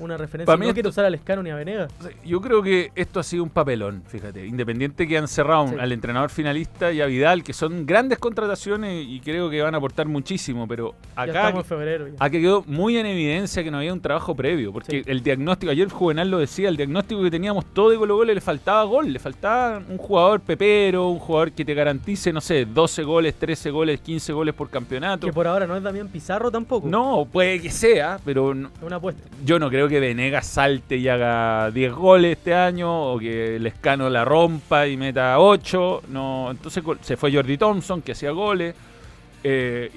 una 0.00 0.16
referencia. 0.16 0.52
Pa' 0.52 0.56
mí 0.58 0.66
no 0.66 0.72
esto- 0.72 0.88
usar 0.88 1.04
a 1.04 1.10
Lescano 1.10 1.42
ni 1.42 1.50
a 1.50 1.54
Venegas. 1.56 1.92
Yo 2.24 2.40
creo 2.40 2.62
que 2.62 2.90
esto 2.94 3.20
ha 3.20 3.22
sido 3.22 3.42
un 3.44 3.50
papelón, 3.50 4.02
fíjate. 4.06 4.46
Independiente 4.46 5.06
que 5.06 5.16
han 5.18 5.28
cerrado 5.28 5.68
Sí. 5.68 5.74
al 5.78 5.92
entrenador 5.92 6.30
finalista 6.30 6.90
y 6.92 7.00
a 7.00 7.06
Vidal, 7.06 7.42
que 7.44 7.52
son 7.52 7.86
grandes 7.86 8.18
contrataciones 8.18 9.04
y 9.06 9.20
creo 9.20 9.50
que 9.50 9.60
van 9.62 9.74
a 9.74 9.78
aportar 9.78 10.06
muchísimo, 10.06 10.66
pero 10.66 10.94
acá 11.14 11.50
en 11.50 11.64
febrero. 11.64 12.06
ha 12.18 12.30
quedado 12.30 12.64
muy 12.66 12.96
en 12.96 13.06
evidencia 13.06 13.62
que 13.62 13.70
no 13.70 13.78
había 13.78 13.92
un 13.92 14.00
trabajo 14.00 14.34
previo, 14.34 14.72
porque 14.72 15.02
Sí. 15.02 15.10
el 15.10 15.22
diagnóstico, 15.22 15.70
ayer 15.72 15.88
Juvenal 15.90 16.30
lo 16.30 16.38
decía, 16.38 16.68
el 16.68 16.76
diagnóstico 16.76 17.22
que 17.22 17.30
teníamos 17.30 17.64
todo 17.74 17.90
de 17.90 17.96
Colo 17.98 18.16
Colo 18.16 18.32
le 18.34 18.40
faltaba 18.40 18.82
gol, 18.84 19.12
le 19.12 19.18
faltaba 19.18 19.82
un 19.88 19.98
jugador 19.98 20.40
pepero, 20.40 21.08
un 21.08 21.18
jugador 21.18 21.52
que 21.52 21.64
te 21.64 21.74
garantice, 21.74 22.32
no 22.32 22.40
sé, 22.40 22.64
12 22.64 23.02
goles, 23.02 23.34
13 23.34 23.70
goles, 23.70 24.00
15 24.00 24.32
goles 24.32 24.54
por 24.54 24.70
campeonato. 24.70 25.26
Que 25.26 25.32
por 25.32 25.46
ahora 25.46 25.66
no 25.66 25.76
es 25.76 25.82
Damián 25.82 26.08
Pizarro 26.08 26.50
tampoco. 26.50 26.88
No, 26.88 27.26
puede 27.30 27.60
que 27.60 27.70
sea, 27.70 28.18
pero 28.24 28.54
no- 28.54 28.68
Es 28.76 28.82
una 28.82 28.96
apuesta. 28.96 29.22
yo 29.44 29.58
no 29.58 29.68
creo 29.68 29.88
que 29.90 30.00
Venegas 30.00 30.46
salte 30.46 30.96
y 30.96 31.08
haga 31.08 31.70
10 31.70 31.92
goles 31.92 32.38
este 32.38 32.54
año 32.54 33.12
o 33.12 33.18
que 33.18 33.58
Lescano 33.60 34.08
la 34.08 34.24
rompa 34.24 34.86
y 34.86 34.96
meta 34.96 35.38
8. 35.38 36.04
No, 36.08 36.48
entonces 36.50 36.82
se 37.02 37.16
fue 37.16 37.32
Jordi 37.32 37.58
Thompson 37.58 38.00
que 38.00 38.12
hacía 38.12 38.30
goles. 38.30 38.74
Eh, 39.42 39.90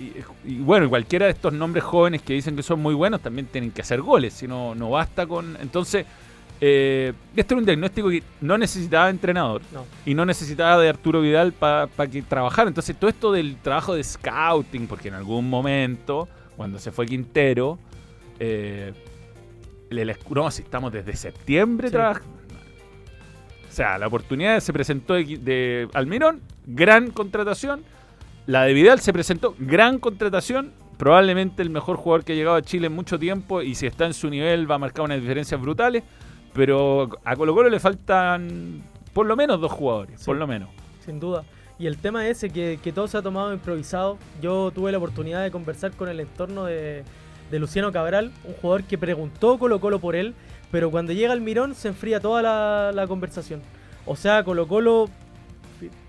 y, 0.45 0.53
y 0.53 0.57
bueno, 0.59 0.89
cualquiera 0.89 1.25
de 1.25 1.31
estos 1.33 1.53
nombres 1.53 1.83
jóvenes 1.83 2.21
que 2.21 2.33
dicen 2.33 2.55
que 2.55 2.63
son 2.63 2.81
muy 2.81 2.93
buenos 2.93 3.21
también 3.21 3.45
tienen 3.47 3.71
que 3.71 3.81
hacer 3.81 4.01
goles, 4.01 4.33
si 4.33 4.47
no, 4.47 4.73
no 4.73 4.89
basta 4.89 5.27
con... 5.27 5.57
Entonces, 5.61 6.05
eh, 6.61 7.11
este 7.35 7.53
era 7.53 7.59
un 7.59 7.65
diagnóstico 7.65 8.09
que 8.09 8.23
no 8.39 8.57
necesitaba 8.57 9.09
entrenador 9.09 9.61
No. 9.73 9.85
y 10.05 10.13
no 10.13 10.25
necesitaba 10.25 10.81
de 10.81 10.87
Arturo 10.87 11.19
Vidal 11.19 11.51
para 11.51 11.89
que 12.09 12.21
trabajara. 12.21 12.69
Entonces, 12.69 12.95
todo 12.97 13.09
esto 13.09 13.33
del 13.33 13.57
trabajo 13.57 13.95
de 13.95 14.03
scouting, 14.03 14.87
porque 14.87 15.09
en 15.09 15.15
algún 15.15 15.49
momento, 15.49 16.29
cuando 16.55 16.79
se 16.79 16.93
fue 16.93 17.05
Quintero, 17.05 17.77
eh, 18.39 18.93
el, 19.99 20.09
el- 20.09 20.17
no, 20.29 20.51
si 20.51 20.61
estamos 20.63 20.91
desde 20.91 21.15
septiembre 21.15 21.87
Sí. 21.87 21.93
trabajando. 21.93 22.29
O 23.69 23.75
sea, 23.75 23.97
la 23.97 24.07
oportunidad 24.07 24.59
se 24.59 24.71
presentó 24.71 25.15
de, 25.15 25.23
de 25.37 25.87
Almirón, 25.93 26.41
gran 26.67 27.09
contratación. 27.11 27.83
La 28.45 28.63
de 28.63 28.73
Vidal 28.73 28.99
se 28.99 29.11
presentó, 29.13 29.55
gran 29.57 29.97
contratación. 29.99 30.71
Probablemente 30.97 31.63
el 31.63 31.69
mejor 31.71 31.97
jugador 31.97 32.23
que 32.23 32.33
ha 32.33 32.35
llegado 32.35 32.55
a 32.55 32.61
Chile 32.61 32.87
en 32.87 32.93
mucho 32.93 33.17
tiempo 33.17 33.61
y 33.63 33.73
si 33.73 33.87
está 33.87 34.05
en 34.05 34.13
su 34.13 34.29
nivel 34.29 34.69
va 34.69 34.75
a 34.75 34.77
marcar 34.77 35.05
unas 35.05 35.19
diferencias 35.19 35.59
brutales. 35.59 36.03
Pero 36.53 37.09
a 37.25 37.35
Colo 37.35 37.55
Colo 37.55 37.69
le 37.69 37.79
faltan 37.79 38.83
por 39.11 39.25
lo 39.25 39.35
menos 39.35 39.59
dos 39.59 39.71
jugadores, 39.71 40.19
Sí. 40.19 40.25
por 40.27 40.35
lo 40.35 40.45
menos. 40.45 40.69
Sin 41.03 41.19
duda. 41.19 41.43
Y 41.79 41.87
el 41.87 41.97
tema 41.97 42.27
ese 42.27 42.51
que, 42.51 42.79
que 42.83 42.91
todo 42.93 43.07
se 43.07 43.17
ha 43.17 43.23
tomado 43.23 43.51
improvisado. 43.53 44.19
Yo 44.39 44.69
tuve 44.69 44.91
la 44.91 44.99
oportunidad 44.99 45.41
de 45.41 45.49
conversar 45.49 45.91
con 45.93 46.07
el 46.09 46.19
entorno 46.19 46.65
de, 46.65 47.03
de 47.53 47.59
Luciano 47.59 47.91
Cabral, 47.91 48.31
un 48.45 48.55
jugador 48.55 48.83
que 48.83 48.97
preguntó 48.97 49.59
Colo 49.59 49.79
Colo 49.79 49.99
por 49.99 50.15
él, 50.15 50.33
pero 50.71 50.89
cuando 50.89 51.13
llega 51.13 51.33
el 51.33 51.41
Mirón 51.41 51.75
se 51.75 51.89
enfría 51.89 52.19
toda 52.19 52.41
la, 52.41 53.05
conversación. 53.07 53.61
O 54.07 54.15
sea, 54.15 54.43
Colo 54.43 54.67
Colo, 54.67 55.07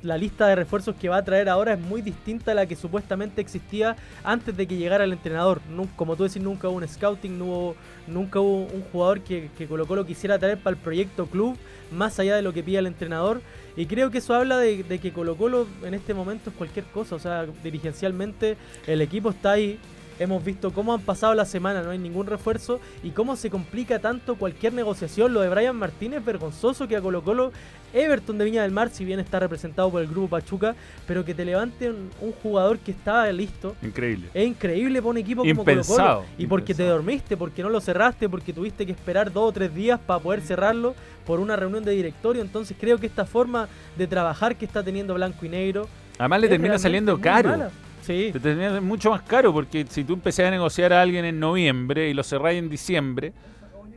la 0.00 0.16
lista 0.16 0.46
de 0.46 0.54
refuerzos 0.56 0.96
que 0.96 1.10
va 1.10 1.18
a 1.18 1.22
traer 1.22 1.50
ahora 1.50 1.74
es 1.74 1.80
muy 1.80 2.00
distinta 2.00 2.52
a 2.52 2.54
la 2.54 2.64
que 2.64 2.76
supuestamente 2.76 3.42
existía 3.42 3.94
antes 4.24 4.56
de 4.56 4.66
que 4.66 4.78
llegara 4.78 5.04
el 5.04 5.12
entrenador. 5.12 5.60
Como 5.96 6.16
tú 6.16 6.22
decís, 6.22 6.42
nunca 6.42 6.70
hubo 6.70 6.78
un 6.78 6.88
scouting, 6.88 7.38
nunca 7.38 8.40
hubo 8.40 8.60
un 8.60 8.82
jugador 8.90 9.20
que, 9.20 9.50
que 9.58 9.66
Colo 9.66 9.86
Colo 9.86 10.06
quisiera 10.06 10.38
traer 10.38 10.56
para 10.56 10.74
el 10.74 10.82
proyecto 10.82 11.26
club, 11.26 11.58
más 11.92 12.18
allá 12.20 12.36
de 12.36 12.40
lo 12.40 12.54
que 12.54 12.62
pide 12.62 12.78
el 12.78 12.86
entrenador. 12.86 13.42
Y 13.76 13.84
creo 13.84 14.10
que 14.10 14.16
eso 14.16 14.32
habla 14.32 14.56
de, 14.56 14.82
de 14.82 14.98
que 14.98 15.12
Colo 15.12 15.36
Colo 15.36 15.66
en 15.82 15.92
este 15.92 16.14
momento 16.14 16.48
es 16.48 16.56
cualquier 16.56 16.86
cosa. 16.86 17.16
O 17.16 17.18
sea, 17.18 17.44
dirigencialmente 17.62 18.56
el 18.86 19.02
equipo 19.02 19.28
está 19.28 19.52
ahí. 19.52 19.78
Hemos 20.18 20.44
visto 20.44 20.72
cómo 20.72 20.94
han 20.94 21.00
pasado 21.00 21.34
la 21.34 21.44
semana, 21.44 21.82
no 21.82 21.90
hay 21.90 21.98
ningún 21.98 22.26
refuerzo 22.26 22.80
y 23.02 23.10
cómo 23.10 23.34
se 23.34 23.50
complica 23.50 23.98
tanto 23.98 24.36
cualquier 24.36 24.72
negociación. 24.72 25.32
Lo 25.34 25.40
de 25.40 25.48
Brian 25.48 25.76
Martínez, 25.76 26.24
vergonzoso 26.24 26.86
que 26.86 26.96
a 26.96 27.00
Colo 27.00 27.22
Colo, 27.22 27.52
Everton 27.92 28.38
de 28.38 28.44
Viña 28.44 28.62
del 28.62 28.70
Mar, 28.70 28.90
si 28.90 29.04
bien 29.04 29.18
está 29.20 29.40
representado 29.40 29.90
por 29.90 30.02
el 30.02 30.08
grupo 30.08 30.28
Pachuca, 30.28 30.74
pero 31.06 31.24
que 31.24 31.34
te 31.34 31.44
levante 31.44 31.90
un, 31.90 32.10
un 32.20 32.32
jugador 32.32 32.78
que 32.78 32.92
estaba 32.92 33.30
listo. 33.32 33.74
Increíble. 33.82 34.28
Es 34.34 34.46
increíble 34.46 35.00
para 35.00 35.10
un 35.10 35.16
equipo 35.18 35.42
como 35.42 35.54
Colo 35.64 35.72
Impensado, 35.72 36.16
Colo. 36.20 36.28
Y 36.38 36.46
porque 36.46 36.66
te 36.66 36.82
impensado. 36.82 36.96
dormiste, 36.96 37.36
porque 37.36 37.62
no 37.62 37.68
lo 37.70 37.80
cerraste, 37.80 38.28
porque 38.28 38.52
tuviste 38.52 38.86
que 38.86 38.92
esperar 38.92 39.32
dos 39.32 39.48
o 39.48 39.52
tres 39.52 39.74
días 39.74 39.98
para 39.98 40.20
poder 40.20 40.40
cerrarlo 40.42 40.94
por 41.26 41.40
una 41.40 41.56
reunión 41.56 41.84
de 41.84 41.92
directorio. 41.92 42.42
Entonces 42.42 42.76
creo 42.78 42.98
que 42.98 43.06
esta 43.06 43.24
forma 43.24 43.68
de 43.96 44.06
trabajar 44.06 44.56
que 44.56 44.64
está 44.64 44.82
teniendo 44.82 45.14
Blanco 45.14 45.44
y 45.44 45.48
Negro 45.48 45.88
Además 46.18 46.40
le 46.40 46.48
termina 46.48 46.78
saliendo 46.78 47.20
caro. 47.20 47.50
mala. 47.50 47.70
Sí, 48.06 48.30
Te 48.32 48.40
termina 48.40 48.80
mucho 48.80 49.10
más 49.10 49.22
caro 49.22 49.52
porque 49.52 49.86
si 49.88 50.04
tú 50.04 50.12
empecé 50.14 50.44
a 50.46 50.50
negociar 50.50 50.92
a 50.92 51.00
alguien 51.02 51.24
en 51.24 51.40
noviembre 51.40 52.08
y 52.10 52.14
lo 52.14 52.22
cerráis 52.22 52.58
en 52.58 52.68
diciembre, 52.68 53.32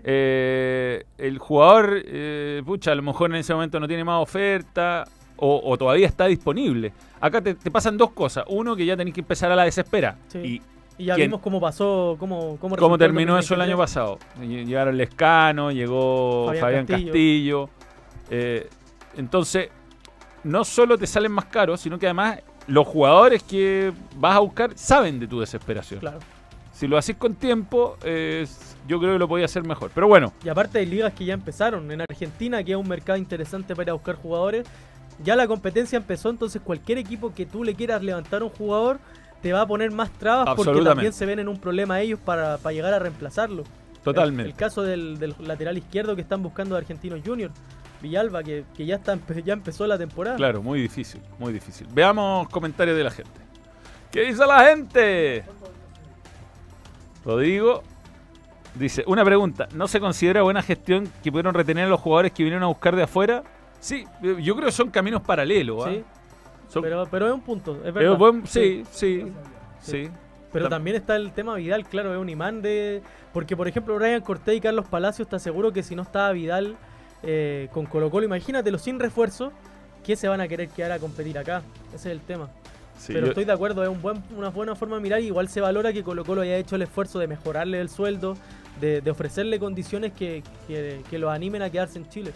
eh, 0.03 1.03
el 1.18 1.38
jugador, 1.39 2.01
eh, 2.05 2.62
pucha, 2.66 2.91
a 2.91 2.95
lo 2.95 3.01
mejor 3.01 3.30
en 3.32 3.38
ese 3.38 3.53
momento 3.53 3.80
no 3.80 3.88
tiene 3.88 4.03
más 4.03 4.22
oferta 4.22 5.03
o, 5.38 5.62
o 5.66 5.78
todavía 5.78 6.08
está 6.08 6.26
disponible. 6.28 6.93
Acá 7.20 7.41
te, 7.41 7.55
te 7.55 7.70
pasan 7.72 7.97
dos 7.97 8.12
cosas. 8.12 8.45
Uno, 8.47 8.76
que 8.76 8.86
ya 8.86 8.95
tenés 8.95 9.14
que 9.14 9.22
empezar 9.22 9.51
a 9.51 9.55
la 9.55 9.64
desespera. 9.66 10.18
Sí. 10.30 10.38
Y 10.39 10.62
y 10.99 11.05
ya 11.05 11.14
¿quién? 11.16 11.28
vimos 11.30 11.41
cómo 11.41 11.62
pasó, 11.62 12.16
cómo, 12.20 12.58
cómo, 12.60 12.76
cómo 12.76 12.97
terminó 12.97 13.38
eso 13.38 13.53
el 13.53 13.60
2023. 13.60 13.68
año 13.70 13.78
pasado. 13.78 14.20
Ll- 14.41 14.66
Llegaron 14.66 14.97
Lescano, 14.97 15.72
llegó 15.72 16.45
Fabián 16.47 16.62
Fabián, 16.62 16.86
Castillo. 16.88 17.05
Castillo. 17.12 17.70
eh, 18.32 18.68
entonces, 19.16 19.70
no 20.43 20.64
solo 20.64 20.97
te 20.97 21.05
salen 21.05 21.32
más 21.34 21.45
caros, 21.45 21.82
sino 21.82 21.99
que 21.99 22.08
además 22.08 22.39
los 22.68 22.86
jugadores 22.88 23.43
que 23.43 23.93
vas 24.18 24.36
a 24.36 24.39
buscar 24.39 24.72
saben 24.76 25.20
de 25.20 25.28
tu 25.28 25.39
desesperación. 25.39 25.99
Claro. 25.99 26.20
Si 26.74 26.88
lo 26.88 26.97
haces 26.97 27.15
con 27.15 27.34
tiempo, 27.36 27.97
eh, 28.03 28.45
yo 28.88 28.99
creo 28.99 29.13
que 29.13 29.20
lo 29.20 29.28
podía 29.28 29.45
hacer 29.45 29.63
mejor. 29.63 29.89
Pero 29.95 30.07
bueno, 30.07 30.32
Y 30.43 30.49
aparte 30.49 30.78
hay 30.80 30.86
ligas 30.86 31.11
que 31.13 31.26
ya 31.26 31.34
empezaron. 31.34 31.91
En 31.91 32.01
Argentina, 32.01 32.63
que 32.63 32.74
es 32.74 32.78
un 32.78 32.88
mercado 32.88 33.18
interesante 33.18 33.76
para 33.76 33.93
buscar 33.93 34.15
jugadores, 34.15 34.68
ya 35.24 35.36
la 35.36 35.47
competencia 35.47 35.97
empezó, 35.97 36.30
entonces 36.30 36.61
cualquier 36.63 36.99
equipo 36.99 37.34
que 37.34 37.45
tú 37.47 37.63
le 37.63 37.74
quieras 37.74 38.03
levantar 38.03 38.41
a 38.41 38.45
un 38.45 38.51
jugador 38.51 38.99
te 39.41 39.53
va 39.53 39.61
a 39.61 39.68
poner 39.68 39.91
más 39.91 40.11
trabas 40.11 40.55
porque 40.55 40.82
también 40.82 41.13
se 41.13 41.26
ven 41.26 41.39
en 41.39 41.47
un 41.47 41.59
problema 41.59 41.99
ellos 42.01 42.20
para, 42.24 42.57
para 42.57 42.74
llegar 42.74 42.93
a 42.93 42.99
reemplazarlo. 42.99 43.63
totalmente. 44.03 44.43
El, 44.43 44.49
el 44.49 44.55
caso 44.55 44.84
del, 44.84 45.18
del 45.18 45.36
lateral 45.39 45.78
izquierdo 45.78 46.15
que 46.15 46.22
están 46.22 46.43
buscando 46.43 46.76
de 46.76 46.82
Argentinos 46.82 47.22
Junior, 47.26 47.51
Villalba, 48.01 48.43
que, 48.43 48.63
que 48.75 48.85
ya, 48.85 48.95
está, 48.95 49.17
ya 49.43 49.53
empezó 49.53 49.87
la 49.87 49.97
temporada. 49.97 50.37
Claro, 50.37 50.61
muy 50.61 50.79
difícil, 50.81 51.21
muy 51.39 51.51
difícil. 51.53 51.87
Veamos 51.91 52.47
comentarios 52.49 52.95
de 52.97 53.03
la 53.03 53.11
gente. 53.11 53.31
¿Qué 54.11 54.21
dice 54.21 54.45
la 54.45 54.63
gente? 54.65 55.43
Rodrigo 57.25 57.83
dice, 58.75 59.03
una 59.07 59.25
pregunta, 59.25 59.67
¿no 59.73 59.87
se 59.87 59.99
considera 59.99 60.41
buena 60.43 60.61
gestión 60.61 61.09
que 61.23 61.31
pudieron 61.31 61.53
retener 61.53 61.85
a 61.85 61.89
los 61.89 61.99
jugadores 61.99 62.31
que 62.31 62.43
vinieron 62.43 62.63
a 62.63 62.67
buscar 62.67 62.95
de 62.95 63.03
afuera? 63.03 63.43
Sí, 63.79 64.05
yo 64.21 64.55
creo 64.55 64.65
que 64.67 64.71
son 64.71 64.89
caminos 64.89 65.21
paralelos. 65.21 65.85
¿ah? 65.85 65.89
Sí, 65.91 66.03
Son- 66.69 66.81
pero, 66.83 67.05
pero 67.09 67.27
es 67.27 67.33
un 67.33 67.41
punto, 67.41 67.79
es 67.83 67.93
verdad. 67.93 68.17
buen- 68.17 68.45
sí, 68.47 68.83
sí, 68.91 69.23
Sí. 69.79 70.05
sí. 70.05 70.09
Pero 70.51 70.67
Tam- 70.67 70.69
también 70.71 70.95
está 70.95 71.15
el 71.17 71.33
tema 71.33 71.55
Vidal, 71.55 71.85
claro, 71.85 72.13
es 72.13 72.19
un 72.19 72.29
imán 72.29 72.61
de... 72.61 73.01
Porque, 73.33 73.55
por 73.57 73.67
ejemplo, 73.67 73.95
Brian 73.95 74.21
Cortés 74.21 74.55
y 74.55 74.61
Carlos 74.61 74.87
Palacios, 74.87 75.25
está 75.27 75.37
seguro 75.39 75.73
que 75.73 75.83
si 75.83 75.93
no 75.95 76.01
estaba 76.03 76.31
Vidal 76.31 76.77
eh, 77.24 77.68
con 77.74 77.86
Colo 77.86 78.09
Colo, 78.09 78.26
imagínatelo 78.26 78.78
sin 78.78 78.99
refuerzo, 78.99 79.51
¿qué 80.05 80.15
se 80.15 80.28
van 80.28 80.41
a 80.41 80.47
querer 80.47 80.70
quedar 80.70 80.91
a 80.91 80.99
competir 80.99 81.38
acá? 81.38 81.61
Ese 81.89 82.09
es 82.09 82.13
el 82.18 82.22
tema. 82.22 82.49
sí, 82.97 83.13
Pero 83.13 83.28
yo- 83.28 83.32
estoy 83.32 83.45
de 83.45 83.51
acuerdo, 83.53 83.84
es 83.84 83.89
un 83.89 84.01
buen, 84.01 84.24
una 84.36 84.49
buena 84.49 84.76
forma 84.76 84.95
de 84.97 85.01
mirar. 85.01 85.22
y 85.22 85.28
Igual 85.28 85.49
se 85.49 85.61
valora 85.61 85.91
que 85.93 86.03
Colo 86.03 86.24
Colo 86.26 86.41
haya 86.41 86.57
hecho 86.57 86.76
el 86.76 86.82
esfuerzo 86.84 87.20
de 87.20 87.28
mejorarle 87.28 87.80
el 87.80 87.89
sueldo, 87.89 88.36
de, 88.82 89.01
de 89.01 89.11
ofrecerle 89.11 89.59
condiciones 89.59 90.13
que, 90.13 90.43
que, 90.68 91.01
que 91.09 91.20
los 91.20 91.32
animen 91.32 91.61
a 91.63 91.70
quedarse 91.70 91.97
en 91.99 92.07
Chile. 92.09 92.32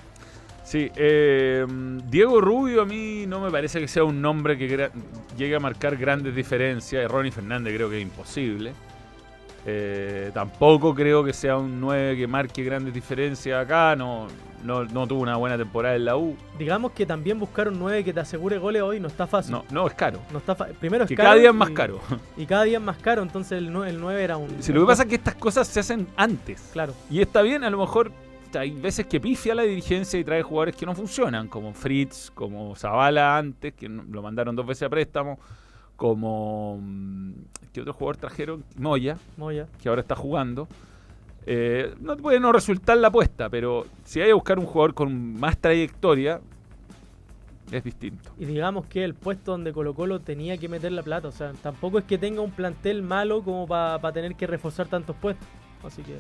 Sí, 0.63 0.91
eh, 0.95 1.65
Diego 2.09 2.39
Rubio 2.39 2.83
a 2.83 2.85
mí 2.85 3.25
no 3.27 3.39
me 3.41 3.49
parece 3.51 3.79
que 3.79 3.87
sea 3.87 4.03
un 4.03 4.21
nombre 4.21 4.57
que 4.57 4.89
llegue 5.37 5.55
a 5.55 5.59
marcar 5.59 5.97
grandes 5.97 6.35
diferencias. 6.35 7.09
Ronnie 7.11 7.31
Fernández 7.31 7.73
creo 7.75 7.89
que 7.89 7.97
es 7.97 8.03
imposible. 8.03 8.71
Eh, 9.65 10.31
tampoco 10.33 10.93
creo 10.95 11.23
que 11.23 11.33
sea 11.33 11.57
un 11.57 11.79
9 11.79 12.17
que 12.17 12.27
marque 12.27 12.63
grandes 12.63 12.93
diferencias 12.93 13.63
acá. 13.63 13.95
No, 13.95 14.27
no, 14.63 14.83
no 14.85 15.07
tuvo 15.07 15.21
una 15.21 15.37
buena 15.37 15.57
temporada 15.57 15.95
en 15.95 16.05
la 16.05 16.17
U. 16.17 16.35
Digamos 16.57 16.91
que 16.93 17.05
también 17.05 17.39
buscar 17.39 17.67
un 17.67 17.77
9 17.79 18.03
que 18.03 18.13
te 18.13 18.19
asegure 18.19 18.57
goles 18.57 18.81
hoy 18.81 18.99
no 18.99 19.07
está 19.07 19.27
fácil. 19.27 19.51
No, 19.51 19.65
no 19.71 19.87
es 19.87 19.93
caro. 19.93 20.19
No 20.31 20.39
está 20.39 20.55
Primero 20.55 21.03
es 21.03 21.07
Que 21.09 21.15
caro 21.15 21.27
cada 21.29 21.39
día 21.39 21.49
es 21.49 21.55
más 21.55 21.69
y- 21.69 21.73
caro. 21.73 21.99
Y 22.37 22.45
cada 22.45 22.63
día 22.63 22.77
es 22.77 22.83
más 22.83 22.97
caro, 22.97 23.21
entonces 23.21 23.57
el 23.59 23.71
9, 23.71 23.91
el 23.91 23.99
9 23.99 24.23
era 24.23 24.37
un... 24.37 24.61
Si 24.63 24.73
lo 24.73 24.81
que 24.81 24.87
pasa 24.87 25.03
es 25.03 25.09
que 25.09 25.15
estas 25.15 25.35
cosas 25.35 25.67
se 25.67 25.79
hacen 25.79 26.07
antes. 26.15 26.69
Claro. 26.73 26.93
Y 27.09 27.21
está 27.21 27.41
bien, 27.41 27.63
a 27.63 27.69
lo 27.69 27.77
mejor 27.77 28.11
hay 28.53 28.71
veces 28.71 29.05
que 29.05 29.19
pifia 29.21 29.55
la 29.55 29.63
dirigencia 29.63 30.19
y 30.19 30.23
trae 30.23 30.41
jugadores 30.41 30.75
que 30.75 30.85
no 30.85 30.93
funcionan, 30.93 31.47
como 31.47 31.73
Fritz, 31.73 32.31
como 32.31 32.75
Zavala 32.75 33.37
antes, 33.37 33.73
que 33.73 33.87
lo 33.87 34.21
mandaron 34.21 34.55
dos 34.55 34.65
veces 34.65 34.83
a 34.83 34.89
préstamo, 34.89 35.39
como... 36.01 36.79
mm, 36.81 37.31
¿Qué 37.71 37.81
otro 37.81 37.93
jugador 37.93 38.17
trajeron? 38.17 38.63
Moya, 38.75 39.17
Moya. 39.37 39.67
que 39.79 39.87
ahora 39.87 40.01
está 40.01 40.15
jugando. 40.15 40.67
Eh, 41.45 41.93
no 41.99 42.17
puede 42.17 42.39
no 42.39 42.51
resultar 42.51 42.97
la 42.97 43.09
apuesta, 43.09 43.49
pero 43.51 43.85
si 44.03 44.19
hay 44.19 44.27
que 44.29 44.33
buscar 44.33 44.57
un 44.57 44.65
jugador 44.65 44.95
con 44.95 45.35
más 45.39 45.59
trayectoria, 45.59 46.41
es 47.71 47.83
distinto. 47.83 48.31
Y 48.39 48.45
digamos 48.45 48.87
que 48.87 49.03
el 49.03 49.13
puesto 49.13 49.51
donde 49.51 49.71
Colo 49.73 49.93
Colo 49.93 50.19
tenía 50.19 50.57
que 50.57 50.67
meter 50.67 50.91
la 50.91 51.03
plata. 51.03 51.27
O 51.27 51.31
sea, 51.31 51.51
tampoco 51.61 51.99
es 51.99 52.05
que 52.05 52.17
tenga 52.17 52.41
un 52.41 52.51
plantel 52.51 53.03
malo 53.03 53.43
como 53.43 53.67
para 53.67 54.11
tener 54.11 54.33
que 54.35 54.47
reforzar 54.47 54.87
tantos 54.87 55.15
puestos. 55.15 55.47
Así 55.83 56.01
que... 56.01 56.17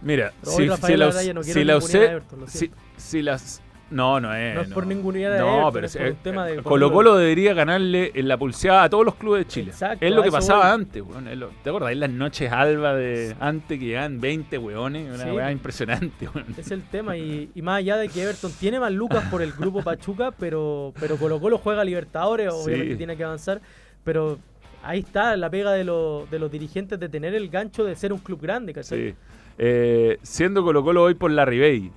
Mira, 0.00 0.32
si, 0.42 0.64
la, 0.66 0.76
no 0.78 1.42
si 1.42 1.64
la 1.64 1.76
usé- 1.78 2.08
Everton, 2.10 2.48
si, 2.48 2.70
si 2.96 3.20
las... 3.22 3.60
No, 3.88 4.18
no 4.20 4.34
es. 4.34 4.54
No 4.56 4.62
es 4.62 4.68
por 4.68 4.84
ningunear 4.84 5.32
a 5.34 5.38
No, 5.38 5.46
Everton, 5.68 5.72
pero 5.72 5.86
es 5.86 5.92
si- 5.92 5.98
por 5.98 6.06
un 6.08 6.12
eh, 6.12 6.16
tema 6.22 6.44
de 6.46 6.54
eh, 6.56 6.62
Colo 6.64 6.90
Colo 6.92 7.14
debería 7.16 7.54
ganarle 7.54 8.10
en 8.14 8.26
la 8.26 8.36
pulseada 8.36 8.82
a 8.82 8.90
todos 8.90 9.04
los 9.04 9.14
clubes 9.14 9.44
de 9.44 9.48
Chile. 9.48 9.70
Exacto, 9.70 10.04
es 10.04 10.12
lo 10.12 10.22
a 10.22 10.24
que 10.24 10.30
pasaba 10.32 10.64
voy. 10.64 10.74
antes, 10.74 11.02
weón. 11.02 11.28
es 11.28 11.38
lo- 11.38 11.50
¿Te 11.62 11.70
acuerdas? 11.70 11.92
En 11.92 12.00
las 12.00 12.10
noches 12.10 12.50
alba 12.50 12.94
de 12.96 13.36
antes 13.38 13.78
que 13.78 13.84
llegaban 13.84 14.20
20 14.20 14.58
weones, 14.58 15.14
una 15.14 15.24
Sí. 15.24 15.30
weá 15.30 15.52
impresionante, 15.52 16.28
weón. 16.34 16.46
Es 16.58 16.70
el 16.72 16.82
tema. 16.82 17.16
Y, 17.16 17.50
y 17.54 17.62
más 17.62 17.78
allá 17.78 17.96
de 17.96 18.08
que 18.08 18.22
Everton 18.22 18.50
tiene 18.58 18.80
más 18.80 18.90
lucas 18.92 19.22
por 19.30 19.40
el 19.40 19.52
grupo 19.52 19.82
Pachuca, 19.84 20.32
pero, 20.36 20.92
pero 20.98 21.16
Colo 21.16 21.38
Colo 21.40 21.58
juega 21.58 21.84
Libertadores, 21.84 22.48
obviamente 22.52 22.92
Sí. 22.94 22.98
tiene 22.98 23.16
que 23.16 23.22
avanzar. 23.22 23.60
Pero 24.02 24.38
ahí 24.82 24.98
está 24.98 25.36
la 25.36 25.48
pega 25.48 25.70
de, 25.72 25.84
los- 25.84 26.28
de 26.28 26.40
los 26.40 26.50
dirigentes 26.50 26.98
de 26.98 27.08
tener 27.08 27.36
el 27.36 27.48
gancho 27.50 27.84
de 27.84 27.94
ser 27.94 28.12
un 28.12 28.18
club 28.18 28.40
grande, 28.42 28.72
¿cachai? 28.72 29.10
Sí. 29.10 29.14
Eh, 29.58 30.18
siendo 30.22 30.64
Colo 30.64 30.82
Colo 30.82 31.04
hoy 31.04 31.14
por 31.14 31.30
la 31.30 31.44
Ribey. 31.44 31.92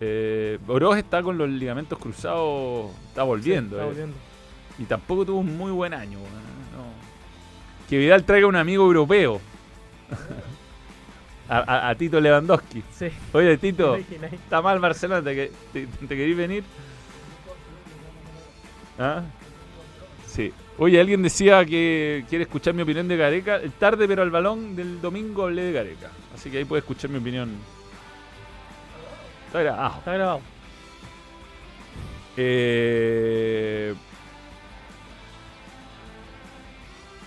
Eh, 0.00 0.58
Oroz 0.66 0.96
está 0.98 1.22
con 1.22 1.38
los 1.38 1.48
ligamentos 1.48 1.98
cruzados, 1.98 2.90
está 3.08 3.22
Sí, 3.22 3.26
volviendo. 3.26 3.80
eh. 3.92 4.06
Y 4.78 4.84
tampoco 4.84 5.24
tuvo 5.24 5.38
un 5.38 5.56
muy 5.56 5.70
buen 5.70 5.94
año. 5.94 6.18
weón, 6.18 6.32
no. 6.32 7.88
Que 7.88 7.98
Vidal 7.98 8.24
traiga 8.24 8.46
un 8.46 8.56
amigo 8.56 8.84
europeo. 8.84 9.40
a, 11.48 11.58
a- 11.58 11.88
a 11.90 11.94
Tito 11.94 12.20
Lewandowski. 12.20 12.82
Sí. 12.92 13.06
Oye, 13.32 13.56
Tito, 13.58 13.96
está 14.32 14.60
mal 14.62 14.80
Barcelona, 14.80 15.22
¿te, 15.22 15.52
te, 15.72 15.86
te 15.86 16.08
querís 16.16 16.36
venir? 16.36 16.64
¿Ah? 18.98 19.22
Sí. 20.26 20.52
Oye, 20.78 21.00
alguien 21.00 21.22
decía 21.22 21.64
que 21.64 22.24
quiere 22.28 22.44
escuchar 22.44 22.74
mi 22.74 22.82
opinión 22.82 23.06
de 23.06 23.16
Gareca. 23.16 23.60
Tarde, 23.78 24.08
pero 24.08 24.22
al 24.22 24.30
balón 24.30 24.74
del 24.74 25.00
domingo 25.00 25.44
hablé 25.44 25.62
de 25.62 25.72
Gareca. 25.72 26.10
Así 26.34 26.50
que 26.50 26.58
ahí 26.58 26.64
puede 26.64 26.80
escuchar 26.80 27.10
mi 27.10 27.18
opinión. 27.18 27.50
Está 29.54 29.62
grabado. 29.62 29.98
Está 29.98 30.12
grabado. 30.14 30.40
Eh, 32.36 33.94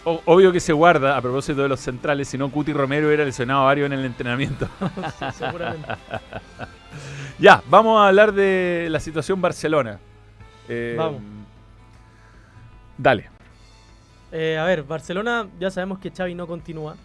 Obvio 0.04 0.52
que 0.52 0.60
se 0.60 0.74
guarda, 0.74 1.16
a 1.16 1.22
propósito 1.22 1.62
de 1.62 1.70
los 1.70 1.80
centrales, 1.80 2.28
si 2.28 2.38
no 2.38 2.52
Cuti 2.52 2.74
Romero 2.74 3.12
era 3.12 3.24
lesionado 3.24 3.62
a 3.62 3.66
varios 3.66 3.86
en 3.86 3.94
el 3.94 4.06
entrenamiento. 4.06 4.68
Sí, 5.20 5.26
seguramente. 5.38 5.88
ya, 7.40 7.64
vamos 7.70 7.98
a 7.98 8.10
hablar 8.10 8.34
de 8.34 8.88
la 8.90 9.00
situación 9.00 9.42
Barcelona. 9.42 9.98
Eh, 10.68 10.96
Vamos. 10.98 11.22
Dale. 12.98 13.30
Eh, 14.34 14.58
a 14.58 14.66
ver, 14.66 14.84
Barcelona 14.84 15.48
ya 15.62 15.72
sabemos 15.72 16.00
que 16.00 16.12
Xavi 16.12 16.36
no 16.36 16.46
continúa. 16.46 16.98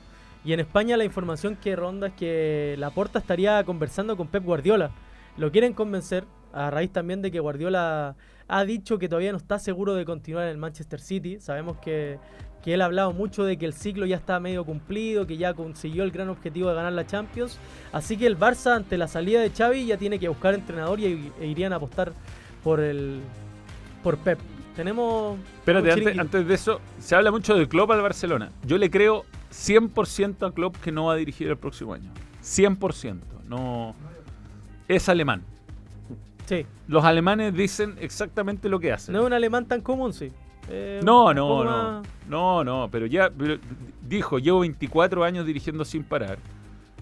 Y 0.44 0.52
en 0.52 0.58
España 0.58 0.96
la 0.96 1.04
información 1.04 1.54
que 1.54 1.76
ronda 1.76 2.08
es 2.08 2.12
que 2.14 2.74
Laporta 2.78 3.20
estaría 3.20 3.62
conversando 3.62 4.16
con 4.16 4.26
Pep 4.26 4.42
Guardiola. 4.42 4.90
Lo 5.36 5.50
quieren 5.50 5.72
convencer, 5.72 6.24
a 6.52 6.70
raíz 6.70 6.92
también 6.92 7.22
de 7.22 7.30
que 7.30 7.40
Guardiola 7.40 8.16
ha 8.48 8.64
dicho 8.64 8.98
que 8.98 9.08
todavía 9.08 9.32
no 9.32 9.38
está 9.38 9.58
seguro 9.58 9.94
de 9.94 10.04
continuar 10.04 10.44
en 10.44 10.50
el 10.50 10.58
Manchester 10.58 11.00
City. 11.00 11.40
Sabemos 11.40 11.78
que, 11.78 12.18
que 12.62 12.74
él 12.74 12.82
ha 12.82 12.84
hablado 12.84 13.12
mucho 13.12 13.44
de 13.44 13.56
que 13.56 13.64
el 13.64 13.72
ciclo 13.72 14.04
ya 14.04 14.16
está 14.16 14.38
medio 14.40 14.64
cumplido, 14.64 15.26
que 15.26 15.36
ya 15.36 15.54
consiguió 15.54 16.04
el 16.04 16.10
gran 16.10 16.28
objetivo 16.28 16.68
de 16.68 16.74
ganar 16.74 16.92
la 16.92 17.06
Champions. 17.06 17.58
Así 17.92 18.16
que 18.16 18.26
el 18.26 18.38
Barça, 18.38 18.76
ante 18.76 18.98
la 18.98 19.08
salida 19.08 19.40
de 19.40 19.50
Xavi, 19.50 19.86
ya 19.86 19.96
tiene 19.96 20.18
que 20.18 20.28
buscar 20.28 20.54
entrenador 20.54 21.00
y, 21.00 21.32
e 21.40 21.46
irían 21.46 21.72
a 21.72 21.76
apostar 21.76 22.12
por 22.62 22.80
el 22.80 23.20
por 24.02 24.18
Pep. 24.18 24.38
Tenemos. 24.76 25.38
Espérate, 25.58 25.92
antes, 25.92 26.18
antes 26.18 26.46
de 26.46 26.54
eso, 26.54 26.80
se 26.98 27.14
habla 27.14 27.30
mucho 27.30 27.54
de 27.54 27.68
Klopp 27.68 27.90
al 27.90 28.02
Barcelona. 28.02 28.52
Yo 28.66 28.78
le 28.78 28.90
creo 28.90 29.24
100% 29.50 30.48
a 30.48 30.52
Klopp 30.52 30.76
que 30.76 30.92
no 30.92 31.06
va 31.06 31.14
a 31.14 31.16
dirigir 31.16 31.48
el 31.48 31.56
próximo 31.56 31.94
año. 31.94 32.10
100%. 32.42 33.20
No, 33.48 33.94
es 34.97 35.09
alemán. 35.09 35.43
Sí, 36.47 36.66
Los 36.88 37.05
alemanes 37.05 37.55
dicen 37.55 37.97
exactamente 38.01 38.68
lo 38.68 38.78
que 38.80 38.93
hacen. 38.93 39.12
no 39.14 39.20
es 39.20 39.26
un 39.26 39.32
alemán 39.32 39.66
tan 39.66 39.80
común, 39.80 40.12
sí. 40.12 40.30
Eh, 40.68 41.01
No, 41.05 41.32
no, 41.34 41.64
no. 41.64 41.70
más- 41.70 42.07
No, 42.28 42.64
no, 42.64 42.88
pero 42.90 43.07
ya 43.07 43.30
pero 43.36 43.59
dijo, 44.07 44.38
llevo 44.38 44.61
24 44.61 45.24
años 45.24 45.47
dirigiendo 45.47 45.84
sin 45.84 46.03
parar. 46.05 46.38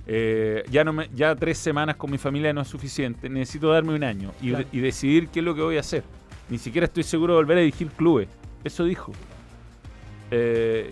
Eh, 0.07 0.65
ya 0.71 0.83
no 0.85 0.93
me, 0.93 1.09
ya 1.15 1.35
tres 1.37 1.59
semanas 1.59 1.97
con 1.97 2.11
mi 2.11 2.19
familia 2.19 2.53
no 2.53 2.61
es 2.63 2.69
suficiente. 2.69 3.29
Necesito 3.29 3.69
darme 3.71 3.95
un 3.95 4.03
año 4.05 4.33
y, 4.43 4.51
Claro. 4.51 4.65
y 4.73 4.81
decidir 4.81 5.29
qué 5.29 5.41
es 5.41 5.45
lo 5.45 5.55
que 5.55 5.63
voy 5.63 5.77
a 5.77 5.81
hacer. 5.81 6.03
Ni 6.49 6.59
siquiera 6.59 6.87
estoy 6.87 7.03
seguro 7.05 7.35
de 7.35 7.39
volver 7.41 7.59
a 7.59 7.61
dirigir 7.61 7.89
clubes. 7.89 8.29
Eso 8.65 8.85
dijo. 8.85 9.13
Eh, 10.33 10.91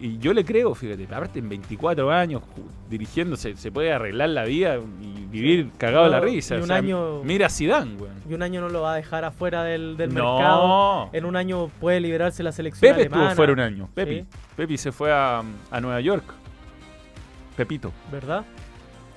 y, 0.00 0.06
y 0.06 0.18
yo 0.18 0.32
le 0.32 0.44
creo, 0.44 0.74
fíjate, 0.74 1.04
aparte 1.04 1.38
en 1.38 1.48
24 1.48 2.10
años 2.10 2.42
dirigiéndose, 2.88 3.54
se 3.56 3.70
puede 3.70 3.92
arreglar 3.92 4.30
la 4.30 4.44
vida 4.44 4.78
y 5.02 5.15
vivir 5.30 5.70
cagado 5.78 6.04
de 6.04 6.10
la 6.10 6.20
risa. 6.20 6.54
y 6.54 6.58
o 6.58 6.60
un 6.62 6.66
sea, 6.68 6.76
año- 6.76 7.22
Mira 7.24 7.46
a 7.46 7.50
Zidane, 7.50 7.96
weón. 7.96 8.14
Y 8.28 8.34
un 8.34 8.42
año 8.42 8.60
no 8.60 8.68
lo 8.68 8.82
va 8.82 8.92
a 8.92 8.96
dejar 8.96 9.24
afuera 9.24 9.62
del, 9.64 9.96
del 9.96 10.12
No. 10.14 10.34
mercado. 10.38 11.10
En 11.12 11.24
un 11.24 11.36
año 11.36 11.68
puede 11.80 12.00
liberarse 12.00 12.42
la 12.42 12.52
selección 12.52 12.80
Pepe 12.90 13.02
alemana. 13.02 13.22
estuvo 13.24 13.36
fuera 13.36 13.52
un 13.52 13.60
año. 13.60 13.88
Pepi. 13.94 14.20
Sí, 14.20 14.26
Pepi 14.56 14.78
se 14.78 14.92
fue 14.92 15.12
a, 15.12 15.42
a 15.70 15.80
Nueva 15.80 16.00
York. 16.00 16.24
Pepito. 17.56 17.92
¿Verdad? 18.12 18.44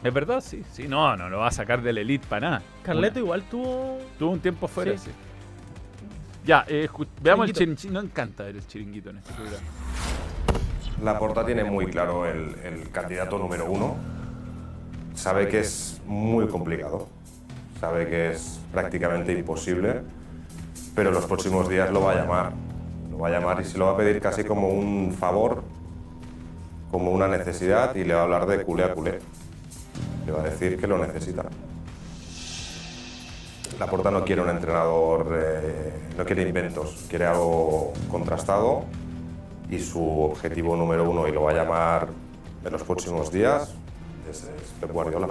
¿Es 0.03 0.13
verdad? 0.13 0.39
Sí, 0.41 0.63
sí. 0.71 0.87
No, 0.87 1.15
no 1.17 1.29
lo 1.29 1.39
va 1.39 1.47
a 1.47 1.51
sacar 1.51 1.81
del 1.81 1.97
elite 1.97 2.25
para 2.27 2.49
nada. 2.49 2.61
Carleto 2.83 3.19
igual 3.19 3.43
tuvo... 3.43 3.97
Tuvo 4.17 4.31
un 4.31 4.39
tiempo 4.39 4.67
fuera, 4.67 4.91
Sí. 4.93 5.05
sí. 5.05 5.11
Ya, 6.45 6.63
eh, 6.67 6.87
veamos 7.21 7.47
el 7.47 7.53
Chiringuito. 7.53 7.81
chiringuito. 7.81 7.89
No 7.93 7.99
encanta 8.07 8.43
ver 8.45 8.55
el 8.55 8.65
chiringuito 8.65 9.09
en 9.09 9.17
este 9.17 9.33
programa. 9.33 9.67
La 11.03 11.19
Porta 11.19 11.45
tiene 11.45 11.63
muy 11.65 11.87
claro 11.87 12.25
el, 12.25 12.55
el 12.63 12.89
candidato 12.91 13.37
número 13.37 13.65
uno. 13.69 13.97
Sabe 15.19 15.49
que 15.49 15.59
es 15.59 15.99
muy 16.07 16.47
complicado. 16.47 17.09
Sabe 17.81 18.07
que 18.07 18.31
es 18.31 18.61
prácticamente 18.71 19.33
imposible. 19.33 20.01
Pero 20.95 21.09
en 21.09 21.15
los 21.15 21.25
próximos 21.25 21.67
días 21.67 21.91
lo 21.91 22.03
va 22.03 22.13
a 22.13 22.15
llamar. 22.15 22.53
Lo 23.11 23.17
va 23.17 23.27
a 23.27 23.31
llamar 23.31 23.59
y 23.59 23.65
se 23.65 23.77
lo 23.77 23.87
va 23.87 23.91
a 23.91 23.97
pedir 23.97 24.21
casi 24.21 24.45
como 24.45 24.69
un 24.69 25.11
favor, 25.11 25.61
como 26.89 27.11
una 27.11 27.27
necesidad 27.27 27.93
y 27.95 28.05
le 28.05 28.13
va 28.13 28.21
a 28.21 28.23
hablar 28.23 28.45
de 28.45 28.63
culé 28.63 28.85
a 28.85 28.93
culé. 28.93 29.19
Le 30.25 30.31
va 30.31 30.39
a 30.39 30.43
decir 30.43 30.79
que 30.79 30.87
lo 30.87 30.97
necesita. 30.97 31.43
La 33.77 33.87
Porta 33.87 34.11
no 34.11 34.23
quiere 34.23 34.41
un 34.41 34.49
entrenador, 34.49 35.37
eh, 35.37 36.11
no 36.17 36.23
quiere 36.23 36.43
inventos, 36.43 37.07
quiere 37.09 37.25
algo 37.25 37.91
contrastado 38.09 38.85
y 39.69 39.79
su 39.79 40.01
objetivo 40.01 40.77
número 40.77 41.09
uno, 41.09 41.27
y 41.27 41.33
lo 41.33 41.43
va 41.43 41.51
a 41.51 41.55
llamar 41.55 42.07
en 42.63 42.71
los 42.71 42.83
próximos 42.83 43.33
días, 43.33 43.75
es, 44.29 44.43
es 44.43 44.71
Pep 44.79 44.91
Guardiola. 44.91 45.29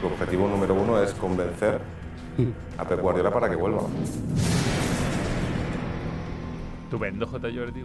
Su 0.00 0.06
objetivo 0.06 0.48
número 0.48 0.74
uno 0.74 1.02
es 1.02 1.12
convencer 1.14 1.80
a 2.78 2.84
Pep 2.86 3.00
Guardiola 3.00 3.32
para 3.32 3.48
que 3.50 3.56
vuelva. 3.56 3.82
Estupendo, 6.84 7.26
J. 7.26 7.48
Jordi. 7.54 7.84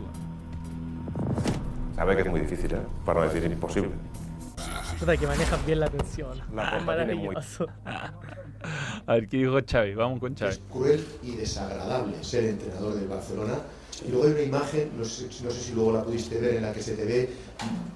Sabe 1.95 2.15
que 2.15 2.21
es 2.23 2.29
muy 2.29 2.39
difícil, 2.41 2.73
¿eh? 2.73 2.79
para 3.05 3.21
no 3.25 3.29
decir 3.31 3.51
imposible. 3.51 3.91
Puta, 4.99 5.17
que 5.17 5.27
manejan 5.27 5.59
bien 5.65 5.79
la 5.79 5.89
tensión. 5.89 6.37
La 6.55 6.71
muy- 6.77 6.83
Maravilloso. 6.85 7.67
A 9.05 9.13
ver 9.15 9.27
qué 9.27 9.37
dijo 9.37 9.57
Xavi. 9.69 9.95
Vamos 9.95 10.19
con 10.19 10.33
Xavi. 10.35 10.51
Es 10.51 10.61
cruel 10.71 11.05
y 11.21 11.35
desagradable 11.35 12.23
ser 12.23 12.45
entrenador 12.45 12.95
del 12.95 13.07
Barcelona. 13.07 13.55
Y 14.05 14.11
luego 14.11 14.25
hay 14.25 14.31
una 14.31 14.41
imagen, 14.41 14.91
no 14.97 15.05
sé, 15.05 15.27
no 15.43 15.51
sé 15.51 15.61
si 15.61 15.71
luego 15.73 15.93
la 15.93 16.03
pudiste 16.03 16.39
ver, 16.39 16.55
en 16.55 16.63
la 16.63 16.73
que 16.73 16.81
se 16.81 16.93
te 16.93 17.05
ve 17.05 17.29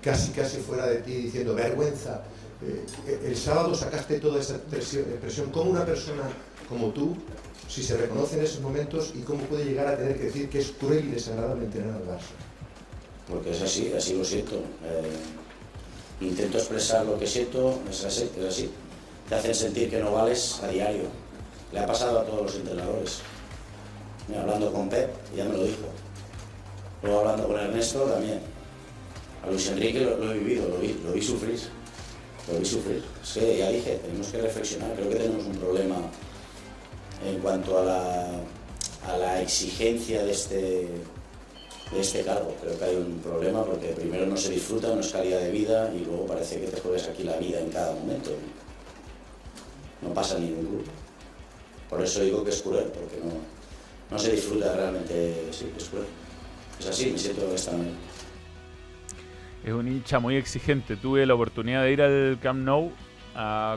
casi 0.02 0.32
casi 0.32 0.58
fuera 0.58 0.86
de 0.88 0.98
ti 0.98 1.14
diciendo 1.14 1.56
vergüenza. 1.56 2.24
Eh, 2.62 3.20
el 3.26 3.36
sábado 3.36 3.74
sacaste 3.76 4.20
toda 4.20 4.40
esa 4.40 4.58
presión, 4.58 5.06
presión. 5.20 5.52
¿Cómo 5.52 5.72
una 5.72 5.86
persona 5.86 6.24
como 6.70 6.90
tú, 6.90 7.16
si 7.68 7.84
se 7.84 7.98
reconoce 7.98 8.38
en 8.38 8.44
esos 8.44 8.62
momentos, 8.62 9.14
y 9.16 9.22
cómo 9.22 9.42
puede 9.44 9.66
llegar 9.66 9.88
a 9.88 9.98
tener 9.98 10.18
que 10.18 10.26
decir 10.26 10.50
que 10.50 10.60
es 10.60 10.72
cruel 10.72 11.06
y 11.08 11.12
desagradable 11.12 11.66
entrenar 11.66 11.96
al 11.96 12.04
Barça? 12.04 12.48
porque 13.30 13.52
es 13.52 13.62
así, 13.62 13.92
así 13.96 14.16
lo 14.16 14.24
siento. 14.24 14.56
Eh, 14.56 16.26
intento 16.26 16.58
expresar 16.58 17.06
lo 17.06 17.20
que 17.20 17.28
siento, 17.28 17.80
es 17.90 18.04
así, 18.06 18.30
es 18.38 18.46
así. 18.46 18.72
Te 19.28 19.36
hacen 19.36 19.54
sentir 19.54 19.90
que 19.90 20.00
no 20.00 20.14
vales 20.14 20.60
a 20.64 20.68
diario. 20.68 21.04
Le 21.72 21.80
ha 21.80 21.86
pasado 21.86 22.20
a 22.20 22.26
todos 22.26 22.44
los 22.44 22.56
entrenadores. 22.56 23.20
Hablando 24.36 24.72
con 24.72 24.90
Pep, 24.90 25.10
ya 25.36 25.46
me 25.46 25.54
lo 25.54 25.64
dijo. 25.64 25.88
Luego 27.02 27.20
hablando 27.20 27.48
con 27.48 27.60
Ernesto 27.60 28.02
también. 28.02 28.40
A 29.44 29.50
Luis 29.50 29.68
Enrique 29.70 30.02
lo, 30.02 30.32
he 30.32 30.38
vivido, 30.40 30.68
lo 30.68 30.78
vi, 30.78 31.00
lo 31.04 31.14
vi 31.14 31.22
sufrir. 31.22 31.60
Lo 32.52 32.60
vi 32.60 32.66
sufrir. 32.66 33.04
Que 33.34 33.58
ya 33.58 33.70
dije, 33.70 34.00
tenemos 34.04 34.28
que 34.28 34.42
reflexionar. 34.42 34.94
Creo 34.96 35.10
que 35.10 35.16
tenemos 35.16 35.46
un 35.46 35.58
problema 35.58 35.96
en 37.26 37.40
cuanto 37.40 37.80
a 37.80 37.84
la, 37.84 38.30
a 39.08 39.18
la 39.18 39.42
exigencia 39.42 40.24
de 40.24 40.32
este, 40.32 40.56
de 41.92 42.00
este 42.00 42.24
cargo. 42.24 42.54
Creo 42.62 42.78
que 42.78 42.86
hay 42.86 42.96
un 42.96 43.20
problema 43.20 43.64
porque 43.64 43.88
primero 43.90 44.26
no 44.26 44.36
se 44.36 44.52
disfruta, 44.52 44.94
no 44.94 45.00
es 45.00 45.12
calidad 45.12 45.40
de 45.40 45.52
vida 45.52 45.92
y 45.94 46.04
luego 46.04 46.26
parece 46.26 46.60
que 46.60 46.68
te 46.68 46.82
juegas 46.82 47.08
aquí 47.08 47.24
la 47.24 47.38
vida 47.38 47.60
en 47.60 47.70
cada 47.70 47.94
momento. 47.94 48.32
No 50.02 50.14
pasa 50.14 50.38
ningún 50.38 50.66
club. 50.66 50.86
Por 51.90 52.02
eso 52.04 52.22
digo 52.22 52.44
que 52.44 52.50
es 52.50 52.62
cruel, 52.62 52.86
porque 52.86 53.18
no, 53.24 53.57
no 54.10 54.20
se 54.20 54.32
disfruta 54.32 54.76
realmente, 54.76 55.48
sí, 55.52 55.72
es 55.76 55.90
cruel. 55.90 56.06
Es 56.80 56.88
así, 56.88 57.12
me 57.12 57.18
siento 57.18 57.54
esta 57.54 57.72
manera. 57.72 57.96
Es 59.64 59.74
un 59.74 59.88
hincha 59.88 60.20
muy 60.20 60.36
exigente. 60.36 60.96
Tuve 60.96 61.26
la 61.26 61.34
oportunidad 61.34 61.84
de 61.84 61.92
ir 61.92 62.02
al 62.02 62.40
Camp 62.42 62.64
Nou 62.64 62.92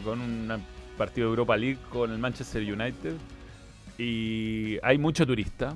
con 0.05 0.20
un 0.20 0.64
partido 0.97 1.28
de 1.28 1.31
Europa 1.31 1.57
League 1.57 1.78
con 1.91 2.12
el 2.12 2.18
Manchester 2.18 2.62
United. 2.62 3.14
Y 3.99 4.78
hay 4.83 4.99
mucho 4.99 5.26
turista. 5.26 5.74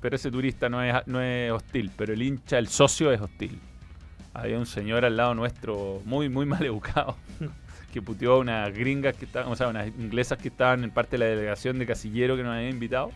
Pero 0.00 0.14
ese 0.14 0.30
turista 0.30 0.68
no 0.68 0.82
es, 0.82 0.94
no 1.06 1.20
es 1.20 1.50
hostil. 1.50 1.90
Pero 1.96 2.12
el 2.12 2.22
hincha, 2.22 2.58
el 2.58 2.68
socio 2.68 3.10
es 3.10 3.20
hostil. 3.20 3.58
Había 4.32 4.58
un 4.58 4.66
señor 4.66 5.04
al 5.04 5.16
lado 5.16 5.34
nuestro 5.34 6.02
muy, 6.04 6.28
muy 6.28 6.46
mal 6.46 6.64
educado. 6.64 7.16
que 7.92 8.02
puteó 8.02 8.34
a 8.34 8.38
unas 8.38 8.72
gringas 8.74 9.16
que 9.16 9.24
estaban, 9.24 9.50
o 9.50 9.56
sea, 9.56 9.68
unas 9.68 9.88
inglesas 9.88 10.38
que 10.38 10.48
estaban 10.48 10.84
en 10.84 10.90
parte 10.90 11.12
de 11.12 11.24
la 11.24 11.30
delegación 11.30 11.78
de 11.78 11.86
Casillero 11.86 12.36
que 12.36 12.42
nos 12.42 12.54
habían 12.54 12.72
invitado. 12.72 13.10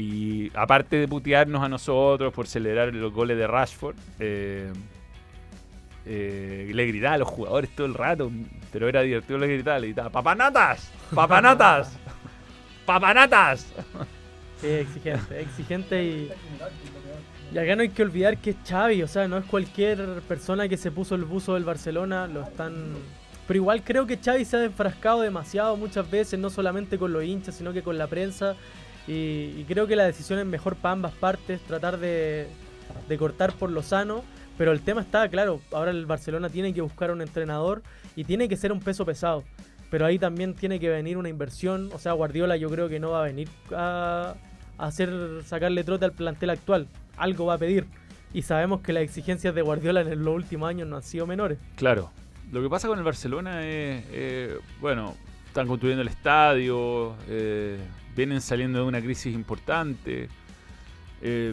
Y 0.00 0.50
aparte 0.54 0.96
de 0.96 1.06
putearnos 1.06 1.62
a 1.62 1.68
nosotros 1.68 2.32
por 2.32 2.46
celebrar 2.46 2.94
los 2.94 3.12
goles 3.12 3.36
de 3.36 3.46
Rashford, 3.46 3.96
eh, 4.18 4.72
eh, 6.06 6.70
le 6.72 6.86
gritaba 6.86 7.16
a 7.16 7.18
los 7.18 7.28
jugadores 7.28 7.68
todo 7.76 7.86
el 7.86 7.92
rato, 7.92 8.30
pero 8.72 8.88
era 8.88 9.02
divertido 9.02 9.38
le 9.38 9.48
gritaba, 9.48 9.78
le 9.78 9.88
gritaba, 9.88 10.08
¡Papanatas! 10.08 10.90
¡Papanatas! 11.14 11.98
¡Papanatas! 12.86 13.74
Sí, 14.58 14.68
exigente, 14.68 15.40
exigente 15.40 16.02
y... 16.02 16.30
Y 17.52 17.58
acá 17.58 17.76
no 17.76 17.82
hay 17.82 17.90
que 17.90 18.02
olvidar 18.02 18.38
que 18.38 18.50
es 18.50 18.56
Xavi, 18.66 19.02
o 19.02 19.08
sea, 19.08 19.28
no 19.28 19.36
es 19.36 19.44
cualquier 19.44 20.22
persona 20.26 20.66
que 20.66 20.78
se 20.78 20.90
puso 20.90 21.14
el 21.14 21.24
buzo 21.26 21.54
del 21.54 21.64
Barcelona, 21.64 22.26
lo 22.26 22.42
están... 22.42 22.94
Pero 23.46 23.58
igual 23.58 23.82
creo 23.84 24.06
que 24.06 24.16
Xavi 24.16 24.46
se 24.46 24.56
ha 24.56 24.64
enfrascado 24.64 25.20
demasiado 25.20 25.76
muchas 25.76 26.10
veces, 26.10 26.38
no 26.38 26.48
solamente 26.48 26.96
con 26.96 27.12
los 27.12 27.22
hinchas, 27.22 27.56
sino 27.56 27.74
que 27.74 27.82
con 27.82 27.98
la 27.98 28.06
prensa. 28.06 28.56
Y, 29.12 29.64
creo 29.64 29.88
que 29.88 29.96
la 29.96 30.04
decisión 30.04 30.38
es 30.38 30.46
mejor 30.46 30.76
para 30.76 30.92
ambas 30.92 31.12
partes, 31.12 31.60
tratar 31.62 31.98
de, 31.98 32.46
de 33.08 33.18
cortar 33.18 33.52
por 33.52 33.70
lo 33.70 33.82
sano. 33.82 34.22
Pero 34.56 34.72
el 34.72 34.82
tema 34.82 35.00
está 35.00 35.28
claro, 35.28 35.60
ahora 35.72 35.90
el 35.90 36.06
Barcelona 36.06 36.48
tiene 36.48 36.72
que 36.74 36.80
buscar 36.80 37.10
un 37.10 37.22
entrenador 37.22 37.82
y 38.14 38.24
tiene 38.24 38.48
que 38.48 38.56
ser 38.56 38.72
un 38.72 38.80
peso 38.80 39.04
pesado. 39.04 39.42
Pero 39.90 40.06
ahí 40.06 40.18
también 40.18 40.54
tiene 40.54 40.78
que 40.78 40.88
venir 40.88 41.16
una 41.16 41.28
inversión. 41.28 41.90
O 41.92 41.98
sea, 41.98 42.12
Guardiola 42.12 42.56
yo 42.56 42.68
creo 42.68 42.88
que 42.88 43.00
no 43.00 43.10
va 43.10 43.22
a 43.22 43.24
venir 43.24 43.48
a, 43.74 44.34
a 44.78 44.86
hacer 44.86 45.10
sacarle 45.44 45.82
trote 45.82 46.04
al 46.04 46.12
plantel 46.12 46.50
actual. 46.50 46.86
Algo 47.16 47.46
va 47.46 47.54
a 47.54 47.58
pedir. 47.58 47.86
Y 48.32 48.42
sabemos 48.42 48.80
que 48.80 48.92
las 48.92 49.02
exigencias 49.02 49.54
de 49.54 49.62
Guardiola 49.62 50.02
en 50.02 50.24
los 50.24 50.34
últimos 50.34 50.68
años 50.68 50.86
no 50.86 50.96
han 50.96 51.02
sido 51.02 51.26
menores. 51.26 51.58
Claro. 51.74 52.10
Lo 52.52 52.62
que 52.62 52.68
pasa 52.68 52.86
con 52.86 52.98
el 52.98 53.04
Barcelona 53.04 53.66
es, 53.66 54.04
eh, 54.10 54.58
bueno, 54.80 55.16
están 55.46 55.66
construyendo 55.66 56.02
el 56.02 56.08
estadio, 56.08 57.16
eh, 57.28 57.78
vienen 58.16 58.40
saliendo 58.40 58.78
de 58.80 58.84
una 58.86 59.00
crisis 59.00 59.34
importante. 59.34 60.28
eh, 61.22 61.52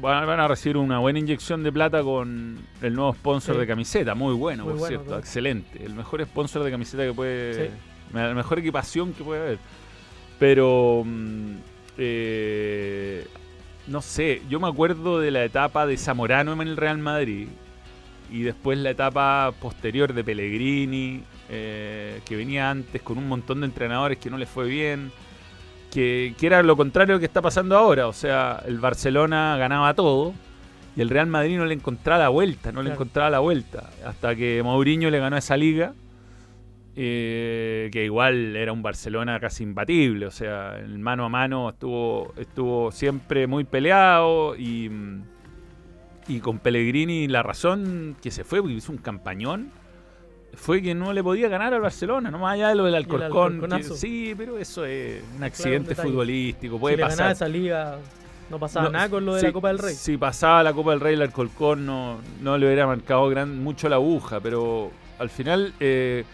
van, 0.00 0.26
van 0.26 0.40
a 0.40 0.48
recibir 0.48 0.76
una 0.76 0.98
buena 0.98 1.18
inyección 1.20 1.62
de 1.62 1.70
plata 1.70 2.02
con 2.02 2.58
el 2.80 2.94
nuevo 2.94 3.14
sponsor 3.14 3.54
Sí. 3.54 3.60
de 3.60 3.66
camiseta, 3.68 4.14
muy 4.16 4.34
bueno, 4.34 4.64
Muy 4.64 4.72
por 4.72 4.80
bueno, 4.80 4.98
cierto, 4.98 5.18
excelente. 5.18 5.84
El 5.84 5.94
mejor 5.94 6.20
sponsor 6.24 6.64
de 6.64 6.70
camiseta 6.72 7.04
que 7.04 7.12
puede. 7.12 7.68
Sí. 7.68 7.74
La 8.12 8.34
mejor 8.34 8.58
equipación 8.58 9.12
que 9.12 9.22
puede 9.24 9.40
haber. 9.40 9.58
Pero. 10.38 11.02
mm, 11.06 11.52
eh, 11.98 13.26
no 13.86 14.00
sé, 14.00 14.42
yo 14.48 14.58
me 14.60 14.68
acuerdo 14.68 15.18
de 15.20 15.30
la 15.30 15.44
etapa 15.44 15.86
de 15.86 15.96
Zamorano 15.96 16.52
en 16.52 16.60
el 16.62 16.76
Real 16.76 16.98
Madrid 16.98 17.48
y 18.30 18.42
después 18.42 18.78
la 18.78 18.90
etapa 18.90 19.52
posterior 19.60 20.12
de 20.14 20.22
Pellegrini, 20.24 21.22
eh, 21.50 22.20
que 22.24 22.36
venía 22.36 22.70
antes 22.70 23.02
con 23.02 23.18
un 23.18 23.28
montón 23.28 23.60
de 23.60 23.66
entrenadores 23.66 24.18
que 24.18 24.30
no 24.30 24.38
les 24.38 24.48
fue 24.48 24.66
bien, 24.68 25.10
que, 25.92 26.34
que 26.38 26.46
era 26.46 26.62
lo 26.62 26.76
contrario 26.76 27.18
que 27.20 27.26
está 27.26 27.42
pasando 27.42 27.76
ahora. 27.76 28.08
O 28.08 28.12
sea, 28.12 28.62
el 28.66 28.78
Barcelona 28.80 29.56
ganaba 29.58 29.94
todo 29.94 30.34
y 30.96 31.00
el 31.02 31.10
Real 31.10 31.26
Madrid 31.28 31.56
no 31.58 31.66
le 31.66 31.74
encontraba 31.74 32.20
la 32.24 32.28
vuelta, 32.30 32.72
no 32.72 32.82
le 32.82 32.90
encontraba 32.92 33.30
la 33.30 33.40
vuelta, 33.40 33.90
hasta 34.04 34.34
que 34.36 34.62
Mourinho 34.64 35.10
le 35.10 35.18
ganó 35.20 35.36
esa 35.36 35.56
liga. 35.56 35.94
eh, 36.94 37.88
que 37.92 38.04
igual 38.04 38.56
era 38.56 38.72
un 38.72 38.82
Barcelona 38.82 39.40
casi 39.40 39.62
imbatible, 39.64 40.26
o 40.26 40.30
sea, 40.30 40.78
el 40.78 40.98
mano 40.98 41.24
a 41.24 41.28
mano 41.28 41.70
estuvo, 41.70 42.34
estuvo 42.36 42.92
siempre 42.92 43.46
muy 43.46 43.64
peleado 43.64 44.56
y, 44.56 44.90
y 46.28 46.40
con 46.40 46.58
Pellegrini 46.58 47.28
la 47.28 47.42
razón 47.42 48.16
que 48.22 48.30
se 48.30 48.44
fue, 48.44 48.60
porque 48.60 48.74
hizo 48.74 48.92
un 48.92 48.98
campañón, 48.98 49.72
fue 50.54 50.82
que 50.82 50.94
no 50.94 51.12
le 51.12 51.22
podía 51.22 51.48
ganar 51.48 51.72
al 51.74 51.80
Barcelona, 51.80 52.30
no 52.30 52.38
más 52.38 52.54
allá 52.54 52.68
de 52.68 52.74
lo 52.74 52.84
del 52.84 52.94
Alcorcón. 52.94 53.60
que- 53.78 53.82
sí, 53.84 54.34
pero 54.36 54.58
eso 54.58 54.84
es 54.84 55.22
un 55.36 55.42
accidente 55.44 55.94
futbolístico, 55.94 56.78
puede 56.78 56.96
si 56.96 57.02
le 57.02 57.06
pasar. 57.08 57.32
esa 57.32 57.48
liga, 57.48 57.98
no 58.50 58.58
pasaba 58.58 58.86
No, 58.86 58.92
nada 58.92 59.08
con 59.08 59.24
lo 59.24 59.34
de 59.34 59.42
la 59.42 59.52
Copa 59.52 59.68
del 59.68 59.78
Rey. 59.78 59.94
Si 59.94 60.16
pasaba 60.16 60.62
la 60.62 60.72
Copa 60.72 60.90
del 60.90 61.00
Rey, 61.00 61.14
el 61.14 61.22
Alcolcón 61.22 61.86
no, 61.86 62.18
no 62.42 62.58
le 62.58 62.66
hubiera 62.66 62.86
marcado 62.86 63.28
gran, 63.28 63.62
mucho 63.62 63.88
la 63.88 63.96
aguja, 63.96 64.40
pero 64.40 64.90
al 65.18 65.30
final 65.30 65.72
eh, 65.80 66.24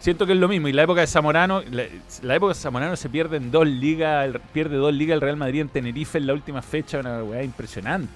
siento 0.00 0.26
que 0.26 0.32
es 0.32 0.38
lo 0.38 0.48
mismo. 0.48 0.66
Y 0.68 0.72
la 0.72 0.82
época 0.82 1.00
de 1.02 1.06
Zamorano, 1.06 1.62
la, 1.70 1.84
la 2.22 2.34
época 2.34 2.54
de 2.54 2.58
Zamorano 2.60 2.96
se 2.96 3.08
pierden 3.08 3.50
dos 3.50 3.66
ligas, 3.68 4.34
pierde 4.52 4.76
dos 4.76 4.92
ligas 4.92 5.14
el 5.14 5.20
Real 5.20 5.36
Madrid 5.36 5.60
en 5.60 5.68
Tenerife 5.68 6.18
en 6.18 6.26
la 6.26 6.32
última 6.34 6.60
fecha, 6.62 6.98
una 6.98 7.22
weá 7.22 7.42
impresionante. 7.44 8.12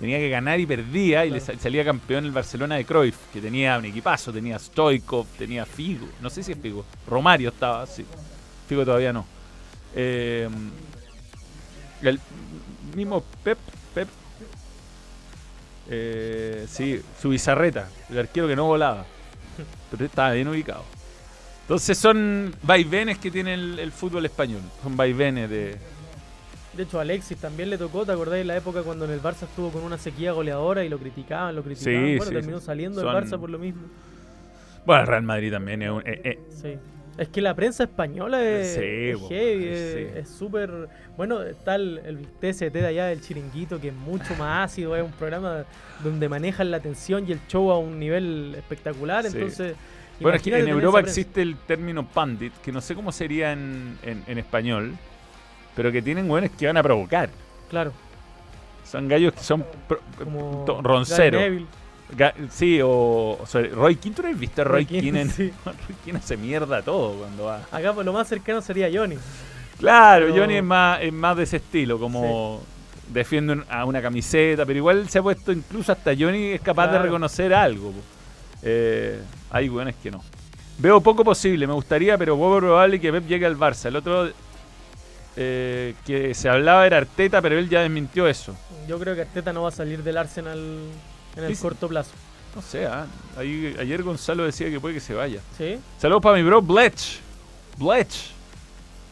Tenía 0.00 0.16
que 0.18 0.30
ganar 0.30 0.58
y 0.58 0.64
perdía 0.66 1.26
y 1.26 1.30
le 1.30 1.40
sa- 1.40 1.56
salía 1.58 1.84
campeón 1.84 2.24
el 2.24 2.30
Barcelona 2.32 2.76
de 2.76 2.86
Cruyff, 2.86 3.16
que 3.32 3.40
tenía 3.40 3.76
un 3.78 3.84
equipazo, 3.84 4.32
tenía 4.32 4.58
Stoikov, 4.58 5.26
tenía 5.38 5.66
Figo, 5.66 6.08
no 6.22 6.30
sé 6.30 6.42
si 6.42 6.52
es 6.52 6.58
Figo, 6.58 6.84
Romario 7.06 7.50
estaba, 7.50 7.86
sí. 7.86 8.06
Figo 8.66 8.82
todavía 8.84 9.12
no. 9.12 9.26
Eh, 9.94 10.48
el 12.02 12.18
mismo 12.96 13.22
Pep, 13.44 13.58
Pep, 13.94 14.08
eh, 15.90 16.66
sí, 16.70 17.00
su 17.20 17.28
bizarreta, 17.30 17.88
el 18.10 18.18
arquero 18.20 18.46
que 18.48 18.56
no 18.56 18.66
volaba, 18.66 19.04
pero 19.90 20.04
estaba 20.06 20.32
bien 20.32 20.48
ubicado. 20.48 20.84
Entonces 21.62 21.98
son 21.98 22.54
vaivenes 22.62 23.18
que 23.18 23.30
tiene 23.30 23.54
el, 23.54 23.78
el 23.78 23.92
fútbol 23.92 24.24
español, 24.26 24.62
son 24.82 24.96
vaivenes 24.96 25.50
de... 25.50 25.76
De 26.80 26.84
hecho, 26.84 26.98
Alexis 26.98 27.36
también 27.36 27.68
le 27.68 27.76
tocó, 27.76 28.06
¿te 28.06 28.12
acordás 28.12 28.36
de 28.36 28.44
la 28.44 28.56
época 28.56 28.82
cuando 28.82 29.04
en 29.04 29.10
el 29.10 29.20
Barça 29.20 29.42
estuvo 29.42 29.68
con 29.68 29.82
una 29.82 29.98
sequía 29.98 30.32
goleadora 30.32 30.82
y 30.82 30.88
lo 30.88 30.96
criticaban, 30.98 31.54
lo 31.54 31.62
criticaban? 31.62 32.06
Sí, 32.06 32.16
bueno, 32.16 32.30
sí, 32.30 32.34
terminó 32.36 32.58
sí. 32.58 32.64
saliendo 32.64 33.02
Son- 33.02 33.14
del 33.14 33.22
Barça 33.22 33.38
por 33.38 33.50
lo 33.50 33.58
mismo. 33.58 33.82
Bueno, 34.86 35.02
el 35.02 35.06
Real 35.08 35.22
Madrid 35.24 35.52
también 35.52 35.82
es 35.82 35.90
un... 35.90 36.00
eh, 36.06 36.20
eh, 36.24 36.38
Sí. 36.48 36.76
Es 37.18 37.28
que 37.28 37.42
la 37.42 37.54
prensa 37.54 37.82
española 37.82 38.42
es 38.42 38.78
es 38.78 39.20
heavy, 39.28 39.68
es- 39.68 40.28
súper... 40.30 40.88
Bueno, 41.18 41.42
está 41.42 41.74
el, 41.74 41.98
el 41.98 42.26
TST 42.40 42.72
de 42.72 42.86
allá 42.86 43.06
del 43.08 43.20
Chiringuito, 43.20 43.78
que 43.78 43.88
es 43.88 43.94
mucho 43.94 44.34
más 44.36 44.64
ácido, 44.72 44.96
es 44.96 45.04
un 45.04 45.12
programa 45.12 45.64
donde 46.02 46.30
manejan 46.30 46.70
la 46.70 46.78
atención 46.78 47.28
y 47.28 47.32
el 47.32 47.40
show 47.46 47.70
a 47.72 47.78
un 47.78 47.98
nivel 47.98 48.54
espectacular, 48.56 49.26
entonces... 49.26 49.74
Bueno, 50.18 50.36
es 50.36 50.42
que 50.42 50.58
en 50.58 50.66
Europa 50.68 51.00
existe 51.00 51.42
el 51.42 51.56
término 51.58 52.06
pandit, 52.06 52.54
que 52.62 52.72
no 52.72 52.80
sé 52.80 52.94
cómo 52.94 53.12
sería 53.12 53.52
en, 53.52 53.98
en- 54.02 54.22
en 54.26 54.38
español, 54.38 54.94
pero 55.74 55.90
que 55.92 56.02
tienen 56.02 56.26
buenos 56.28 56.50
que 56.50 56.66
van 56.66 56.76
a 56.76 56.82
provocar. 56.82 57.30
Claro. 57.68 57.92
Son 58.84 59.06
gallos 59.08 59.32
que 59.34 59.40
son 59.42 59.64
pro- 59.88 60.00
Como 60.18 60.64
ronceros. 60.82 61.42
Ga- 62.16 62.34
sí, 62.50 62.80
o, 62.82 63.38
o 63.40 63.46
sea, 63.46 63.62
Roy 63.72 63.94
Keane, 63.94 64.16
¿tú 64.16 64.22
no 64.22 64.28
has 64.30 64.38
visto 64.38 64.62
a 64.62 64.64
Roy, 64.64 64.84
Roy 64.84 65.08
en- 65.08 65.30
sí. 65.30 65.52
Roy 65.64 65.96
Keane 66.04 66.18
hace 66.18 66.36
mierda 66.36 66.82
todo 66.82 67.12
cuando 67.18 67.44
va. 67.44 67.60
Acá 67.70 67.92
pues, 67.92 68.04
lo 68.04 68.12
más 68.12 68.26
cercano 68.26 68.60
sería 68.60 68.88
Johnny. 68.92 69.16
Claro, 69.78 70.26
Pero- 70.26 70.40
Johnny 70.42 70.56
es 70.56 70.64
más, 70.64 71.00
es 71.02 71.12
más 71.12 71.36
de 71.36 71.44
ese 71.44 71.58
estilo, 71.58 71.98
como 72.00 72.60
defiende 73.08 73.62
a 73.68 73.84
una 73.84 74.02
camiseta, 74.02 74.66
pero 74.66 74.76
igual 74.78 75.08
se 75.08 75.18
ha 75.18 75.22
puesto, 75.22 75.52
incluso 75.52 75.92
hasta 75.92 76.12
Johnny 76.18 76.50
es 76.52 76.60
capaz 76.60 76.88
de 76.88 76.98
reconocer 76.98 77.54
algo. 77.54 77.92
Eh, 78.62 79.20
hay 79.50 79.68
buenos 79.68 79.94
que 80.02 80.10
no. 80.10 80.20
Veo 80.78 81.00
poco 81.00 81.22
posible, 81.24 81.66
me 81.66 81.72
gustaría, 81.74 82.18
pero 82.18 82.36
poco 82.36 82.58
probable 82.58 83.00
que 83.00 83.12
Pep 83.12 83.26
llegue 83.26 83.46
al 83.46 83.56
Barça. 83.56 83.86
El 83.86 83.96
otro 83.96 84.30
eh, 85.42 85.94
que 86.04 86.34
se 86.34 86.48
hablaba 86.50 86.86
era 86.86 86.98
Arteta, 86.98 87.40
pero 87.40 87.58
él 87.58 87.68
ya 87.68 87.80
desmintió 87.80 88.28
eso. 88.28 88.54
Yo 88.86 88.98
creo 88.98 89.14
que 89.14 89.22
Arteta 89.22 89.52
no 89.52 89.62
va 89.62 89.70
a 89.70 89.72
salir 89.72 90.02
del 90.02 90.18
Arsenal 90.18 90.58
en 91.36 91.44
el 91.44 91.56
Sí, 91.56 91.62
corto 91.62 91.88
plazo. 91.88 92.10
No 92.54 92.60
sé, 92.62 92.84
ah, 92.86 93.06
ahí- 93.38 93.74
ayer 93.78 94.02
Gonzalo 94.02 94.44
decía 94.44 94.68
que 94.70 94.78
puede 94.80 94.94
que 94.94 95.00
se 95.00 95.14
vaya. 95.14 95.40
¿Sí? 95.56 95.78
Saludos 95.98 96.22
para 96.22 96.36
mi 96.36 96.42
bro 96.42 96.60
Bletch. 96.60 97.20
Bletch. 97.78 98.32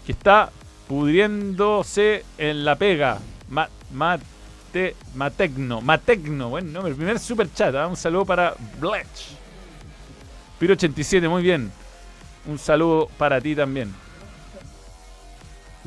Que 0.05 0.13
está 0.13 0.51
pudriéndose 0.87 2.25
en 2.37 2.65
la 2.65 2.77
pega. 2.77 3.19
Ma- 3.49 3.69
mate, 3.93 4.97
Mategno. 5.15 5.81
Mategno. 5.81 6.51
Buen 6.51 6.73
nombre. 6.73 6.91
El 6.91 6.97
primer 6.97 7.19
super 7.19 7.51
chat. 7.55 7.75
ah, 7.75 7.87
Un 7.87 7.97
saludo 7.97 8.25
para 8.27 8.55
Bletch. 8.81 9.29
Piro87, 10.61 11.29
muy 11.29 11.43
bien. 11.43 11.71
Un 12.47 12.59
saludo 12.59 13.09
para 13.17 13.41
ti 13.41 13.55
también. 13.55 13.95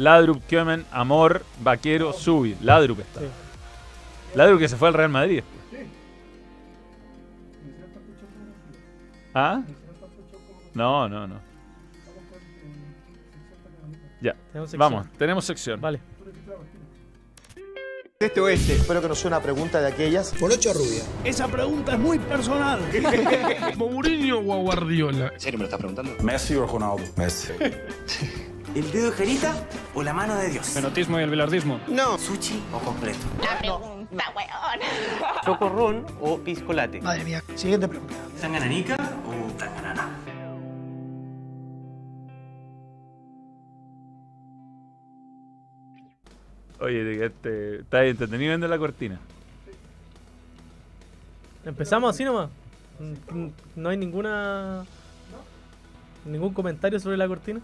Ladrup, 0.02 0.42
Kiemen, 0.48 0.84
Amor, 0.92 1.44
Vaquero, 1.62 2.12
Subi. 2.12 2.58
Ladrup 2.62 3.00
está. 3.02 3.20
Sí. 3.20 3.26
Ladrup 4.34 4.60
que 4.60 4.68
se 4.68 4.76
fue 4.76 4.88
al 4.88 4.96
Real 4.96 5.10
Madrid. 5.10 5.44
¿Ah? 9.34 9.62
No, 10.74 11.08
no, 11.08 11.28
no. 11.28 11.40
Ya, 14.22 14.36
Tenemos 14.52 14.70
sección. 14.72 14.80
vamos, 14.80 15.08
tenemos 15.18 15.46
sección. 15.46 15.80
Vale. 15.82 16.00
Este 18.20 18.40
oeste. 18.40 18.74
Espero 18.76 19.02
que 19.02 19.08
no 19.08 19.16
sea 19.16 19.28
una 19.30 19.42
pregunta 19.42 19.82
de 19.82 19.88
aquellas. 19.88 20.32
¿Polocho 20.40 20.72
o 20.72 20.74
rubia? 20.74 21.02
Esa 21.24 21.48
pregunta 21.48 21.94
es 21.94 22.00
muy 22.00 22.20
personal. 22.20 22.80
¿Mourinho 23.78 24.40
o 24.40 24.62
Guardiola? 24.62 25.30
¿En 25.34 25.40
serio 25.40 25.58
me 25.58 25.64
lo 25.64 25.66
estás 25.66 25.80
preguntando? 25.80 26.24
¿Messi 26.24 26.56
o 26.56 26.66
Ronaldo? 26.68 27.04
Messi. 27.18 27.54
¿El 28.76 28.90
dedo 28.92 29.12
de 29.12 29.18
Jerita 29.18 29.54
o 29.94 30.02
la 30.04 30.14
mano 30.14 30.36
de 30.36 30.50
Dios? 30.50 30.68
Fenotismo 30.68 31.20
y 31.20 31.24
el 31.24 31.30
bilardismo. 31.30 31.80
No. 31.88 32.18
¿Sushi 32.18 32.62
o 32.74 32.80
completo? 32.80 33.20
La 33.44 33.60
pregunta, 33.60 34.24
weón. 34.36 34.80
¿Chocorrón 35.46 36.06
o 36.22 36.38
piscolate? 36.40 37.02
Madre 37.02 37.24
mía. 37.26 37.44
Siguiente 37.56 37.88
pregunta. 37.88 38.16
¿Tangananica 38.40 38.96
o 39.28 39.52
tanganana? 39.54 40.10
Oye, 46.80 47.04
te 47.04 47.18
quedaste- 47.18 47.80
está 47.82 48.06
entretenido 48.06 48.50
viendo 48.50 48.68
la 48.68 48.78
cortina. 48.78 49.20
¿Empezamos 51.64 52.10
así 52.16 52.24
nomás? 52.24 52.50
Mm, 53.00 53.48
¿No 53.76 53.90
hay 53.90 53.98
ninguna... 53.98 54.84
ningún 56.26 56.54
comentario 56.54 57.00
sobre 57.00 57.18
la 57.18 57.28
cortina? 57.28 57.60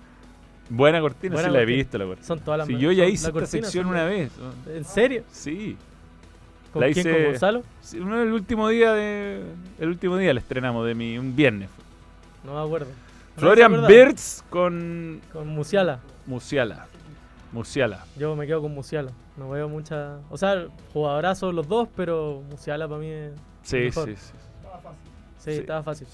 Buena 0.69 0.99
cortina, 1.01 1.33
Buena 1.33 1.49
sí 1.49 1.53
la 1.53 1.61
he 1.61 1.65
visto 1.65 1.97
la 1.97 2.05
cortina. 2.05 2.27
Son 2.27 2.39
todas 2.39 2.57
las 2.59 2.67
Si 2.67 2.73
me- 2.73 2.79
yo 2.79 2.91
ya 2.91 3.05
hice 3.05 3.27
esta 3.29 3.45
sección 3.45 3.87
una 3.87 4.03
vez. 4.05 4.31
¿En 4.67 4.83
serio? 4.83 5.23
Sí. 5.31 5.77
¿Con 6.73 6.81
La 6.81 6.87
quién? 6.91 6.99
hice- 7.07 7.13
¿Con 7.13 7.25
Gonzalo? 7.31 7.63
Sí, 7.81 7.99
uno 7.99 8.21
el 8.21 8.33
último 8.33 8.67
día 8.69 8.93
de 8.93 9.41
el 9.79 9.87
último 9.89 10.17
día 10.17 10.33
la 10.33 10.39
estrenamos 10.41 10.85
de 10.85 10.93
mi 10.95 11.17
un 11.17 11.35
viernes. 11.35 11.69
No 12.43 12.53
me 12.55 12.61
acuerdo. 12.65 12.87
No 13.35 13.41
Florian. 13.41 13.87
Birds 13.87 14.43
con 14.49 15.21
Con 15.31 15.47
Musiala. 15.47 15.99
Musiala. 16.25 16.87
Musiala. 17.53 18.05
Yo 18.17 18.35
me 18.35 18.45
quedo 18.45 18.61
con 18.61 18.73
Musiala. 18.73 19.11
No 19.37 19.49
veo 19.51 19.69
mucha... 19.69 20.17
O 20.29 20.37
sea, 20.37 20.65
jugadorazos 20.91 21.53
los 21.53 21.67
dos, 21.67 21.87
pero 21.95 22.41
Musiala 22.49 22.87
para 22.87 22.99
mí 22.99 23.07
es 23.09 23.31
Sí, 23.63 23.77
mejor. 23.77 24.09
sí, 24.09 24.15
sí. 24.17 24.31
Sí, 25.37 25.51
Sí. 25.53 25.59
estaba 25.59 25.83
fácil. 25.83 26.07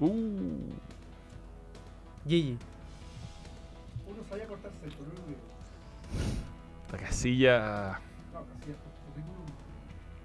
Uh. 0.00 0.08
Gigi. 2.26 2.56
Uno 4.08 4.18
sabía 4.28 4.46
cortarse 4.46 4.76
el 4.84 4.92
color 4.94 5.12
La 6.92 6.98
casilla 6.98 8.00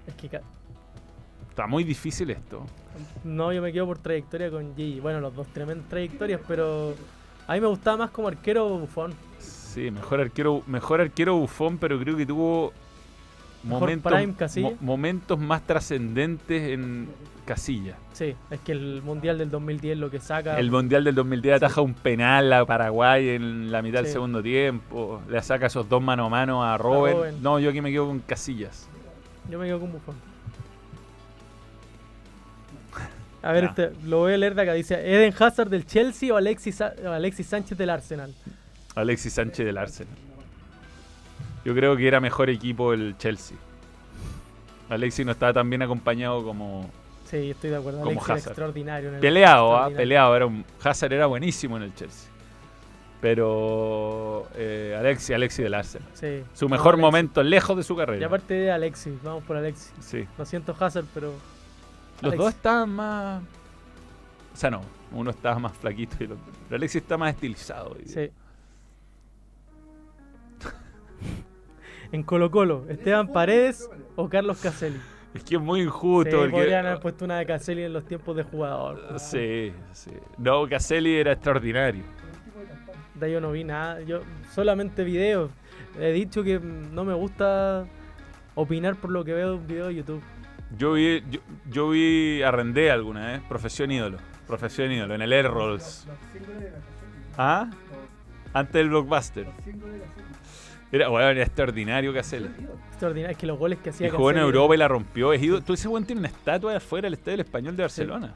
Es 0.06 0.14
que 0.14 0.28
ca- 0.28 0.42
está 1.50 1.66
muy 1.66 1.84
difícil 1.84 2.30
esto. 2.30 2.64
no, 3.24 3.52
yo 3.52 3.60
me 3.62 3.72
quedo 3.72 3.86
por 3.86 3.98
trayectoria 3.98 4.50
con 4.50 4.74
Gigi. 4.76 5.00
Bueno, 5.00 5.20
los 5.20 5.34
dos 5.34 5.46
tremendas 5.48 5.88
trayectorias, 5.88 6.40
pero 6.46 6.94
a 7.46 7.54
mí 7.54 7.60
me 7.60 7.66
gustaba 7.66 7.96
más 7.96 8.10
como 8.10 8.28
arquero 8.28 8.68
Bufón. 8.78 9.14
Sí, 9.38 9.90
mejor 9.90 10.20
arquero, 10.20 10.62
mejor 10.66 11.00
arquero 11.00 11.36
bufón, 11.36 11.78
pero 11.78 11.98
creo 12.00 12.16
que 12.16 12.26
tuvo 12.26 12.72
momentos, 13.64 14.12
prime 14.12 14.34
Casilla. 14.34 14.70
mo- 14.70 14.76
momentos 14.80 15.38
más 15.38 15.62
trascendentes 15.66 16.62
en 16.72 17.08
Casilla. 17.44 17.96
Sí, 18.12 18.34
es 18.50 18.60
que 18.60 18.72
el 18.72 19.02
Mundial 19.02 19.38
del 19.38 19.50
2010 19.50 19.96
lo 19.98 20.10
que 20.10 20.20
saca... 20.20 20.58
El 20.58 20.70
Mundial 20.70 21.04
del 21.04 21.14
2010 21.14 21.56
ataja 21.56 21.80
un 21.80 21.94
penal 21.94 22.52
a 22.52 22.64
Paraguay 22.66 23.30
en 23.30 23.70
la 23.72 23.80
mitad 23.82 24.02
del 24.02 24.12
segundo 24.12 24.42
tiempo. 24.42 25.22
Le 25.28 25.40
saca 25.42 25.66
esos 25.66 25.88
dos 25.88 26.02
mano 26.02 26.26
a 26.26 26.28
mano 26.28 26.62
a. 26.64 26.76
Robben. 26.76 27.42
No, 27.42 27.58
yo 27.58 27.70
aquí 27.70 27.80
me 27.80 27.90
quedo 27.90 28.06
con 28.06 28.18
Casillas. 28.20 28.88
Yo 29.50 29.58
me 29.58 29.66
quedo 29.66 29.80
con 29.80 29.92
Bufón. 29.92 30.16
A 33.40 33.52
ver, 33.52 33.64
este, 33.64 33.92
lo 34.04 34.18
voy 34.18 34.34
a 34.34 34.36
leer 34.36 34.54
de 34.54 34.62
acá. 34.62 34.72
Dice, 34.74 34.94
¿Eden 34.96 35.32
Hazard 35.38 35.70
del 35.70 35.86
Chelsea 35.86 36.34
o 36.34 36.36
Alexis, 36.36 36.80
Alexis 36.80 37.46
Sánchez 37.46 37.78
del 37.78 37.88
Arsenal? 37.90 38.34
Alexis 38.96 39.32
Sánchez 39.32 39.64
del 39.64 39.78
Arsenal. 39.78 40.12
Yo 41.68 41.74
creo 41.74 41.94
que 41.98 42.08
era 42.08 42.18
mejor 42.18 42.48
equipo 42.48 42.94
el 42.94 43.14
Chelsea. 43.18 43.58
Alexis 44.88 45.26
no 45.26 45.32
estaba 45.32 45.52
tan 45.52 45.68
bien 45.68 45.82
acompañado 45.82 46.42
como 46.42 46.88
Sí, 47.26 47.50
estoy 47.50 47.68
de 47.68 47.76
acuerdo. 47.76 47.98
Como 47.98 48.10
Alexis 48.12 48.26
era 48.28 48.34
Hazard. 48.36 48.50
extraordinario. 48.52 49.08
en 49.10 49.14
el- 49.16 49.20
peleado, 49.20 49.76
¿ah? 49.76 49.90
peleado. 49.90 50.34
Era 50.34 50.46
un, 50.46 50.64
Hazard 50.82 51.12
era 51.12 51.26
buenísimo 51.26 51.76
en 51.76 51.82
el 51.82 51.94
Chelsea. 51.94 52.30
Pero 53.20 54.48
eh, 54.54 54.96
Alexis, 54.98 55.34
Alexis 55.34 55.62
del 55.64 55.74
Arsenal. 55.74 56.08
Sí. 56.14 56.42
Su 56.54 56.70
mejor 56.70 56.94
Alexis. 56.94 57.02
momento 57.02 57.42
lejos 57.42 57.76
de 57.76 57.82
su 57.82 57.92
Y 57.92 57.96
carrera. 57.96 58.26
aparte 58.28 58.54
de 58.54 58.70
Alexis, 58.72 59.12
vamos 59.22 59.44
por 59.44 59.58
Alexis. 59.58 59.92
Sí. 60.00 60.26
Lo 60.38 60.46
siento 60.46 60.74
Hazard, 60.80 61.04
pero 61.12 61.34
Los 62.22 62.34
dos 62.34 62.48
estaban 62.48 62.88
más. 62.88 63.42
O 64.54 64.56
sea, 64.56 64.70
no. 64.70 64.80
Uno 65.12 65.30
estaba 65.30 65.58
más 65.58 65.72
flaquito 65.76 66.16
y 66.20 66.24
el 66.24 66.32
otro. 66.32 66.44
Pero 66.68 66.76
Alexis 66.76 67.02
está 67.02 67.18
más 67.18 67.34
estilizado. 67.34 67.94
Sí. 68.06 68.30
En 72.12 72.22
Colo 72.22 72.50
Colo, 72.50 72.86
Esteban 72.88 73.28
Paredes 73.32 73.88
o 74.16 74.28
Carlos 74.28 74.58
Caselli. 74.60 74.98
Es 75.34 75.44
que 75.44 75.56
es 75.56 75.60
muy 75.60 75.82
injusto. 75.82 76.30
Sí, 76.30 76.36
porque- 76.36 76.50
podrían 76.52 76.86
haber 76.86 77.00
puesto 77.00 77.24
una 77.26 77.38
de 77.38 77.46
Caselli 77.46 77.82
en 77.82 77.92
los 77.92 78.04
tiempos 78.06 78.34
de 78.36 78.42
jugador. 78.44 79.18
Sí, 79.18 79.72
sí. 79.92 80.10
No, 80.38 80.66
Caselli 80.68 81.16
era 81.16 81.32
extraordinario. 81.32 82.02
De 83.14 83.26
ahí 83.26 83.32
yo 83.32 83.40
no 83.40 83.52
vi 83.52 83.62
nada. 83.64 84.00
Yo 84.02 84.20
solamente 84.54 85.04
videos. 85.04 85.50
He 86.00 86.12
dicho 86.12 86.42
que 86.42 86.58
no 86.60 87.04
me 87.04 87.12
gusta 87.14 87.84
opinar 88.54 88.96
por 88.96 89.10
lo 89.10 89.24
que 89.24 89.34
veo 89.34 89.50
de 89.50 89.56
un 89.56 89.66
video 89.66 89.86
de 89.88 89.96
YouTube. 89.96 90.22
Yo 90.76 90.92
vi, 90.94 91.22
yo, 91.30 91.40
yo 91.70 91.90
vi 91.90 92.42
a 92.42 92.50
Rendé 92.50 92.90
alguna 92.90 93.32
vez, 93.32 93.40
Profesión 93.48 93.90
Ídolo. 93.90 94.18
Profesión 94.46 94.90
Ídolo, 94.92 95.14
en 95.14 95.22
el 95.22 95.32
Air 95.32 95.50
Rolls. 95.50 96.06
¿Ah? 97.36 97.68
Antes 98.54 98.72
del 98.74 98.88
blockbuster. 98.88 99.46
Era, 100.90 101.08
bueno, 101.08 101.28
era 101.28 101.42
extraordinario 101.42 102.12
Caselli. 102.14 102.48
Extraordinario. 102.88 103.32
Es 103.32 103.38
que 103.38 103.46
los 103.46 103.58
goles 103.58 103.78
que 103.78 103.90
hacía 103.90 104.06
Y 104.06 104.10
jugó 104.10 104.30
en 104.30 104.38
Europa 104.38 104.74
y 104.74 104.78
la 104.78 104.88
rompió. 104.88 105.32
Es 105.32 105.42
ídolo. 105.42 105.62
Tú 105.62 105.74
ese 105.74 105.86
buen 105.88 106.04
tiene 106.04 106.20
una 106.20 106.28
estatua 106.28 106.70
de 106.70 106.76
afuera 106.78 107.06
del 107.06 107.14
Estadio 107.14 107.32
del 107.36 107.46
Español 107.46 107.76
de 107.76 107.82
Barcelona. 107.82 108.34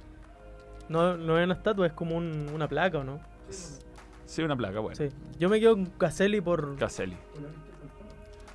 No, 0.89 1.17
no 1.17 1.39
es 1.39 1.45
una 1.45 1.55
estatua, 1.55 1.87
es 1.87 1.93
como 1.95 2.17
un- 2.17 2.51
una 2.53 2.69
placa, 2.69 2.99
¿o 2.99 3.05
no? 3.05 3.21
Sí, 4.27 4.43
una 4.43 4.57
placa, 4.57 4.81
bueno. 4.81 4.97
Sí. 4.97 5.09
Yo 5.39 5.49
me 5.49 5.59
quedo 5.61 5.75
con 5.75 5.87
Caselli 5.87 6.41
por. 6.41 6.77
Caselli. 6.77 7.17
porque 7.33 7.49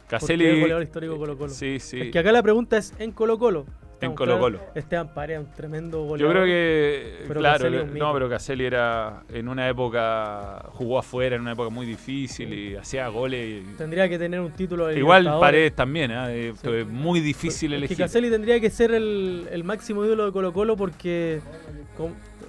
Caselli. 0.07 0.45
es 0.45 0.59
goleador 0.61 0.83
histórico 0.83 1.17
Colo 1.17 1.37
Colo. 1.37 1.49
Sí, 1.49 1.79
sí. 1.79 1.99
Es 2.01 2.11
que 2.11 2.19
acá 2.19 2.31
la 2.31 2.43
pregunta 2.43 2.77
es 2.77 2.93
en 2.99 3.11
Colo 3.11 3.37
Colo. 3.37 3.65
En 4.05 4.13
Colo-Colo. 4.13 4.57
claros, 4.59 4.75
Esteban 4.77 5.13
Paredes, 5.13 5.39
un 5.47 5.53
tremendo 5.53 5.97
Yo 6.01 6.05
goleador. 6.05 6.33
creo 6.33 6.45
que, 6.45 7.23
Pero 7.27 7.39
claro, 7.39 7.57
Caselli 7.65 7.77
es 7.77 7.93
no, 7.93 8.13
pero 8.13 8.29
Caselli 8.29 8.65
era 8.65 9.23
en 9.33 9.47
una 9.47 9.67
época, 9.69 10.65
jugó 10.73 10.99
afuera, 10.99 11.35
en 11.35 11.41
una 11.41 11.53
época 11.53 11.69
muy 11.69 11.85
difícil 11.85 12.53
y 12.53 12.75
hacía 12.75 13.07
goles. 13.07 13.63
y- 13.63 13.77
Tendría 13.77 14.07
que 14.07 14.19
tener 14.19 14.39
un 14.39 14.51
título 14.51 14.87
de 14.87 14.97
Igual. 14.99 15.25
Paredes 15.39 15.73
también. 15.75 16.11
Eh, 16.13 16.53
fue 16.55 16.83
muy 16.85 17.19
difícil 17.19 17.71
Es 17.73 17.77
que 17.79 17.85
elegir. 17.85 17.97
Caselli 17.97 18.29
tendría 18.29 18.59
que 18.59 18.69
ser 18.69 18.91
el, 18.91 19.47
el 19.51 19.63
máximo 19.63 20.05
ídolo 20.05 20.25
de 20.27 20.31
Colo 20.31 20.53
Colo 20.53 20.75
porque 20.77 21.41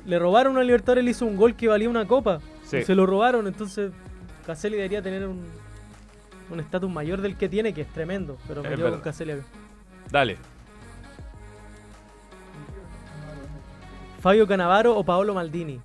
le 0.07 0.19
robaron 0.19 0.59
a 0.59 0.63
Libertadores, 0.63 1.05
le 1.05 1.11
hizo 1.13 1.25
un 1.27 1.37
gol 1.37 1.55
que 1.57 1.69
valía 1.69 1.89
una 1.89 2.07
copa. 2.07 2.41
Sí. 2.65 2.83
Se 2.83 2.95
lo 2.95 3.07
robaron, 3.07 3.47
entonces 3.47 3.93
Caselli 4.47 4.77
debería 4.77 5.01
tener 5.03 5.27
un 5.27 5.47
un 6.51 6.61
estatus 6.61 6.91
mayor 6.91 7.21
del 7.21 7.37
que 7.37 7.47
tiene, 7.47 7.75
que 7.75 7.83
es 7.83 7.89
tremendo. 7.89 8.39
Pero 8.49 8.63
me 8.63 8.71
Es 8.71 8.77
quedo 8.77 8.91
con. 8.91 9.01
Caselli 9.03 9.33
acá. 9.33 9.43
Dale. 10.11 10.37
Fabio 14.21 14.47
Canavaro 14.47 14.97
o 14.97 15.05
Paolo 15.05 15.35
Maldini. 15.35 15.81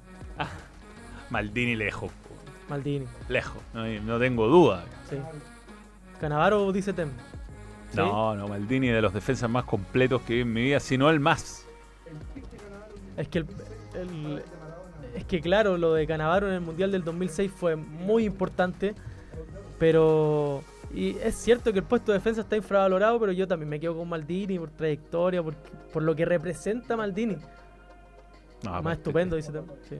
Maldini 1.29 1.75
lejos, 1.75 2.11
Maldini, 2.69 3.05
lejos, 3.27 3.61
no, 3.73 3.85
no 4.01 4.19
tengo 4.19 4.47
duda. 4.47 4.83
sí. 5.09 5.17
Canavaro 6.19 6.71
dice 6.71 6.93
Tem. 6.93 7.09
¿Sí? 7.91 7.97
No, 7.97 8.35
no, 8.35 8.47
Maldini 8.47 8.87
de 8.89 9.01
los 9.01 9.13
defensas 9.13 9.49
más 9.49 9.65
completos 9.65 10.21
que 10.21 10.35
vi 10.35 10.41
en 10.41 10.53
mi 10.53 10.61
vida, 10.63 10.79
si 10.79 10.97
no 10.97 11.09
el 11.09 11.19
más. 11.19 11.65
Es 13.17 13.27
que 13.27 13.39
el, 13.39 13.47
el- 13.95 14.43
es 15.15 15.25
que 15.25 15.41
claro, 15.41 15.77
lo 15.77 15.93
de 15.93 16.07
Canavaro 16.07 16.47
en 16.47 16.53
el 16.55 16.61
Mundial 16.61 16.91
del 16.91 17.03
2006 17.03 17.51
fue 17.55 17.75
muy 17.75 18.25
importante, 18.25 18.95
pero 19.79 20.63
y 20.93 21.17
es 21.17 21.35
cierto 21.35 21.71
que 21.73 21.79
el 21.79 21.85
puesto 21.85 22.11
de 22.11 22.17
defensa 22.19 22.41
está 22.41 22.55
infravalorado, 22.55 23.19
pero 23.19 23.31
yo 23.31 23.47
también 23.47 23.69
me 23.69 23.79
quedo 23.79 23.97
con 23.97 24.07
Maldini 24.09 24.57
por 24.59 24.69
trayectoria, 24.69 25.43
por, 25.43 25.55
por 25.55 26.03
lo 26.03 26.15
que 26.15 26.25
representa 26.25 26.95
Maldini. 26.95 27.37
No, 28.63 28.71
Más 28.71 28.81
pero- 28.81 28.93
estupendo, 28.93 29.35
dice 29.35 29.51
Tem. 29.51 29.63
Sí. 29.89 29.97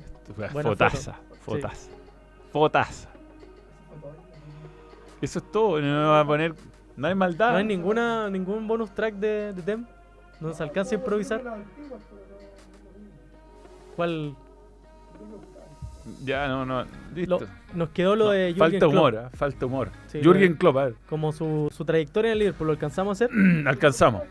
Fotaza, 0.62 1.14
foto. 1.42 1.58
fotaza, 1.60 1.90
fotaza. 2.52 3.10
Eso 5.22 5.40
es 5.40 5.52
todo, 5.52 5.80
no 5.82 6.10
va 6.10 6.20
a 6.22 6.26
poner. 6.28 6.54
No 6.96 7.08
hay 7.08 7.16
maldad. 7.16 7.52
No 7.52 7.58
hay 7.58 7.66
ninguna 7.66 8.30
ningún 8.30 8.68
bonus 8.68 8.92
track 8.94 9.16
de, 9.16 9.54
de 9.54 9.62
Tem. 9.62 9.86
No 10.40 10.54
se 10.54 10.64
alcanza 10.64 10.96
a 10.96 10.98
improvisar. 11.00 11.42
¿Cuál? 13.96 14.36
Ya, 16.26 16.48
no, 16.48 16.66
no. 16.66 16.86
Listo. 17.16 17.40
Lo- 17.40 17.48
nos 17.76 17.90
quedó 17.90 18.16
lo 18.16 18.26
No, 18.26 18.32
de 18.32 18.54
Jürgen 18.54 18.60
Falta 18.60 18.80
Klopp. 18.80 18.94
humor, 18.94 19.18
¿ah? 19.18 19.30
falta 19.34 19.66
humor. 19.66 19.90
Sí, 20.08 20.20
Jürgen 20.22 20.52
lo- 20.54 20.58
Klopp, 20.58 20.78
a 20.78 20.86
ver. 20.86 20.96
Como 21.10 21.32
su, 21.32 21.70
su 21.72 21.86
trayectoria 21.86 22.30
en 22.30 22.34
el 22.34 22.40
Liverpool, 22.40 22.68
¿lo 22.68 22.74
alcanzamos 22.74 23.22
a 23.22 23.26
hacer? 23.26 23.36
Alcanzamos. 23.68 24.24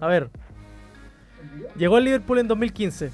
A 0.00 0.06
ver. 0.06 0.30
Llegó 1.76 1.96
al 1.96 2.04
Liverpool 2.04 2.38
en 2.38 2.48
2015. 2.48 3.10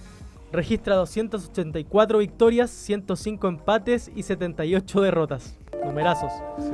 Registra 0.52 0.96
284 0.96 2.18
victorias, 2.18 2.70
105 2.70 3.48
empates 3.48 4.10
y 4.14 4.24
78 4.24 5.00
derrotas. 5.00 5.56
Numerazos. 5.84 6.32
Sí. 6.58 6.72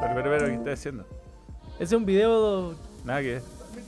Pero, 0.00 0.14
pero, 0.14 0.30
pero, 0.30 0.46
¿qué 0.46 0.54
estás 0.54 0.78
haciendo? 0.78 1.04
Ese 1.74 1.84
es 1.84 1.92
un 1.92 2.06
video 2.06 2.74
Nada 3.04 3.20
que. 3.20 3.40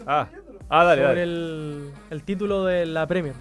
Ah, 0.06 0.28
ah 0.68 0.84
dale, 0.84 1.02
sobre 1.02 1.20
dale. 1.20 1.22
El, 1.22 1.90
el 2.10 2.22
título 2.22 2.64
de 2.64 2.86
la 2.86 3.06
Premier. 3.06 3.34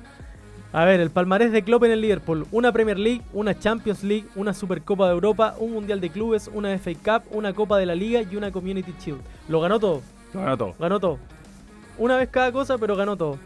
A 0.72 0.86
ver, 0.86 1.00
el 1.00 1.10
palmarés 1.10 1.52
de 1.52 1.64
Klopp 1.64 1.86
en 1.86 1.92
el 1.92 2.02
Liverpool. 2.02 2.46
Una 2.52 2.72
Premier 2.72 3.00
League, 3.00 3.24
una 3.34 3.58
Champions 3.58 4.04
League, 4.04 4.28
una 4.36 4.54
Supercopa 4.54 5.08
de 5.08 5.14
Europa, 5.14 5.56
un 5.58 5.74
Mundial 5.74 6.00
de 6.00 6.12
Clubes, 6.12 6.48
una 6.54 6.78
FA 6.78 6.92
Cup, 6.94 7.36
una 7.36 7.54
Copa 7.54 7.80
de 7.80 7.88
la 7.88 7.96
Liga 7.96 8.22
y 8.22 8.36
una 8.36 8.52
Community 8.52 8.94
Shield. 9.00 9.22
Lo 9.48 9.62
ganó 9.62 9.80
todo. 9.80 10.04
Lo 10.32 10.42
ganó 10.42 10.58
todo. 10.58 10.76
Ganó 10.78 11.00
todo. 11.00 11.18
Una 11.98 12.18
vez 12.18 12.30
cada 12.30 12.52
cosa, 12.52 12.78
pero 12.78 12.96
ganó 12.96 13.18
todo. 13.18 13.40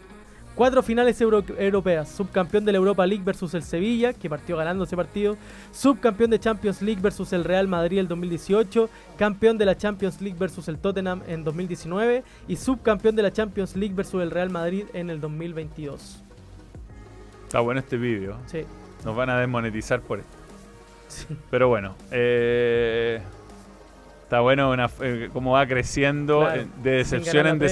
Cuatro 0.54 0.82
finales 0.84 1.20
euro- 1.20 1.42
europeas. 1.58 2.08
Subcampeón 2.10 2.64
de 2.64 2.70
la 2.72 2.78
Europa 2.78 3.04
League 3.06 3.24
versus 3.24 3.54
el 3.54 3.64
Sevilla, 3.64 4.12
que 4.12 4.30
partió 4.30 4.56
ganando 4.56 4.84
ese 4.84 4.94
partido. 4.96 5.36
Subcampeón 5.72 6.30
de 6.30 6.38
Champions 6.38 6.80
League 6.80 7.00
versus 7.02 7.32
el 7.32 7.42
Real 7.42 7.66
Madrid 7.66 7.98
el 7.98 8.06
2018. 8.06 8.88
Campeón 9.18 9.58
de 9.58 9.64
la 9.66 9.76
Champions 9.76 10.20
League 10.20 10.36
versus 10.38 10.68
el 10.68 10.78
Tottenham 10.78 11.22
en 11.26 11.42
2019. 11.42 12.22
Y 12.46 12.54
subcampeón 12.56 13.16
de 13.16 13.22
la 13.22 13.32
Champions 13.32 13.74
League 13.74 13.94
versus 13.96 14.22
el 14.22 14.30
Real 14.30 14.50
Madrid 14.50 14.84
en 14.94 15.10
el 15.10 15.20
2022. 15.20 16.22
Está 17.46 17.58
bueno 17.60 17.80
este 17.80 17.96
vídeo. 17.96 18.36
Sí. 18.46 18.60
Nos 19.04 19.16
van 19.16 19.30
a 19.30 19.40
desmonetizar 19.40 20.00
por 20.02 20.20
esto. 20.20 20.36
Pero 21.50 21.68
bueno, 21.68 21.96
eh, 22.12 23.20
está 24.22 24.38
bueno 24.40 24.70
una- 24.70 24.88
eh, 25.02 25.28
cómo 25.32 25.52
va 25.52 25.66
creciendo 25.66 26.40
Claro, 26.40 26.62
eh, 26.62 26.66
de 26.82 26.90
decepción 26.92 27.46
en 27.48 27.58
Premier. 27.58 27.70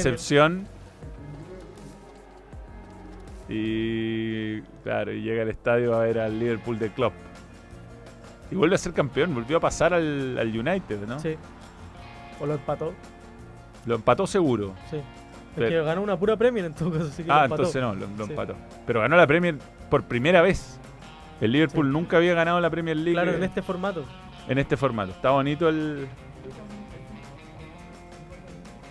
Y 3.53 4.61
claro, 4.82 5.12
y 5.12 5.20
llega 5.22 5.42
al 5.42 5.50
estadio 5.50 5.94
a 5.94 6.00
ver 6.00 6.18
al 6.18 6.38
Liverpool 6.38 6.78
de 6.78 6.90
Klopp. 6.90 7.12
Y 8.50 8.55
vuelve 8.55 8.74
a 8.74 8.78
ser 8.78 8.92
campeón, 8.92 9.34
volvió 9.34 9.59
a 9.59 9.61
pasar 9.61 9.92
al, 9.94 10.38
al 10.38 10.48
United, 10.48 11.07
¿no? 11.07 11.18
Sí. 11.18 11.36
O 12.40 12.46
lo 12.46 12.55
empató. 12.55 12.92
Lo 13.86 13.94
empató 13.96 14.26
seguro. 14.26 14.74
Sí. 14.90 14.96
Es 14.96 15.03
Pero- 15.57 15.68
que 15.68 15.82
ganó 15.82 16.03
una 16.03 16.18
pura 16.18 16.36
Premier 16.36 16.64
en 16.64 16.74
todo 16.74 16.92
caso. 16.92 17.07
así 17.09 17.22
que 17.22 17.28
lo 17.28 17.34
Ah, 17.34 17.44
empató. 17.44 17.62
entonces 17.62 17.82
no, 17.82 17.94
lo, 17.94 18.07
lo 18.16 18.24
Sí. 18.24 18.30
empató. 18.30 18.55
Pero 18.86 19.00
ganó 19.00 19.16
la 19.16 19.26
Premier 19.26 19.59
por 19.90 20.05
primera 20.05 20.40
vez. 20.40 20.78
El 21.40 21.53
Liverpool 21.53 21.90
nunca 21.92 22.16
había 22.18 22.34
ganado 22.34 22.61
la 22.61 22.70
Premier 22.70 22.96
League 22.96 23.12
Claro, 23.14 23.32
eh, 23.32 23.36
en 23.36 23.42
este 23.42 23.62
formato. 23.62 24.05
en 24.48 24.59
este 24.59 24.76
formato. 24.76 25.11
Está 25.12 25.30
bonito 25.30 25.68
el. 25.68 26.07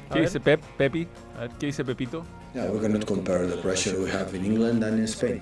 A 0.09 0.13
¿Qué 0.13 0.19
ver. 0.19 0.27
dice 0.27 0.39
Pep? 0.39 0.61
Pepi? 0.77 1.07
A 1.37 1.41
ver, 1.41 1.51
¿qué 1.59 1.65
dice 1.67 1.85
Pepito? 1.85 2.23
Yeah, 2.53 2.69
we 2.69 2.79
cannot 2.81 3.07
compare 3.07 3.47
the 3.47 3.57
pressure 3.57 3.97
we 3.97 4.09
have 4.09 4.33
in 4.35 4.43
England 4.43 4.83
and 4.83 4.99
in 4.99 5.07
Spain. 5.07 5.41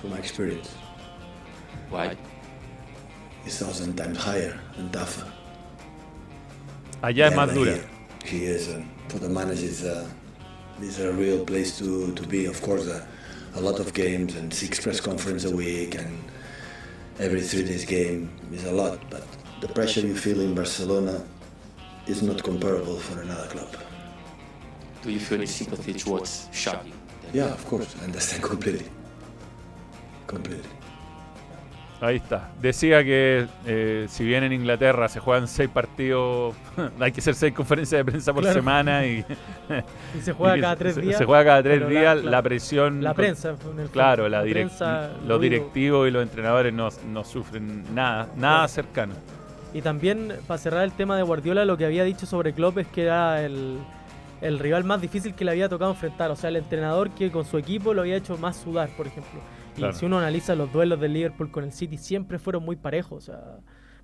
From 0.00 0.10
my 0.10 0.18
experience. 0.18 0.74
Why? 1.88 2.16
It's 3.46 3.58
thousand 3.60 3.96
times 3.96 4.18
higher 4.18 4.58
and 4.76 4.92
tougher. 4.92 5.26
Allá 7.02 7.26
es 7.26 7.30
Yeah, 7.30 7.36
más 7.36 7.46
but 7.46 7.54
dura. 7.54 7.72
Here, 7.74 7.84
here 8.24 8.54
is, 8.56 8.68
uh, 8.68 8.82
for 9.08 9.20
the 9.20 9.28
managers, 9.28 9.84
uh, 9.84 10.06
this 10.80 10.98
is 10.98 11.04
a 11.04 11.12
real 11.12 11.44
place 11.44 11.78
to, 11.78 12.12
to 12.12 12.26
be. 12.26 12.46
Of 12.46 12.60
course, 12.60 12.88
uh, 12.88 13.06
a 13.54 13.60
lot 13.60 13.78
of 13.78 13.94
games 13.94 14.34
and 14.34 14.52
six 14.52 14.80
press 14.80 15.00
conferences 15.00 15.50
a 15.50 15.54
week 15.56 15.94
and 15.94 16.18
every 17.20 17.40
three 17.40 17.64
days 17.64 17.84
game 17.84 18.30
is 18.52 18.64
a 18.64 18.72
lot. 18.72 18.98
But 19.10 19.24
the 19.60 19.68
pressure 19.68 20.00
you 20.00 20.16
feel 20.16 20.40
in 20.40 20.54
Barcelona 20.54 21.24
is 22.06 22.20
not 22.20 22.42
comparable 22.42 22.98
for 22.98 23.22
another 23.22 23.46
club. 23.46 23.76
Do 25.04 25.10
you 25.10 25.20
feel 25.20 25.38
any 25.38 25.46
sympathy 25.46 25.94
towards 25.94 26.48
Xavi? 26.52 26.92
Yeah, 27.32 27.46
of 27.52 27.64
course, 27.68 27.96
I 28.00 28.04
understand 28.06 28.42
completely. 28.48 28.86
Completely. 30.26 30.68
Ahí 32.00 32.16
está. 32.16 32.50
Decía 32.60 33.02
que 33.02 33.48
eh, 33.66 34.06
si 34.08 34.24
bien 34.24 34.44
en 34.44 34.52
Inglaterra 34.52 35.08
se 35.08 35.18
juegan 35.18 35.48
seis 35.48 35.68
partidos, 35.68 36.54
hay 37.00 37.10
que 37.10 37.20
hacer 37.20 37.34
seis 37.34 37.52
conferencias 37.52 37.98
de 37.98 38.04
prensa 38.04 38.32
por 38.32 38.42
Claro. 38.42 38.60
semana 38.60 39.04
y, 39.04 39.24
Y 40.18 40.20
se 40.22 40.32
juega 40.32 40.60
cada 40.60 40.76
tres 40.76 40.94
se- 40.94 41.00
días, 41.00 41.18
Se 41.18 41.24
juega 41.24 41.44
cada 41.44 41.62
tres 41.62 41.80
la- 41.80 41.88
días, 41.88 42.24
la- 42.24 42.30
la, 42.30 42.42
presión. 42.42 43.02
la 43.02 43.14
prensa, 43.14 43.56
en 43.72 43.80
el 43.80 43.88
Claro, 43.88 44.28
la 44.28 44.38
La 44.40 44.44
direc- 44.46 44.52
prensa, 44.52 45.10
los 45.26 45.40
directivos 45.40 46.06
y 46.06 46.12
los 46.12 46.22
entrenadores 46.22 46.72
no, 46.72 46.88
no 47.10 47.24
sufren 47.24 47.84
nada, 47.94 48.28
nada 48.36 48.68
cercano. 48.68 49.14
Y 49.74 49.82
también, 49.82 50.34
para 50.46 50.58
cerrar 50.58 50.84
el 50.84 50.92
tema 50.92 51.16
de 51.16 51.24
Guardiola, 51.24 51.64
lo 51.64 51.76
que 51.76 51.84
había 51.84 52.04
dicho 52.04 52.26
sobre 52.26 52.52
Klopp 52.52 52.78
es 52.78 52.86
que 52.86 53.02
era 53.02 53.42
el, 53.44 53.78
el 54.40 54.58
rival 54.58 54.84
más 54.84 55.00
difícil 55.00 55.34
que 55.34 55.44
le 55.44 55.50
había 55.52 55.68
tocado 55.68 55.90
enfrentar. 55.90 56.30
O 56.30 56.36
sea, 56.36 56.48
el 56.50 56.56
entrenador 56.56 57.10
que 57.10 57.30
con 57.30 57.44
su 57.44 57.58
equipo 57.58 57.94
lo 57.94 58.02
había 58.02 58.16
hecho 58.16 58.36
más 58.38 58.56
sudar, 58.56 58.88
por 58.96 59.06
ejemplo. 59.06 59.40
Y 59.74 59.78
Claro. 59.80 59.92
si 59.94 60.06
uno 60.06 60.18
analiza 60.18 60.54
los 60.54 60.72
duelos 60.72 61.00
del 61.00 61.12
Liverpool 61.12 61.50
con 61.50 61.64
el 61.64 61.72
City, 61.72 61.96
siempre 61.98 62.38
fueron 62.38 62.64
muy 62.64 62.76
parejos. 62.76 63.18
O 63.18 63.20
sea, 63.32 63.58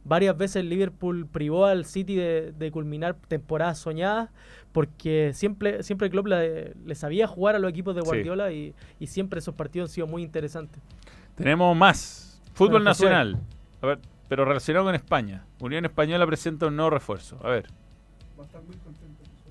varias 0.04 0.36
veces 0.36 0.56
el 0.56 0.68
Liverpool 0.68 1.26
privó 1.26 1.66
al 1.66 1.84
City 1.84 2.14
de, 2.16 2.52
de 2.52 2.70
culminar 2.70 3.16
temporadas 3.28 3.78
soñadas 3.78 4.30
porque 4.72 5.32
siempre, 5.34 5.82
siempre 5.82 6.10
Klopp 6.10 6.26
le, 6.26 6.74
le 6.84 6.94
sabía 6.94 7.26
jugar 7.26 7.54
a 7.56 7.58
los 7.58 7.70
equipos 7.70 7.94
de 7.94 8.02
Sí. 8.02 8.06
Guardiola 8.06 8.52
y, 8.52 8.74
y 9.00 9.06
siempre 9.06 9.38
esos 9.38 9.54
partidos 9.54 9.90
han 9.90 9.94
sido 9.94 10.06
muy 10.06 10.22
interesantes. 10.22 10.80
Tenemos 11.36 11.76
más. 11.76 12.40
Fútbol 12.54 12.72
Bueno, 12.74 12.84
nacional. 12.86 13.40
A 13.82 13.86
ver, 13.86 13.98
pero 14.28 14.44
relacionado 14.44 14.84
con 14.86 14.94
España. 14.94 15.44
Unión 15.60 15.84
Española 15.84 16.26
presenta 16.26 16.66
un 16.66 16.76
nuevo 16.76 16.90
refuerzo. 16.90 17.38
A 17.42 17.48
ver. 17.48 17.66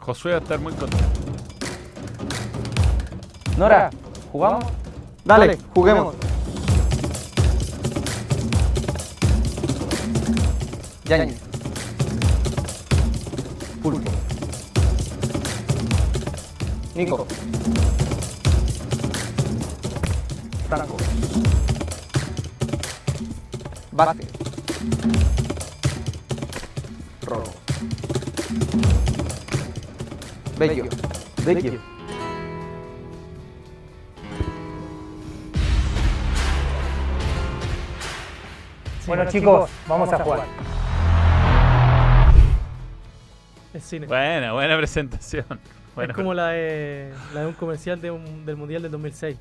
Josué 0.03 0.31
va 0.33 0.39
a 0.39 0.41
estar 0.41 0.59
muy 0.59 0.73
contento. 0.73 1.05
Nora, 3.57 3.89
¿jugamos? 4.33 4.65
Dale, 5.23 5.57
juguemos. 5.73 6.15
Yañez. 11.05 11.39
Pulpo. 13.81 14.11
Nico. 16.95 17.25
Franco. 20.67 20.97
Vázquez. 23.93 24.27
Bello. 30.67 30.85
Vecchio. 31.45 31.79
Bueno 39.05 39.25
chicos, 39.29 39.69
vamos 39.87 40.11
a 40.13 40.19
jugar. 40.23 40.45
Es 43.73 43.83
cine. 43.83 44.07
Buena, 44.07 44.53
buena 44.53 44.77
presentación. 44.77 45.45
Es 45.97 46.13
como 46.13 46.33
la 46.33 46.49
de, 46.49 47.11
la 47.33 47.41
de 47.41 47.47
un 47.47 47.53
comercial 47.53 47.99
de 48.01 48.11
un- 48.11 48.45
del 48.45 48.55
Mundial 48.55 48.81
del 48.81 48.91
2006. 48.91 49.37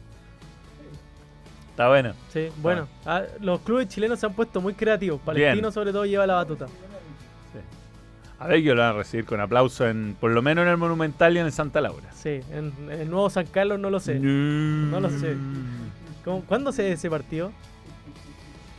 Está 1.70 1.88
bueno. 1.88 2.12
Sí, 2.32 2.50
bueno. 2.58 2.88
ah, 3.06 3.22
los 3.40 3.60
clubes 3.60 3.88
chilenos 3.88 4.18
se 4.20 4.26
han 4.26 4.34
puesto 4.34 4.60
muy 4.60 4.74
creativos. 4.74 5.20
Palestino 5.24 5.70
sobre 5.70 5.92
todo 5.92 6.04
lleva 6.04 6.26
la 6.26 6.34
batuta. 6.34 6.66
A 8.42 8.46
ver, 8.48 8.60
lo 8.62 8.74
van 8.76 8.90
a 8.90 8.92
recibir 8.94 9.24
con 9.24 9.40
aplauso 9.40 9.86
en, 9.88 10.16
por 10.18 10.32
lo 10.32 10.42
menos 10.42 10.62
en 10.64 10.68
el 10.70 10.76
Monumental 10.76 11.36
y 11.36 11.38
en 11.38 11.46
el 11.46 11.52
Santa 11.52 11.80
Laura. 11.80 12.10
Sí, 12.12 12.40
en, 12.50 12.72
en 12.90 12.90
el 13.02 13.08
nuevo 13.10 13.30
San 13.30 13.46
Carlos 13.46 13.78
no 13.78 13.88
lo 13.88 14.00
sé. 14.00 14.18
No 14.18 14.98
lo 14.98 15.10
sé. 15.10 15.36
¿Cómo- 16.24 16.42
¿Cuándo 16.44 16.72
se 16.72 16.90
ese 16.92 17.08
partido? 17.08 17.52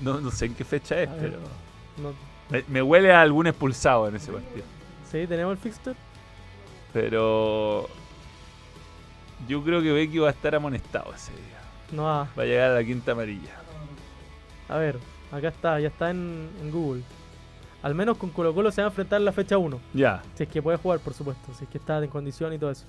No, 0.01 0.19
no 0.19 0.31
sé 0.31 0.47
en 0.47 0.55
qué 0.55 0.65
fecha 0.65 1.01
es, 1.01 1.09
A 1.09 1.13
ver, 1.13 1.21
pero. 1.21 1.39
no- 2.01 2.13
Me, 2.49 2.63
me 2.67 2.81
huele 2.81 3.13
a 3.13 3.21
algún 3.21 3.47
expulsado 3.47 4.07
en 4.09 4.17
ese 4.17 4.31
partido. 4.33 4.65
Sí, 5.09 5.25
tenemos 5.27 5.53
el 5.53 5.57
fixture. 5.59 5.95
Pero. 6.91 7.87
Yo 9.47 9.63
creo 9.63 9.81
que 9.81 9.91
Vecchio 9.91 10.23
va 10.23 10.29
a 10.29 10.31
estar 10.31 10.55
amonestado 10.55 11.13
ese 11.13 11.31
día. 11.31 11.59
No 11.91 12.03
va. 12.03 12.27
Va 12.37 12.43
a 12.43 12.45
llegar 12.45 12.71
a 12.71 12.75
la 12.75 12.83
quinta 12.83 13.11
amarilla. 13.13 13.51
A 14.69 14.77
ver, 14.77 14.97
acá 15.31 15.49
está, 15.49 15.79
ya 15.79 15.87
está 15.87 16.09
en, 16.11 16.49
en 16.61 16.71
Google. 16.71 17.01
Al 17.83 17.93
menos 17.95 18.17
con 18.17 18.29
Colo 18.31 18.53
Colo 18.55 18.71
se 18.71 18.81
va 18.81 18.87
a 18.87 18.89
enfrentar 18.91 19.19
en 19.19 19.25
la 19.25 19.31
fecha 19.33 19.57
1. 19.57 19.79
Ya. 19.93 20.23
Si 20.35 20.43
es 20.43 20.49
que 20.49 20.61
puede 20.61 20.77
jugar, 20.77 20.99
por 20.99 21.13
supuesto. 21.13 21.53
Si 21.53 21.65
es 21.65 21.69
que 21.69 21.77
está 21.77 22.01
en 22.03 22.09
condición 22.09 22.53
y 22.53 22.57
todo 22.57 22.71
eso. 22.71 22.85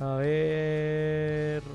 A 0.00 0.14
ver. 0.16 1.62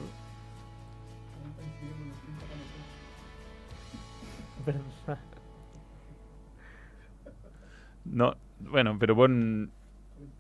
No, 8.06 8.36
bueno, 8.60 8.98
pero 9.00 9.16
pon. 9.16 9.72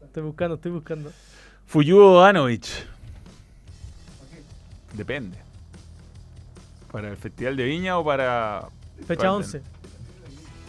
Estoy 0.04 0.24
buscando, 0.24 0.56
estoy 0.56 0.72
buscando. 0.72 1.12
Fuyuo 1.66 2.20
Danovich. 2.22 2.86
Depende. 4.93 5.38
¿Para 6.91 7.10
el 7.10 7.18
Festival 7.18 7.56
de 7.56 7.64
Viña 7.64 7.97
o 7.97 8.04
para. 8.06 8.68
Fecha 9.08 9.24
para 9.32 9.38
el- 9.38 9.62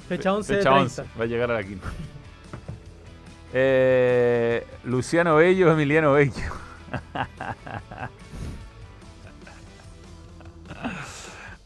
11. 0.04 0.08
Fecha 0.08 0.32
11 0.32 0.52
de 0.52 0.58
Fecha 0.58 0.70
30. 0.70 1.02
11. 1.02 1.18
Va 1.18 1.24
a 1.24 1.26
llegar 1.26 1.50
a 1.50 1.54
la 1.54 1.64
quinta. 1.64 1.88
Eh, 3.56 4.66
Luciano 4.82 5.36
Bello, 5.36 5.70
Emiliano 5.70 6.12
Bello. 6.14 6.32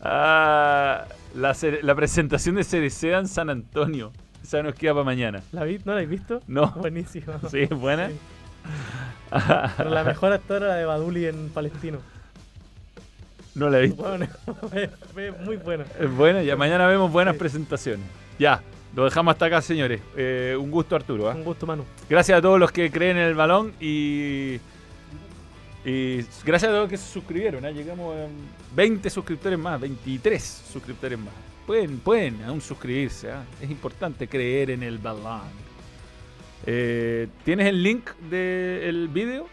Ah, 0.01 1.07
la, 1.34 1.57
la 1.82 1.95
presentación 1.95 2.55
de 2.55 2.64
Cereceda 2.64 3.18
en 3.18 3.28
San 3.28 3.51
Antonio. 3.51 4.12
Esa 4.43 4.62
nos 4.62 4.74
queda 4.74 4.93
para 4.93 5.05
mañana. 5.05 5.43
¿La 5.53 5.64
vi? 5.64 5.80
¿No 5.84 5.95
la 5.95 6.01
has 6.01 6.09
visto? 6.09 6.41
No. 6.47 6.70
Buenísimo. 6.76 7.34
¿Sí? 7.51 7.61
¿Es 7.62 7.70
buena? 7.70 8.09
Sí. 8.09 8.14
Pero 9.76 9.91
la 9.91 10.05
mejor 10.05 10.32
actora 10.32 10.68
la 10.68 10.74
de 10.76 10.84
Baduli 10.84 11.26
en 11.26 11.49
Palestino. 11.51 11.99
No 13.55 13.68
la 13.68 13.78
he 13.78 13.82
visto. 13.82 14.03
Bueno, 14.03 14.26
fue 15.12 15.32
muy 15.32 15.57
buena. 15.57 15.84
Es 15.99 16.11
buena, 16.11 16.43
ya 16.43 16.55
mañana 16.57 16.86
vemos 16.86 17.11
buenas 17.11 17.36
presentaciones. 17.36 18.07
Ya, 18.39 18.62
lo 18.95 19.05
dejamos 19.05 19.32
hasta 19.32 19.47
acá, 19.47 19.61
señores. 19.62 20.01
Eh, 20.16 20.57
un 20.59 20.70
gusto, 20.70 20.97
Arturo. 20.97 21.30
¿ah? 21.30 21.34
Un 21.34 21.45
gusto, 21.45 21.66
Manu. 21.66 21.84
Gracias 22.09 22.39
a 22.39 22.43
todos 22.43 22.59
los 22.59 22.72
que 22.72 22.91
creen 22.91 23.16
en 23.16 23.24
el 23.24 23.34
balón 23.34 23.72
y. 23.80 24.59
Y 25.84 26.16
gracias 26.45 26.64
a 26.64 26.72
todos 26.72 26.82
los 26.82 26.91
que 26.91 26.97
se 26.97 27.12
suscribieron. 27.12 27.64
¿ah? 27.64 27.70
Llegamos 27.70 28.16
a 28.16 28.26
20 28.74 29.09
suscriptores 29.09 29.59
más, 29.59 29.80
23 29.80 30.62
suscriptores 30.72 31.18
más. 31.18 31.32
Pueden, 31.66 31.99
pueden 31.99 32.43
aún 32.43 32.61
suscribirse. 32.61 33.30
¿ah? 33.30 33.45
Es 33.61 33.70
importante 33.70 34.28
creer 34.28 34.70
en 34.70 34.82
el 34.82 34.99
balón. 34.99 35.43
Eh, 36.66 37.28
¿Tienes 37.45 37.68
el 37.68 37.82
link 37.82 38.11
del 38.30 39.09
vídeo? 39.09 39.47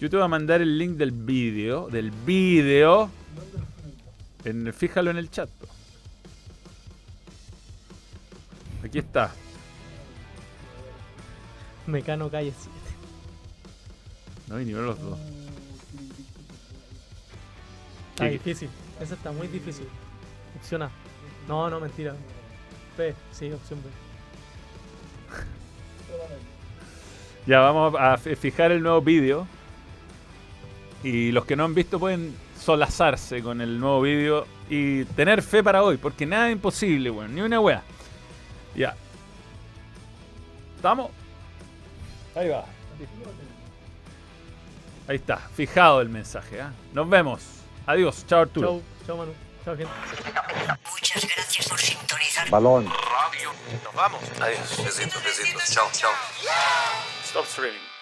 Yo 0.00 0.08
te 0.08 0.16
voy 0.16 0.24
a 0.24 0.28
mandar 0.28 0.62
el 0.62 0.78
link 0.78 0.92
del 0.92 1.10
vídeo. 1.10 1.88
Del 1.90 2.10
vídeo. 2.10 3.10
En, 4.44 4.72
fíjalo 4.72 5.10
en 5.10 5.16
el 5.16 5.30
chat. 5.30 5.48
po. 5.50 5.73
Aquí 8.84 8.98
está. 8.98 9.32
Mecano 11.86 12.30
Calle 12.30 12.52
7. 12.56 12.70
No, 14.48 14.60
y 14.60 14.64
ni 14.64 14.72
uno 14.72 14.82
de 14.82 14.88
los 14.88 15.00
dos. 15.00 15.18
Está 18.10 18.24
¿Qué- 18.26 18.30
difícil. 18.32 18.68
Esa 19.00 19.14
está 19.14 19.32
muy 19.32 19.48
difícil. 19.48 19.88
Opción 20.56 20.82
A. 20.82 20.90
No, 21.48 21.68
no, 21.70 21.80
mentira. 21.80 22.14
B. 22.96 23.14
Sí, 23.32 23.50
opción 23.52 23.80
B. 23.82 23.88
Ya 27.46 27.60
vamos 27.60 27.94
a 27.98 28.16
fi- 28.16 28.36
fijar 28.36 28.70
el 28.72 28.82
nuevo 28.82 29.00
vídeo. 29.02 29.46
Y 31.02 31.32
los 31.32 31.44
que 31.44 31.56
no 31.56 31.64
han 31.64 31.74
visto 31.74 31.98
pueden 31.98 32.34
solazarse 32.58 33.42
con 33.42 33.60
el 33.60 33.78
nuevo 33.78 34.00
vídeo 34.00 34.46
y 34.70 35.04
tener 35.04 35.42
fe 35.42 35.62
para 35.62 35.82
hoy, 35.82 35.98
porque 35.98 36.24
nada 36.24 36.48
es 36.48 36.54
imposible, 36.54 37.10
weón, 37.10 37.34
ni 37.34 37.42
una 37.42 37.60
wea. 37.60 37.82
Ya. 38.74 38.94
¿Estamos? 40.76 41.10
Ahí 42.34 42.48
va. 42.48 42.64
Ahí 45.06 45.16
está, 45.16 45.36
fijado 45.36 46.00
el 46.00 46.08
mensaje. 46.08 46.60
¿ah? 46.60 46.72
Nos 46.92 47.08
vemos. 47.08 47.42
Adiós. 47.86 48.24
Chao 48.26 48.40
Arturo. 48.40 48.68
Chau, 48.68 48.82
chau, 49.06 49.16
Manu. 49.18 49.34
Chao, 49.64 49.76
gente. 49.76 49.92
Muchas 50.90 51.26
gracias 51.26 51.68
por 51.68 51.78
sintonizar. 51.78 52.50
Balón. 52.50 52.86
Radio. 52.86 53.50
Nos 53.84 53.94
vamos. 53.94 54.20
Adiós. 54.40 54.84
Besitos, 54.84 55.22
besitos. 55.22 55.70
Chao, 55.70 55.88
chao. 55.92 56.12
Stop 57.24 57.44
streaming. 57.46 57.93